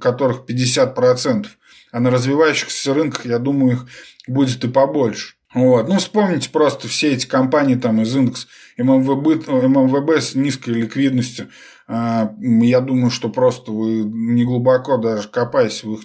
которых 0.00 0.44
50%. 0.48 1.46
А 1.92 2.00
на 2.00 2.10
развивающихся 2.10 2.94
рынках, 2.94 3.26
я 3.26 3.38
думаю, 3.38 3.72
их 3.72 3.86
будет 4.28 4.62
и 4.64 4.68
побольше. 4.68 5.34
Вот. 5.52 5.88
Ну, 5.88 5.98
вспомните 5.98 6.48
просто 6.50 6.86
все 6.86 7.12
эти 7.12 7.26
компании 7.26 7.74
там 7.74 8.00
из 8.00 8.14
индекса 8.14 8.46
ММВБ, 8.78 9.48
ММВБ 9.48 10.22
с 10.22 10.34
низкой 10.34 10.70
ликвидностью, 10.70 11.48
я 11.92 12.80
думаю, 12.80 13.10
что 13.10 13.28
просто 13.30 13.72
вы 13.72 14.04
не 14.04 14.44
глубоко 14.44 14.96
даже 14.96 15.26
копаясь 15.26 15.82
в 15.82 15.92
их, 15.92 16.02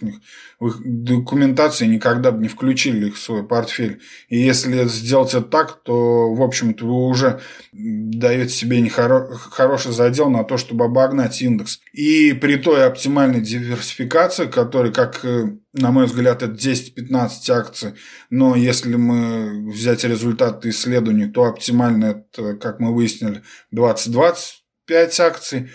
в 0.59 0.67
их 0.67 0.77
документации, 0.83 1.85
никогда 1.85 2.31
бы 2.31 2.41
не 2.41 2.47
включили 2.47 3.09
их 3.09 3.17
в 3.17 3.21
свой 3.21 3.45
портфель. 3.45 4.01
И 4.29 4.39
если 4.39 4.87
сделать 4.87 5.35
это 5.35 5.43
так, 5.43 5.83
то, 5.83 6.33
в 6.33 6.41
общем-то, 6.41 6.85
вы 6.85 7.05
уже 7.05 7.39
даете 7.71 8.49
себе 8.49 8.81
нехоро... 8.81 9.27
хороший 9.35 9.91
задел 9.91 10.31
на 10.31 10.43
то, 10.43 10.57
чтобы 10.57 10.85
обогнать 10.85 11.39
индекс. 11.43 11.79
И 11.93 12.33
при 12.33 12.55
той 12.55 12.87
оптимальной 12.87 13.41
диверсификации, 13.41 14.47
которая, 14.47 14.91
как 14.91 15.23
э, 15.23 15.51
на 15.73 15.91
мой 15.91 16.07
взгляд, 16.07 16.41
это 16.41 16.53
10-15 16.53 17.51
акций, 17.51 17.93
но 18.31 18.55
если 18.55 18.95
мы 18.95 19.69
взять 19.71 20.03
результаты 20.03 20.69
исследований, 20.69 21.27
то 21.27 21.43
оптимально 21.43 22.05
это, 22.05 22.55
как 22.55 22.79
мы 22.79 22.91
выяснили, 22.91 23.43
20-20 23.71 24.64
5 24.85 25.19
акций, 25.19 25.69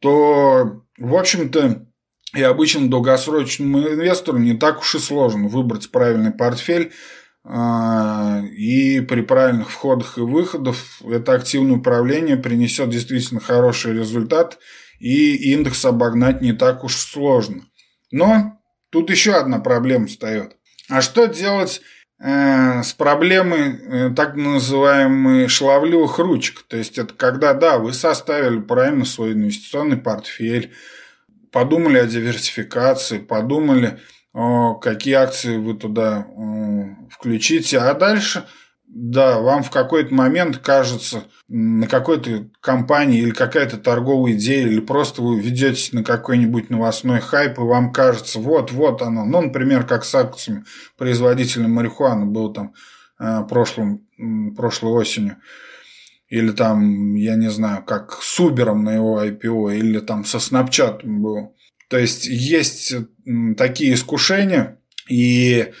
то, 0.00 0.82
в 0.98 1.14
общем-то, 1.14 1.86
и 2.34 2.42
обычно 2.42 2.88
долгосрочному 2.88 3.80
инвестору 3.80 4.38
не 4.38 4.54
так 4.54 4.80
уж 4.80 4.94
и 4.94 4.98
сложно 4.98 5.48
выбрать 5.48 5.90
правильный 5.90 6.32
портфель, 6.32 6.92
а, 7.44 8.40
и 8.56 9.00
при 9.00 9.22
правильных 9.22 9.70
входах 9.70 10.16
и 10.16 10.20
выходах 10.20 10.76
это 11.04 11.32
активное 11.32 11.78
управление 11.78 12.36
принесет 12.36 12.90
действительно 12.90 13.40
хороший 13.40 13.94
результат, 13.94 14.58
и 15.00 15.52
индекс 15.52 15.84
обогнать 15.84 16.40
не 16.40 16.52
так 16.52 16.84
уж 16.84 16.94
сложно. 16.94 17.64
Но 18.12 18.60
тут 18.90 19.10
еще 19.10 19.32
одна 19.32 19.58
проблема 19.58 20.06
встает. 20.06 20.56
А 20.88 21.00
что 21.00 21.26
делать 21.26 21.82
с 22.24 22.92
проблемой 22.92 23.80
э, 23.80 24.10
так 24.14 24.36
называемых 24.36 25.50
шлавливых 25.50 26.18
ручек. 26.18 26.62
То 26.68 26.76
есть 26.76 26.98
это 26.98 27.14
когда, 27.14 27.52
да, 27.52 27.78
вы 27.78 27.92
составили 27.92 28.60
правильно 28.60 29.04
свой 29.04 29.32
инвестиционный 29.32 29.96
портфель, 29.96 30.72
подумали 31.50 31.98
о 31.98 32.06
диверсификации, 32.06 33.18
подумали, 33.18 33.98
какие 34.80 35.14
акции 35.14 35.58
вы 35.58 35.74
туда 35.74 36.26
включите, 37.10 37.78
а 37.78 37.92
дальше– 37.92 38.44
да, 38.94 39.40
вам 39.40 39.62
в 39.62 39.70
какой-то 39.70 40.14
момент 40.14 40.58
кажется, 40.58 41.24
на 41.48 41.86
какой-то 41.86 42.50
компании 42.60 43.20
или 43.20 43.30
какая-то 43.30 43.78
торговая 43.78 44.34
идея, 44.34 44.66
или 44.66 44.80
просто 44.80 45.22
вы 45.22 45.40
ведетесь 45.40 45.92
на 45.92 46.04
какой-нибудь 46.04 46.68
новостной 46.68 47.20
хайп, 47.20 47.58
и 47.58 47.62
вам 47.62 47.90
кажется, 47.90 48.38
вот-вот 48.38 49.00
оно. 49.00 49.24
Ну, 49.24 49.40
например, 49.40 49.86
как 49.86 50.04
с 50.04 50.14
акциями 50.14 50.64
производителя 50.98 51.68
марихуаны 51.68 52.26
был 52.26 52.52
там 52.52 52.74
э, 53.18 53.44
прошлым, 53.48 54.06
прошлой 54.56 54.92
осенью. 54.92 55.36
Или 56.28 56.50
там, 56.50 57.14
я 57.14 57.36
не 57.36 57.50
знаю, 57.50 57.84
как 57.84 58.18
с 58.20 58.40
Убером 58.40 58.84
на 58.84 58.94
его 58.94 59.22
IPO, 59.24 59.74
или 59.74 60.00
там 60.00 60.26
со 60.26 60.36
Snapchat 60.36 61.00
был. 61.04 61.56
То 61.88 61.96
есть, 61.98 62.26
есть 62.26 62.94
такие 63.56 63.94
искушения, 63.94 64.78
и 65.08 65.72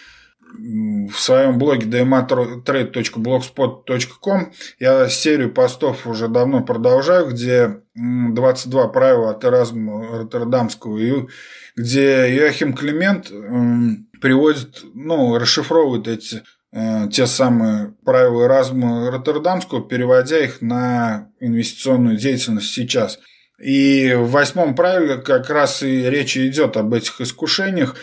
в 0.58 1.14
своем 1.14 1.58
блоге 1.58 1.86
dmatrade.blogspot.com 1.86 4.52
я 4.78 5.08
серию 5.08 5.52
постов 5.52 6.06
уже 6.06 6.28
давно 6.28 6.62
продолжаю, 6.62 7.30
где 7.30 7.80
22 7.94 8.88
правила 8.88 9.30
от 9.30 9.42
Эразма 9.44 10.18
Роттердамского, 10.18 10.98
и 10.98 11.26
где 11.76 12.28
Иохим 12.36 12.74
Климент 12.74 13.32
приводит, 14.20 14.84
ну, 14.94 15.38
расшифровывает 15.38 16.06
эти 16.06 16.42
э, 16.72 17.08
те 17.10 17.26
самые 17.26 17.94
правила 18.04 18.44
Эразма 18.44 19.10
Роттердамского, 19.10 19.86
переводя 19.86 20.38
их 20.38 20.60
на 20.60 21.30
инвестиционную 21.40 22.16
деятельность 22.16 22.72
сейчас. 22.72 23.18
И 23.58 24.14
в 24.14 24.30
восьмом 24.30 24.74
правиле 24.74 25.16
как 25.16 25.50
раз 25.50 25.82
и 25.82 26.10
речь 26.10 26.36
идет 26.36 26.76
об 26.76 26.92
этих 26.94 27.20
искушениях. 27.20 27.96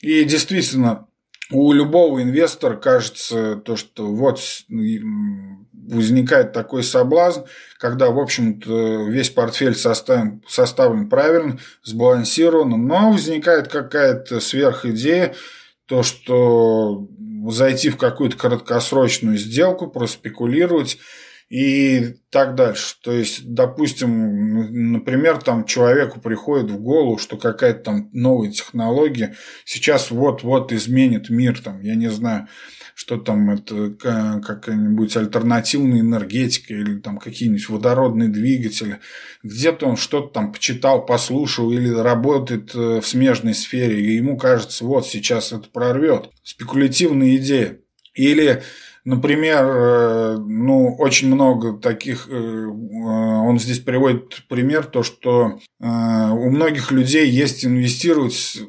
И 0.00 0.24
действительно, 0.24 1.06
у 1.50 1.72
любого 1.72 2.22
инвестора 2.22 2.76
кажется 2.76 3.56
то, 3.56 3.76
что 3.76 4.06
вот 4.06 4.40
возникает 4.68 6.52
такой 6.52 6.82
соблазн, 6.82 7.42
когда, 7.78 8.10
в 8.10 8.18
общем-то, 8.18 9.04
весь 9.08 9.30
портфель 9.30 9.74
составлен, 9.74 10.42
составлен 10.48 11.08
правильно, 11.08 11.58
сбалансирован, 11.82 12.70
но 12.70 13.12
возникает 13.12 13.68
какая-то 13.68 14.40
сверхидея, 14.40 15.34
то, 15.86 16.02
что 16.02 17.06
зайти 17.50 17.90
в 17.90 17.98
какую-то 17.98 18.36
краткосрочную 18.36 19.36
сделку, 19.36 19.88
проспекулировать– 19.88 20.98
и 21.48 22.16
так 22.30 22.54
дальше. 22.54 22.96
То 23.02 23.12
есть, 23.12 23.52
допустим, 23.52 24.92
например, 24.92 25.42
там 25.42 25.64
человеку 25.64 26.20
приходит 26.20 26.70
в 26.70 26.80
голову, 26.80 27.18
что 27.18 27.36
какая-то 27.36 27.80
там 27.80 28.10
новая 28.12 28.50
технология 28.50 29.36
сейчас 29.64 30.10
вот-вот 30.10 30.72
изменит 30.72 31.30
мир, 31.30 31.60
там, 31.60 31.80
я 31.80 31.94
не 31.94 32.10
знаю, 32.10 32.48
что 32.94 33.18
там 33.18 33.50
это 33.50 33.90
какая-нибудь 33.90 35.16
альтернативная 35.16 36.00
энергетика 36.00 36.74
или 36.74 37.00
там 37.00 37.18
какие-нибудь 37.18 37.68
водородные 37.68 38.28
двигатели. 38.28 39.00
Где-то 39.42 39.86
он 39.86 39.96
что-то 39.96 40.28
там 40.28 40.52
почитал, 40.52 41.04
послушал 41.04 41.72
или 41.72 41.88
работает 41.88 42.74
э, 42.74 43.00
в 43.00 43.06
смежной 43.06 43.54
сфере, 43.54 44.00
и 44.00 44.14
ему 44.14 44.38
кажется, 44.38 44.84
вот 44.84 45.06
сейчас 45.06 45.52
это 45.52 45.68
прорвет. 45.68 46.30
Спекулятивная 46.44 47.36
идея. 47.36 47.78
Или 48.14 48.62
Например, 49.04 49.66
э, 49.66 50.36
ну, 50.38 50.94
очень 50.98 51.28
много 51.28 51.74
таких, 51.74 52.26
э, 52.30 52.32
э, 52.32 52.66
он 52.66 53.58
здесь 53.58 53.80
приводит 53.80 54.44
пример, 54.48 54.86
то, 54.86 55.02
что 55.02 55.58
у 55.78 56.50
многих 56.50 56.90
людей 56.90 57.28
есть 57.28 57.66
инвестировать, 57.66 58.62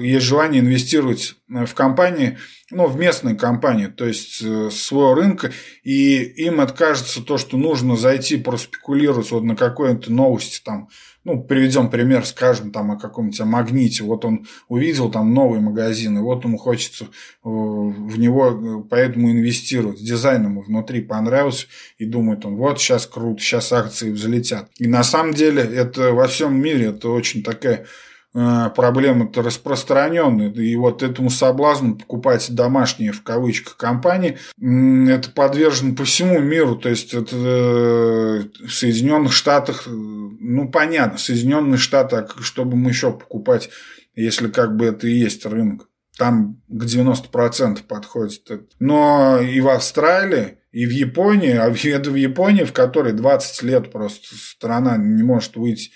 есть 0.00 0.26
желание 0.26 0.60
инвестировать 0.60 1.36
в 1.48 1.74
компании, 1.74 2.38
ну, 2.70 2.86
в 2.86 2.96
местные 2.98 3.36
компании, 3.36 3.86
то 3.86 4.06
есть 4.06 4.36
своего 4.36 5.14
рынка, 5.14 5.52
и 5.82 6.22
им 6.22 6.60
откажется 6.60 7.22
то, 7.22 7.38
что 7.38 7.56
нужно 7.56 7.96
зайти 7.96 8.36
проспекулировать 8.36 9.30
вот 9.30 9.44
на 9.44 9.56
какой-то 9.56 10.12
новости 10.12 10.62
там, 10.64 10.88
ну, 11.24 11.42
приведем 11.42 11.88
пример, 11.90 12.26
скажем, 12.26 12.72
там 12.72 12.90
о 12.90 12.98
каком-нибудь 12.98 13.40
магните. 13.40 14.02
Вот 14.02 14.24
он 14.24 14.46
увидел 14.68 15.10
там 15.10 15.32
новый 15.32 15.60
магазин, 15.60 16.18
и 16.18 16.20
вот 16.20 16.44
ему 16.44 16.58
хочется 16.58 17.04
э, 17.04 17.08
в 17.44 18.18
него 18.18 18.48
э, 18.50 18.82
поэтому 18.88 19.30
инвестировать. 19.30 20.02
Дизайн 20.02 20.44
ему 20.44 20.62
внутри 20.62 21.00
понравился, 21.00 21.66
и 21.98 22.06
думает 22.06 22.44
он, 22.44 22.56
вот 22.56 22.80
сейчас 22.80 23.06
круто, 23.06 23.40
сейчас 23.40 23.72
акции 23.72 24.10
взлетят. 24.10 24.70
И 24.78 24.88
на 24.88 25.04
самом 25.04 25.34
деле 25.34 25.62
это 25.62 26.12
во 26.12 26.26
всем 26.26 26.60
мире, 26.60 26.86
это 26.86 27.08
очень 27.10 27.42
такая 27.42 27.86
Э, 27.86 27.86
проблема-то 28.32 29.42
распространенная. 29.42 30.50
И 30.50 30.74
вот 30.76 31.02
этому 31.02 31.28
соблазну 31.28 31.96
покупать 31.96 32.54
домашние, 32.54 33.12
в 33.12 33.22
кавычках, 33.22 33.76
компании, 33.76 34.38
это 34.58 35.30
подвержено 35.30 35.94
по 35.94 36.04
всему 36.04 36.40
миру. 36.40 36.76
То 36.76 36.88
есть, 36.88 37.12
это 37.12 37.36
э, 37.36 38.66
в 38.66 38.70
Соединенных 38.70 39.32
Штатах, 39.32 39.86
э, 39.86 39.90
ну, 39.90 40.70
понятно, 40.70 41.18
Соединенные 41.18 41.78
Штаты, 41.78 42.26
чтобы 42.40 42.76
мы 42.76 42.90
еще 42.90 43.12
покупать, 43.12 43.68
если 44.14 44.48
как 44.48 44.76
бы 44.76 44.86
это 44.86 45.06
и 45.06 45.12
есть 45.12 45.44
рынок. 45.44 45.88
Там 46.16 46.60
к 46.68 46.84
90% 46.84 47.82
подходит. 47.86 48.48
Но 48.78 49.40
и 49.40 49.60
в 49.60 49.68
Австралии, 49.68 50.58
и 50.70 50.86
в 50.86 50.90
Японии, 50.90 51.54
а 51.54 51.70
в 51.70 51.76
Японии, 51.76 52.64
в 52.64 52.72
которой 52.72 53.12
20 53.12 53.62
лет 53.62 53.92
просто 53.92 54.34
страна 54.34 54.96
не 54.96 55.22
может 55.22 55.56
выйти 55.56 55.90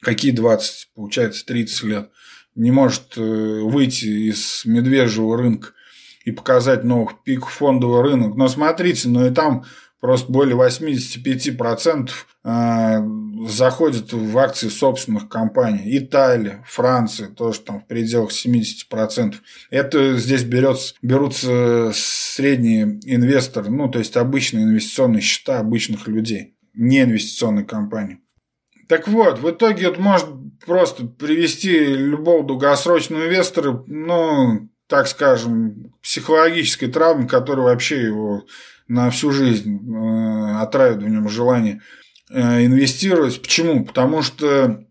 Какие 0.00 0.32
20? 0.32 0.90
Получается 0.94 1.44
30 1.46 1.82
лет. 1.84 2.10
не 2.54 2.70
может 2.70 3.16
выйти 3.16 4.30
из 4.30 4.62
медвежьего 4.64 5.36
рынка 5.36 5.72
и 6.24 6.32
показать 6.32 6.84
новых 6.84 7.22
пик 7.22 7.46
фондовый 7.46 8.02
рынок. 8.02 8.36
Но 8.36 8.48
смотрите, 8.48 9.08
ну 9.08 9.26
и 9.26 9.30
там 9.30 9.64
просто 10.00 10.30
более 10.30 10.56
85% 10.56 12.10
э, 12.44 13.48
заходят 13.48 14.12
в 14.12 14.38
акции 14.38 14.68
собственных 14.68 15.28
компаний. 15.28 15.98
Италия, 15.98 16.64
Франция, 16.66 17.28
тоже 17.28 17.60
там 17.60 17.80
в 17.80 17.86
пределах 17.86 18.30
70%. 18.30 19.34
Это 19.70 20.16
здесь 20.16 20.44
берется, 20.44 20.94
берутся 21.02 21.92
средние 21.94 23.00
инвесторы, 23.04 23.70
ну, 23.70 23.88
то 23.88 23.98
есть 23.98 24.16
обычные 24.16 24.64
инвестиционные 24.64 25.22
счета 25.22 25.58
обычных 25.58 26.06
людей, 26.08 26.54
не 26.74 27.02
инвестиционные 27.02 27.64
компании. 27.64 28.20
Так 28.88 29.06
вот, 29.06 29.38
в 29.38 29.50
итоге 29.50 29.88
это 29.88 30.00
может 30.00 30.26
просто 30.64 31.04
привести 31.04 31.78
любого 31.78 32.44
долгосрочного 32.44 33.26
инвестора, 33.26 33.84
ну, 33.86 34.68
так 34.88 35.06
скажем, 35.06 35.92
психологической 36.02 36.88
травме, 36.88 37.28
которая 37.28 37.66
вообще 37.66 38.02
его 38.02 38.44
на 38.88 39.10
всю 39.10 39.30
жизнь 39.30 39.78
э, 39.78 40.60
отравит 40.60 41.02
в 41.02 41.08
нем 41.08 41.28
желание 41.28 41.82
э, 42.30 42.64
инвестировать. 42.64 43.40
Почему? 43.42 43.84
Потому 43.84 44.22
что, 44.22 44.84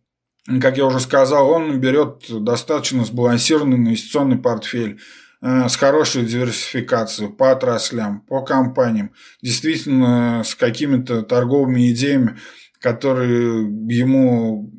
как 0.62 0.78
я 0.78 0.86
уже 0.86 1.00
сказал, 1.00 1.50
он 1.50 1.80
берет 1.80 2.26
достаточно 2.30 3.04
сбалансированный 3.04 3.78
инвестиционный 3.78 4.38
портфель 4.38 5.00
э, 5.42 5.68
с 5.68 5.76
хорошей 5.76 6.26
диверсификацией 6.26 7.32
по 7.32 7.52
отраслям, 7.52 8.22
по 8.22 8.42
компаниям, 8.44 9.12
действительно 9.42 10.44
с 10.46 10.54
какими-то 10.54 11.24
торговыми 11.24 11.92
идеями, 11.92 12.38
которые 12.80 13.64
ему 13.88 14.72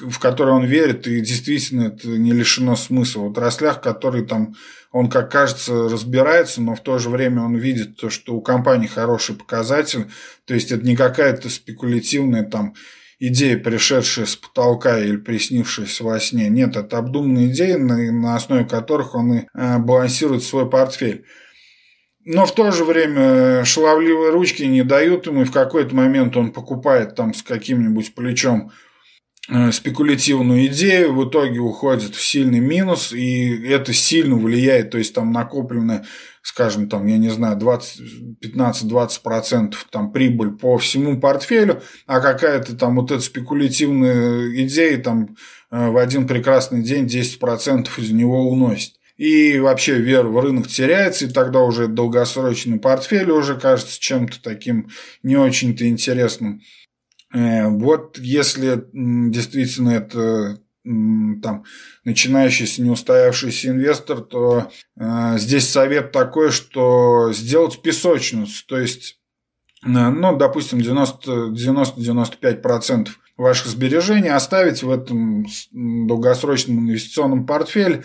в 0.00 0.18
которые 0.18 0.56
он 0.56 0.64
верит, 0.64 1.06
и 1.06 1.20
действительно 1.20 1.84
это 1.84 2.08
не 2.08 2.32
лишено 2.32 2.76
смысла. 2.76 3.22
В 3.22 3.30
отраслях, 3.30 3.80
которые 3.80 4.24
там 4.26 4.54
он, 4.92 5.08
как 5.08 5.30
кажется, 5.30 5.88
разбирается, 5.88 6.62
но 6.62 6.74
в 6.74 6.82
то 6.82 6.98
же 6.98 7.10
время 7.10 7.42
он 7.42 7.56
видит 7.56 7.96
то, 7.96 8.10
что 8.10 8.34
у 8.34 8.42
компании 8.42 8.86
хороший 8.86 9.34
показатель, 9.34 10.06
то 10.44 10.54
есть 10.54 10.70
это 10.70 10.84
не 10.86 10.96
какая-то 10.96 11.48
спекулятивная 11.48 12.44
там 12.44 12.74
идея, 13.18 13.56
пришедшая 13.56 14.26
с 14.26 14.36
потолка 14.36 14.98
или 14.98 15.16
приснившаяся 15.16 16.04
во 16.04 16.20
сне. 16.20 16.48
Нет, 16.48 16.76
это 16.76 16.98
обдуманные 16.98 17.50
идеи, 17.50 17.74
на, 17.74 17.96
на 18.12 18.36
основе 18.36 18.64
которых 18.64 19.14
он 19.14 19.32
и 19.34 19.46
э, 19.54 19.78
балансирует 19.78 20.42
свой 20.42 20.68
портфель. 20.68 21.24
Но 22.26 22.44
в 22.44 22.54
то 22.54 22.72
же 22.72 22.84
время 22.84 23.64
шаловливые 23.64 24.32
ручки 24.32 24.64
не 24.64 24.82
дают 24.82 25.26
ему, 25.26 25.42
и 25.42 25.44
в 25.44 25.52
какой-то 25.52 25.94
момент 25.94 26.36
он 26.36 26.52
покупает 26.52 27.14
там 27.14 27.32
с 27.32 27.42
каким-нибудь 27.42 28.14
плечом 28.14 28.72
Э, 29.48 29.70
спекулятивную 29.70 30.66
идею, 30.66 31.14
в 31.14 31.28
итоге 31.28 31.60
уходит 31.60 32.16
в 32.16 32.24
сильный 32.24 32.58
минус, 32.58 33.12
и 33.12 33.68
это 33.68 33.92
сильно 33.92 34.34
влияет, 34.34 34.90
то 34.90 34.98
есть 34.98 35.14
там 35.14 35.30
накоплено, 35.30 36.04
скажем, 36.42 36.88
там, 36.88 37.06
я 37.06 37.16
не 37.16 37.28
знаю, 37.28 37.56
15-20% 37.56 39.74
там 39.90 40.10
прибыль 40.10 40.50
по 40.50 40.76
всему 40.78 41.20
портфелю, 41.20 41.80
а 42.08 42.18
какая-то 42.18 42.76
там 42.76 42.96
вот 42.96 43.12
эта 43.12 43.20
спекулятивная 43.20 44.64
идея 44.64 44.98
там 44.98 45.36
э, 45.70 45.90
в 45.90 45.96
один 45.96 46.26
прекрасный 46.26 46.82
день 46.82 47.06
10% 47.06 47.88
из 47.98 48.10
него 48.10 48.50
уносит. 48.50 48.95
И 49.16 49.58
вообще 49.58 49.98
вера 49.98 50.28
в 50.28 50.38
рынок 50.38 50.68
теряется, 50.68 51.24
и 51.24 51.30
тогда 51.30 51.60
уже 51.60 51.88
долгосрочный 51.88 52.78
портфель 52.78 53.30
уже 53.30 53.56
кажется 53.56 53.98
чем-то 53.98 54.42
таким 54.42 54.90
не 55.22 55.36
очень-то 55.36 55.88
интересным. 55.88 56.60
Э, 57.32 57.68
вот 57.68 58.18
если 58.18 58.84
действительно 58.92 59.88
это 59.90 60.60
там 60.84 61.64
начинающийся, 62.04 62.82
не 62.82 62.90
устоявшийся 62.90 63.70
инвестор, 63.70 64.20
то 64.20 64.70
э, 64.96 65.38
здесь 65.38 65.68
совет 65.68 66.12
такой, 66.12 66.52
что 66.52 67.32
сделать 67.32 67.82
песочницу, 67.82 68.64
то 68.68 68.78
есть, 68.78 69.18
э, 69.82 69.88
ну, 69.88 70.36
допустим, 70.36 70.78
90-95% 70.78 73.08
ваших 73.36 73.66
сбережений 73.66 74.30
оставить 74.30 74.84
в 74.84 74.90
этом 74.90 75.46
долгосрочном 75.72 76.78
инвестиционном 76.78 77.46
портфеле, 77.46 78.04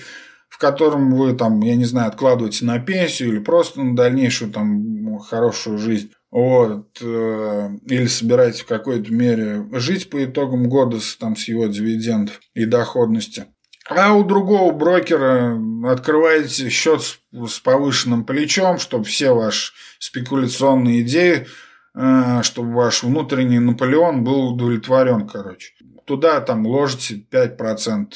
в 0.52 0.58
котором 0.58 1.16
вы 1.16 1.34
там, 1.34 1.62
я 1.62 1.76
не 1.76 1.86
знаю, 1.86 2.10
откладываете 2.10 2.66
на 2.66 2.78
пенсию 2.78 3.30
или 3.30 3.40
просто 3.40 3.82
на 3.82 3.96
дальнейшую 3.96 4.52
там 4.52 5.18
хорошую 5.20 5.78
жизнь. 5.78 6.12
Вот, 6.30 6.98
э, 7.02 7.70
или 7.88 8.06
собираете 8.06 8.64
в 8.64 8.66
какой-то 8.66 9.12
мере 9.14 9.66
жить 9.72 10.10
по 10.10 10.24
итогам 10.24 10.68
года 10.70 11.00
с, 11.00 11.16
там, 11.16 11.36
с 11.36 11.48
его 11.48 11.66
дивидендов 11.68 12.40
и 12.54 12.66
доходности. 12.66 13.48
А 13.90 14.14
у 14.14 14.24
другого 14.24 14.72
брокера 14.74 15.58
открываете 15.86 16.70
счет 16.70 17.02
с, 17.02 17.20
с 17.32 17.60
повышенным 17.60 18.26
плечом, 18.26 18.78
чтобы 18.78 19.06
все 19.06 19.34
ваши 19.34 19.74
спекуляционные 20.00 21.02
идеи, 21.02 21.48
э, 21.96 22.42
чтобы 22.44 22.74
ваш 22.74 23.04
внутренний 23.04 23.60
Наполеон 23.60 24.24
был 24.24 24.54
удовлетворен, 24.54 25.28
короче. 25.28 25.74
Туда 26.06 26.42
там 26.42 26.66
ложите 26.66 27.26
5%, 27.30 28.14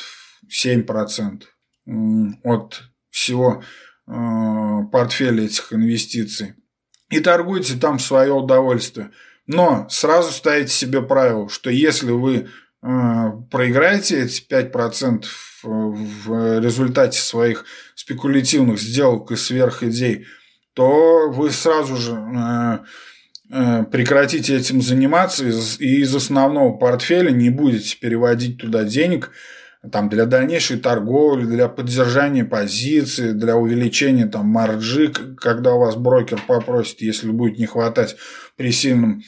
7% 0.50 1.44
от 2.44 2.84
всего 3.10 3.64
э, 4.08 4.12
портфеля 4.92 5.46
этих 5.46 5.74
инвестиций 5.74 6.56
и 7.10 7.20
торгуйте 7.20 7.76
там 7.76 7.98
в 7.98 8.02
свое 8.02 8.34
удовольствие. 8.34 9.12
Но 9.48 9.88
сразу 9.90 10.32
ставите 10.32 10.72
себе 10.72 11.02
правило, 11.02 11.50
что 11.50 11.70
если 11.70 12.12
вы 12.12 12.36
э, 12.36 12.48
проиграете 13.52 14.24
эти 14.24 14.42
5% 14.48 15.26
в 15.64 16.60
результате 16.60 17.20
своих 17.20 17.66
спекулятивных 17.96 18.80
сделок 18.80 19.32
и 19.32 19.36
сверхидей, 19.36 20.26
то 20.74 21.30
вы 21.30 21.52
сразу 21.52 21.96
же 21.96 22.14
э, 22.14 22.80
э, 23.52 23.84
прекратите 23.86 24.58
этим 24.58 24.82
заниматься 24.82 25.46
и 25.46 26.02
из 26.02 26.16
основного 26.16 26.76
портфеля 26.78 27.32
не 27.32 27.50
будете 27.50 27.98
переводить 27.98 28.58
туда 28.58 28.84
денег, 28.84 29.32
там, 29.92 30.10
для 30.10 30.26
дальнейшей 30.26 30.78
торговли, 30.78 31.46
для 31.46 31.68
поддержания 31.68 32.46
позиции, 32.46 33.32
для 33.32 33.56
увеличения 33.56 34.28
там, 34.28 34.48
маржи, 34.48 35.10
когда 35.10 35.74
у 35.74 35.80
вас 35.80 35.96
брокер 35.96 36.42
попросит, 36.48 37.02
если 37.02 37.30
будет 37.32 37.58
не 37.58 37.66
хватать 37.66 38.16
при 38.56 38.72
сильном 38.72 39.24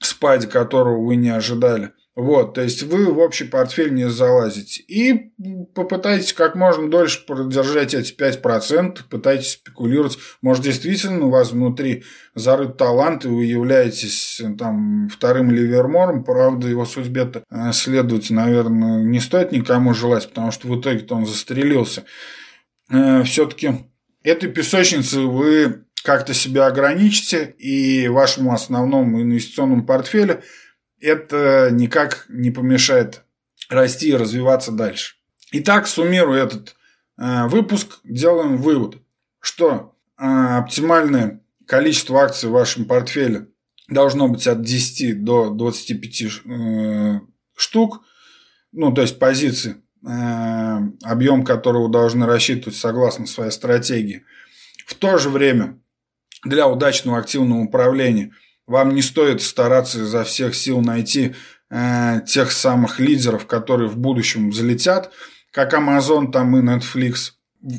спаде, 0.00 0.46
которого 0.46 1.04
вы 1.04 1.16
не 1.16 1.30
ожидали. 1.30 1.92
Вот, 2.16 2.54
то 2.54 2.62
есть 2.62 2.82
вы 2.82 3.06
в 3.12 3.18
общий 3.18 3.44
портфель 3.44 3.94
не 3.94 4.08
залазите. 4.10 4.82
И 4.82 5.32
попытайтесь 5.74 6.32
как 6.32 6.56
можно 6.56 6.90
дольше 6.90 7.24
продержать 7.24 7.94
эти 7.94 8.12
5%, 8.12 8.98
пытайтесь 9.08 9.52
спекулировать. 9.52 10.18
Может, 10.42 10.64
действительно 10.64 11.26
у 11.26 11.30
вас 11.30 11.52
внутри 11.52 12.02
зарыт 12.34 12.76
талант, 12.76 13.24
и 13.24 13.28
вы 13.28 13.44
являетесь 13.44 14.42
там 14.58 15.08
вторым 15.08 15.52
ливермором. 15.52 16.24
Правда, 16.24 16.66
его 16.66 16.84
судьбе-то 16.84 17.44
э, 17.48 17.72
следовать, 17.72 18.28
наверное, 18.30 19.04
не 19.04 19.20
стоит 19.20 19.52
никому 19.52 19.94
желать, 19.94 20.28
потому 20.28 20.50
что 20.50 20.66
в 20.66 20.80
итоге-то 20.80 21.14
он 21.14 21.26
застрелился. 21.26 22.04
Э, 22.90 23.22
Все-таки 23.22 23.86
этой 24.24 24.50
песочницы 24.50 25.20
вы 25.20 25.84
как-то 26.02 26.34
себя 26.34 26.66
ограничите, 26.66 27.54
и 27.58 28.08
вашему 28.08 28.52
основному 28.52 29.22
инвестиционному 29.22 29.86
портфелю– 29.86 30.42
это 31.00 31.68
никак 31.72 32.26
не 32.28 32.50
помешает 32.50 33.22
расти 33.68 34.10
и 34.10 34.16
развиваться 34.16 34.72
дальше. 34.72 35.16
Итак, 35.52 35.86
суммируя 35.86 36.44
этот 36.44 36.76
э, 37.18 37.46
выпуск, 37.48 37.98
делаем 38.04 38.56
вывод, 38.56 38.98
что 39.40 39.96
э, 40.18 40.24
оптимальное 40.24 41.42
количество 41.66 42.20
акций 42.20 42.48
в 42.48 42.52
вашем 42.52 42.84
портфеле 42.84 43.48
должно 43.88 44.28
быть 44.28 44.46
от 44.46 44.62
10 44.62 45.24
до 45.24 45.50
25 45.50 46.22
э, 46.22 47.20
штук, 47.56 48.02
ну, 48.72 48.92
то 48.92 49.02
есть 49.02 49.18
позиций, 49.18 49.76
объем 51.02 51.44
которого 51.44 51.90
должны 51.90 52.24
рассчитывать 52.24 52.78
согласно 52.78 53.26
своей 53.26 53.50
стратегии. 53.50 54.24
В 54.86 54.94
то 54.94 55.18
же 55.18 55.28
время 55.28 55.78
для 56.44 56.68
удачного 56.68 57.18
активного 57.18 57.62
управления– 57.62 58.32
вам 58.70 58.94
не 58.94 59.02
стоит 59.02 59.42
стараться 59.42 59.98
изо 60.00 60.22
всех 60.22 60.54
сил 60.54 60.80
найти 60.80 61.34
э, 61.70 62.20
тех 62.24 62.52
самых 62.52 63.00
лидеров, 63.00 63.48
которые 63.48 63.88
в 63.88 63.98
будущем 63.98 64.52
залетят, 64.52 65.12
как 65.50 65.74
Amazon 65.74 66.30
там 66.30 66.56
и 66.56 66.62
Netflix. 66.62 67.32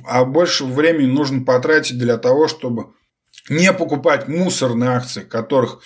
А 0.06 0.26
больше 0.26 0.66
времени 0.66 1.10
нужно 1.10 1.46
потратить 1.46 1.98
для 1.98 2.18
того, 2.18 2.50
чтобы 2.50 2.88
не 3.48 3.72
покупать 3.72 4.28
мусорные 4.28 4.90
акции, 4.90 5.22
которых 5.22 5.80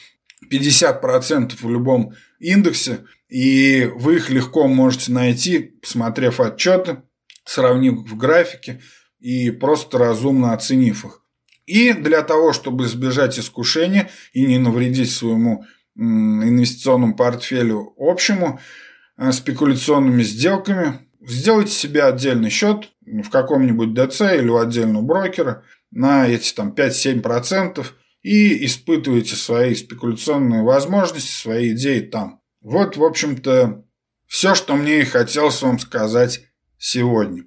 50% 0.51 1.53
в 1.61 1.69
любом 1.69 2.13
индексе, 2.39 3.05
и 3.29 3.87
вы 3.95 4.15
их 4.15 4.31
легко 4.31 4.67
можете 4.67 5.11
найти, 5.11 5.59
посмотрев 5.59 6.39
отчеты, 6.39 7.03
сравнив 7.45 8.09
в 8.09 8.17
графике 8.17 8.81
и 9.19 9.51
просто 9.51 9.99
разумно 9.99 10.53
оценив 10.53 11.05
их. 11.05 11.24
И 11.65 11.93
для 11.93 12.21
того, 12.21 12.53
чтобы 12.53 12.85
избежать 12.85 13.39
искушения 13.39 14.09
и 14.33 14.45
не 14.45 14.57
навредить 14.57 15.11
своему 15.11 15.65
инвестиционному 15.95 17.15
портфелю 17.15 17.93
общему, 17.97 18.59
э, 19.17 19.31
спекуляционными 19.31 20.23
сделками 20.23 20.99
сделайте 21.21 21.71
себе 21.71 22.03
отдельный 22.03 22.49
счет 22.49 22.91
в 23.05 23.29
каком-нибудь 23.29 23.93
ДЦ 23.93 24.21
или 24.35 24.49
у 24.49 24.57
отдельного 24.57 25.03
брокера 25.03 25.63
на 25.91 26.27
эти 26.27 26.53
там 26.53 26.73
5-7% 26.73 27.85
и 28.21 28.65
испытывайте 28.65 29.35
свои 29.35 29.75
спекуляционные 29.75 30.63
возможности, 30.63 31.31
свои 31.31 31.71
идеи 31.71 32.01
там. 32.01 32.41
Вот, 32.61 32.97
в 32.97 33.03
общем-то, 33.03 33.85
все, 34.25 34.55
что 34.55 34.75
мне 34.75 35.01
и 35.01 35.05
хотелось 35.05 35.61
вам 35.61 35.79
сказать 35.79 36.41
сегодня. 36.77 37.45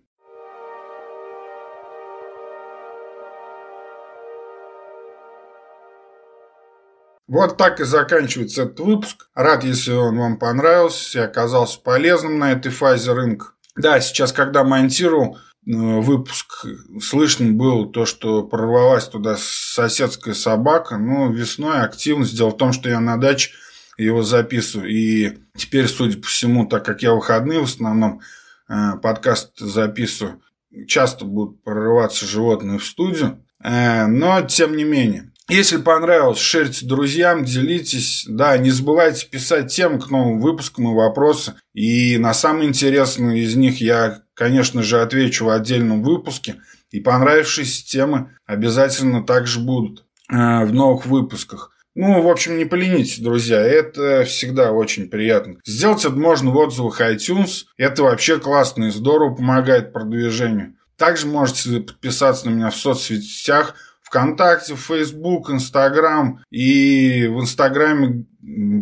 Вот 7.29 7.59
так 7.59 7.79
и 7.81 7.85
заканчивается 7.85 8.63
этот 8.63 8.81
выпуск. 8.81 9.29
Рад, 9.35 9.63
если 9.63 9.93
он 9.93 10.17
вам 10.17 10.39
понравился 10.39 11.19
и 11.19 11.23
оказался 11.23 11.79
полезным 11.79 12.39
на 12.39 12.53
этой 12.53 12.73
фазе 12.73 13.13
рынка. 13.13 13.53
Да, 13.77 14.01
сейчас, 14.01 14.33
когда 14.33 14.65
монтировал 14.65 15.37
э, 15.37 15.41
выпуск, 15.71 16.65
слышно 17.03 17.53
было 17.53 17.87
то, 17.87 18.07
что 18.07 18.43
прорвалась 18.45 19.07
туда 19.07 19.37
соседская 19.39 20.33
собака. 20.33 20.97
Но 20.97 21.31
весной 21.31 21.83
активность. 21.83 22.35
Дело 22.35 22.49
в 22.49 22.57
том, 22.57 22.73
что 22.73 22.89
я 22.89 22.99
на 22.99 23.19
даче 23.19 23.51
его 23.99 24.23
записываю. 24.23 24.89
И 24.89 25.39
теперь, 25.55 25.87
судя 25.87 26.17
по 26.17 26.27
всему, 26.27 26.67
так 26.67 26.83
как 26.85 27.03
я 27.03 27.13
выходные 27.13 27.61
в 27.61 27.65
основном 27.65 28.23
э, 28.71 28.93
подкаст 29.03 29.59
записываю, 29.59 30.41
часто 30.87 31.27
будут 31.27 31.63
прорываться 31.63 32.25
животные 32.25 32.79
в 32.79 32.87
студию. 32.87 33.45
Э, 33.63 34.07
но, 34.07 34.41
тем 34.41 34.77
не 34.77 34.85
менее, 34.85 35.31
если 35.49 35.79
понравилось, 35.79 36.39
шерьте 36.39 36.85
друзьям, 36.85 37.43
делитесь. 37.43 38.27
Да, 38.29 38.59
не 38.59 38.71
забывайте 38.71 39.27
писать 39.27 39.73
тем 39.73 39.99
к 39.99 40.11
новым 40.11 40.41
выпускам 40.41 40.91
и 40.91 40.95
вопросы. 40.95 41.55
И 41.73 42.19
на 42.19 42.35
самые 42.35 42.69
интересные 42.69 43.43
из 43.43 43.57
них 43.57 43.81
я, 43.81 44.23
конечно 44.35 44.83
же, 44.83 45.01
отвечу 45.01 45.47
в 45.47 45.49
отдельном 45.49 46.03
выпуске. 46.03 46.57
И 46.91 47.01
понравившиеся 47.01 47.87
темы 47.87 48.37
обязательно 48.45 49.25
также 49.25 49.61
будут 49.61 50.05
э, 50.31 50.35
в 50.35 50.73
новых 50.75 51.07
выпусках. 51.07 51.73
Ну, 51.95 52.21
в 52.21 52.29
общем, 52.29 52.59
не 52.59 52.67
поленитесь, 52.67 53.19
друзья, 53.19 53.59
это 53.59 54.25
всегда 54.25 54.73
очень 54.73 55.09
приятно. 55.09 55.57
Сделать 55.65 56.05
это 56.05 56.15
можно 56.15 56.51
в 56.51 56.57
отзывах 56.59 57.01
iTunes. 57.01 57.65
Это 57.79 58.03
вообще 58.03 58.39
классно 58.39 58.85
и 58.85 58.91
здорово 58.91 59.35
помогает 59.35 59.95
продвижению. 59.95 60.75
Также 60.97 61.27
можете 61.27 61.81
подписаться 61.81 62.51
на 62.51 62.51
меня 62.51 62.69
в 62.69 62.77
соцсетях– 62.77 63.75
ВКонтакте, 64.09 64.75
Facebook, 64.75 65.51
Инстаграм. 65.51 66.41
И 66.51 67.27
в 67.27 67.41
Инстаграме 67.41 68.27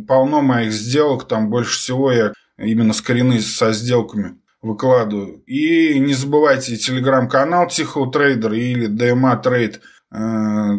полно 0.07 0.41
моих 0.41 0.73
сделок. 0.73 1.29
Там 1.29 1.51
больше 1.51 1.79
всего 1.79 2.13
я 2.13 2.33
именно 2.59 2.93
скорены 2.93 3.41
со 3.41 3.73
сделками 3.73 4.39
выкладываю. 4.63 5.43
И 5.47 5.99
не 5.99 6.15
забывайте 6.15 6.77
телеграм-канал 6.77 7.69
Тихого 7.69 8.11
Трейдера 8.11 8.57
или 8.57 8.89
DMA 8.89 9.43
Trade 9.43 9.81
э, 10.13 10.17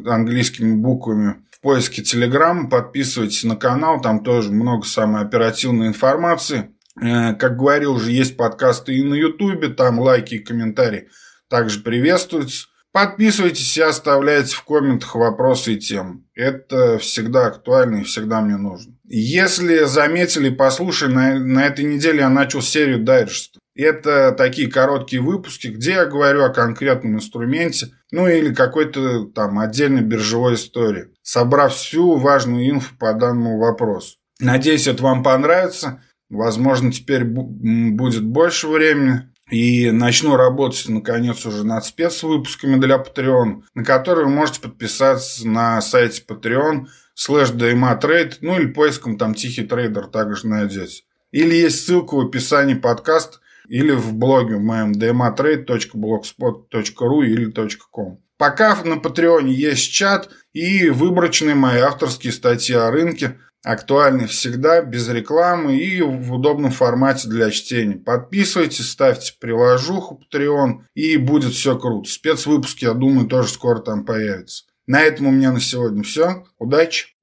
английскими 0.10 0.76
буквами 0.76 1.44
в 1.52 1.62
поиске 1.62 2.02
Телеграм. 2.02 2.70
Подписывайтесь 2.70 3.44
на 3.44 3.56
канал, 3.56 4.02
там 4.02 4.24
тоже 4.24 4.52
много 4.52 4.86
самой 4.86 5.22
оперативной 5.22 5.88
информации. 5.88 6.72
Э, 7.00 7.34
как 7.36 7.58
говорил, 7.58 7.94
уже 7.94 8.12
есть 8.12 8.36
подкасты 8.38 8.96
и 8.96 9.04
на 9.04 9.14
Ютубе, 9.14 9.70
там 9.70 10.00
лайки 10.00 10.36
и 10.36 10.40
комментарии 10.40 11.08
также 11.50 11.80
приветствуются. 11.80 12.68
Подписывайтесь 12.92 13.78
и 13.78 13.82
оставляйте 13.82 14.56
в 14.56 14.64
комментах 14.64 15.16
вопросы 15.16 15.74
и 15.74 15.80
темы. 15.80 16.24
Это 16.34 16.98
всегда 16.98 17.48
актуально 17.48 17.98
и 17.98 18.04
всегда 18.04 18.42
мне 18.42 18.58
нужно. 18.58 18.96
Если 19.06 19.84
заметили, 19.84 20.50
послушай, 20.50 21.10
на, 21.10 21.38
на 21.40 21.66
этой 21.66 21.86
неделе 21.86 22.20
я 22.20 22.30
начал 22.30 22.62
серию 22.62 23.04
дайджестов. 23.04 23.62
Это 23.76 24.32
такие 24.32 24.72
короткие 24.72 25.22
выпуски, 25.22 25.68
где 25.68 25.92
я 25.92 26.06
говорю 26.06 26.44
о 26.44 26.50
конкретном 26.50 27.18
инструменте, 27.18 27.90
ну 28.12 28.28
или 28.28 28.52
какой-то 28.52 29.26
там 29.26 29.60
отдельной 29.60 30.02
биржевой 30.02 30.56
истории, 30.56 31.10
собрав 31.22 31.76
всю 31.76 32.16
важную 32.16 32.68
инфу 32.68 32.96
по 32.98 33.14
данному 33.14 33.60
вопросу. 33.60 34.16
Надеюсь, 34.40 34.88
это 34.88 35.04
вам 35.04 35.22
понравится. 35.22 36.02
Возможно, 36.30 36.92
теперь 36.92 37.24
будет 37.24 38.26
больше 38.26 38.68
времени 38.68 39.30
и 39.50 39.92
начну 39.92 40.36
работать, 40.36 40.90
наконец, 40.90 41.46
уже 41.46 41.66
над 41.66 41.86
спецвыпусками 41.86 42.78
для 42.80 42.98
Patreon, 42.98 43.64
на 43.74 43.84
которые 43.84 44.26
вы 44.26 44.32
можете 44.32 44.62
подписаться 44.62 45.48
на 45.48 45.82
сайте 45.82 46.24
Patreon 46.28 46.88
слэш 47.14 47.52
Trade, 47.52 48.40
ну 48.42 48.60
или 48.60 48.68
поиском 48.68 49.18
там 49.18 49.34
Тихий 49.34 49.64
Трейдер 49.64 50.08
также 50.08 50.48
найдете. 50.48 51.04
Или 51.32 51.56
есть 51.56 51.86
ссылка 51.86 52.16
в 52.16 52.28
описании 52.28 52.76
подкаста 52.76 53.40
или 53.68 53.92
в 53.92 54.14
блоге 54.14 54.58
в 54.58 54.62
моем 54.62 54.92
dmatrade.blogspot.ru 54.94 57.26
или 57.26 57.52
.com. 57.94 58.20
Пока 58.38 58.82
на 58.84 58.98
Патреоне 58.98 59.54
есть 59.54 59.92
чат 59.92 60.30
и 60.54 60.90
выборочные 60.90 61.56
мои 61.56 61.80
авторские 61.80 62.34
статьи 62.34 62.76
о 62.76 62.92
рынке– 62.92 63.40
актуальны 63.68 64.28
всегда, 64.28 64.82
без 64.82 65.10
рекламы 65.10 65.76
и 65.76 66.02
в 66.02 66.34
удобном 66.34 66.72
формате 66.72 67.28
для 67.28 67.52
чтения. 67.52 67.98
Подписывайтесь, 67.98 68.90
ставьте 68.90 69.34
приложуху 69.40 70.22
Patreon 70.24 70.84
и 70.96 71.18
будет 71.18 71.54
все 71.54 71.78
круто. 71.78 72.10
Спецвыпуски, 72.10 72.86
я 72.86 72.94
думаю, 72.94 73.28
тоже 73.28 73.50
скоро 73.50 73.80
там 73.80 74.06
появятся. 74.06 74.64
На 74.86 75.02
этом 75.02 75.28
у 75.28 75.32
меня 75.32 75.52
на 75.52 75.60
сегодня 75.60 76.04
все. 76.04 76.46
Удачи! 76.58 77.17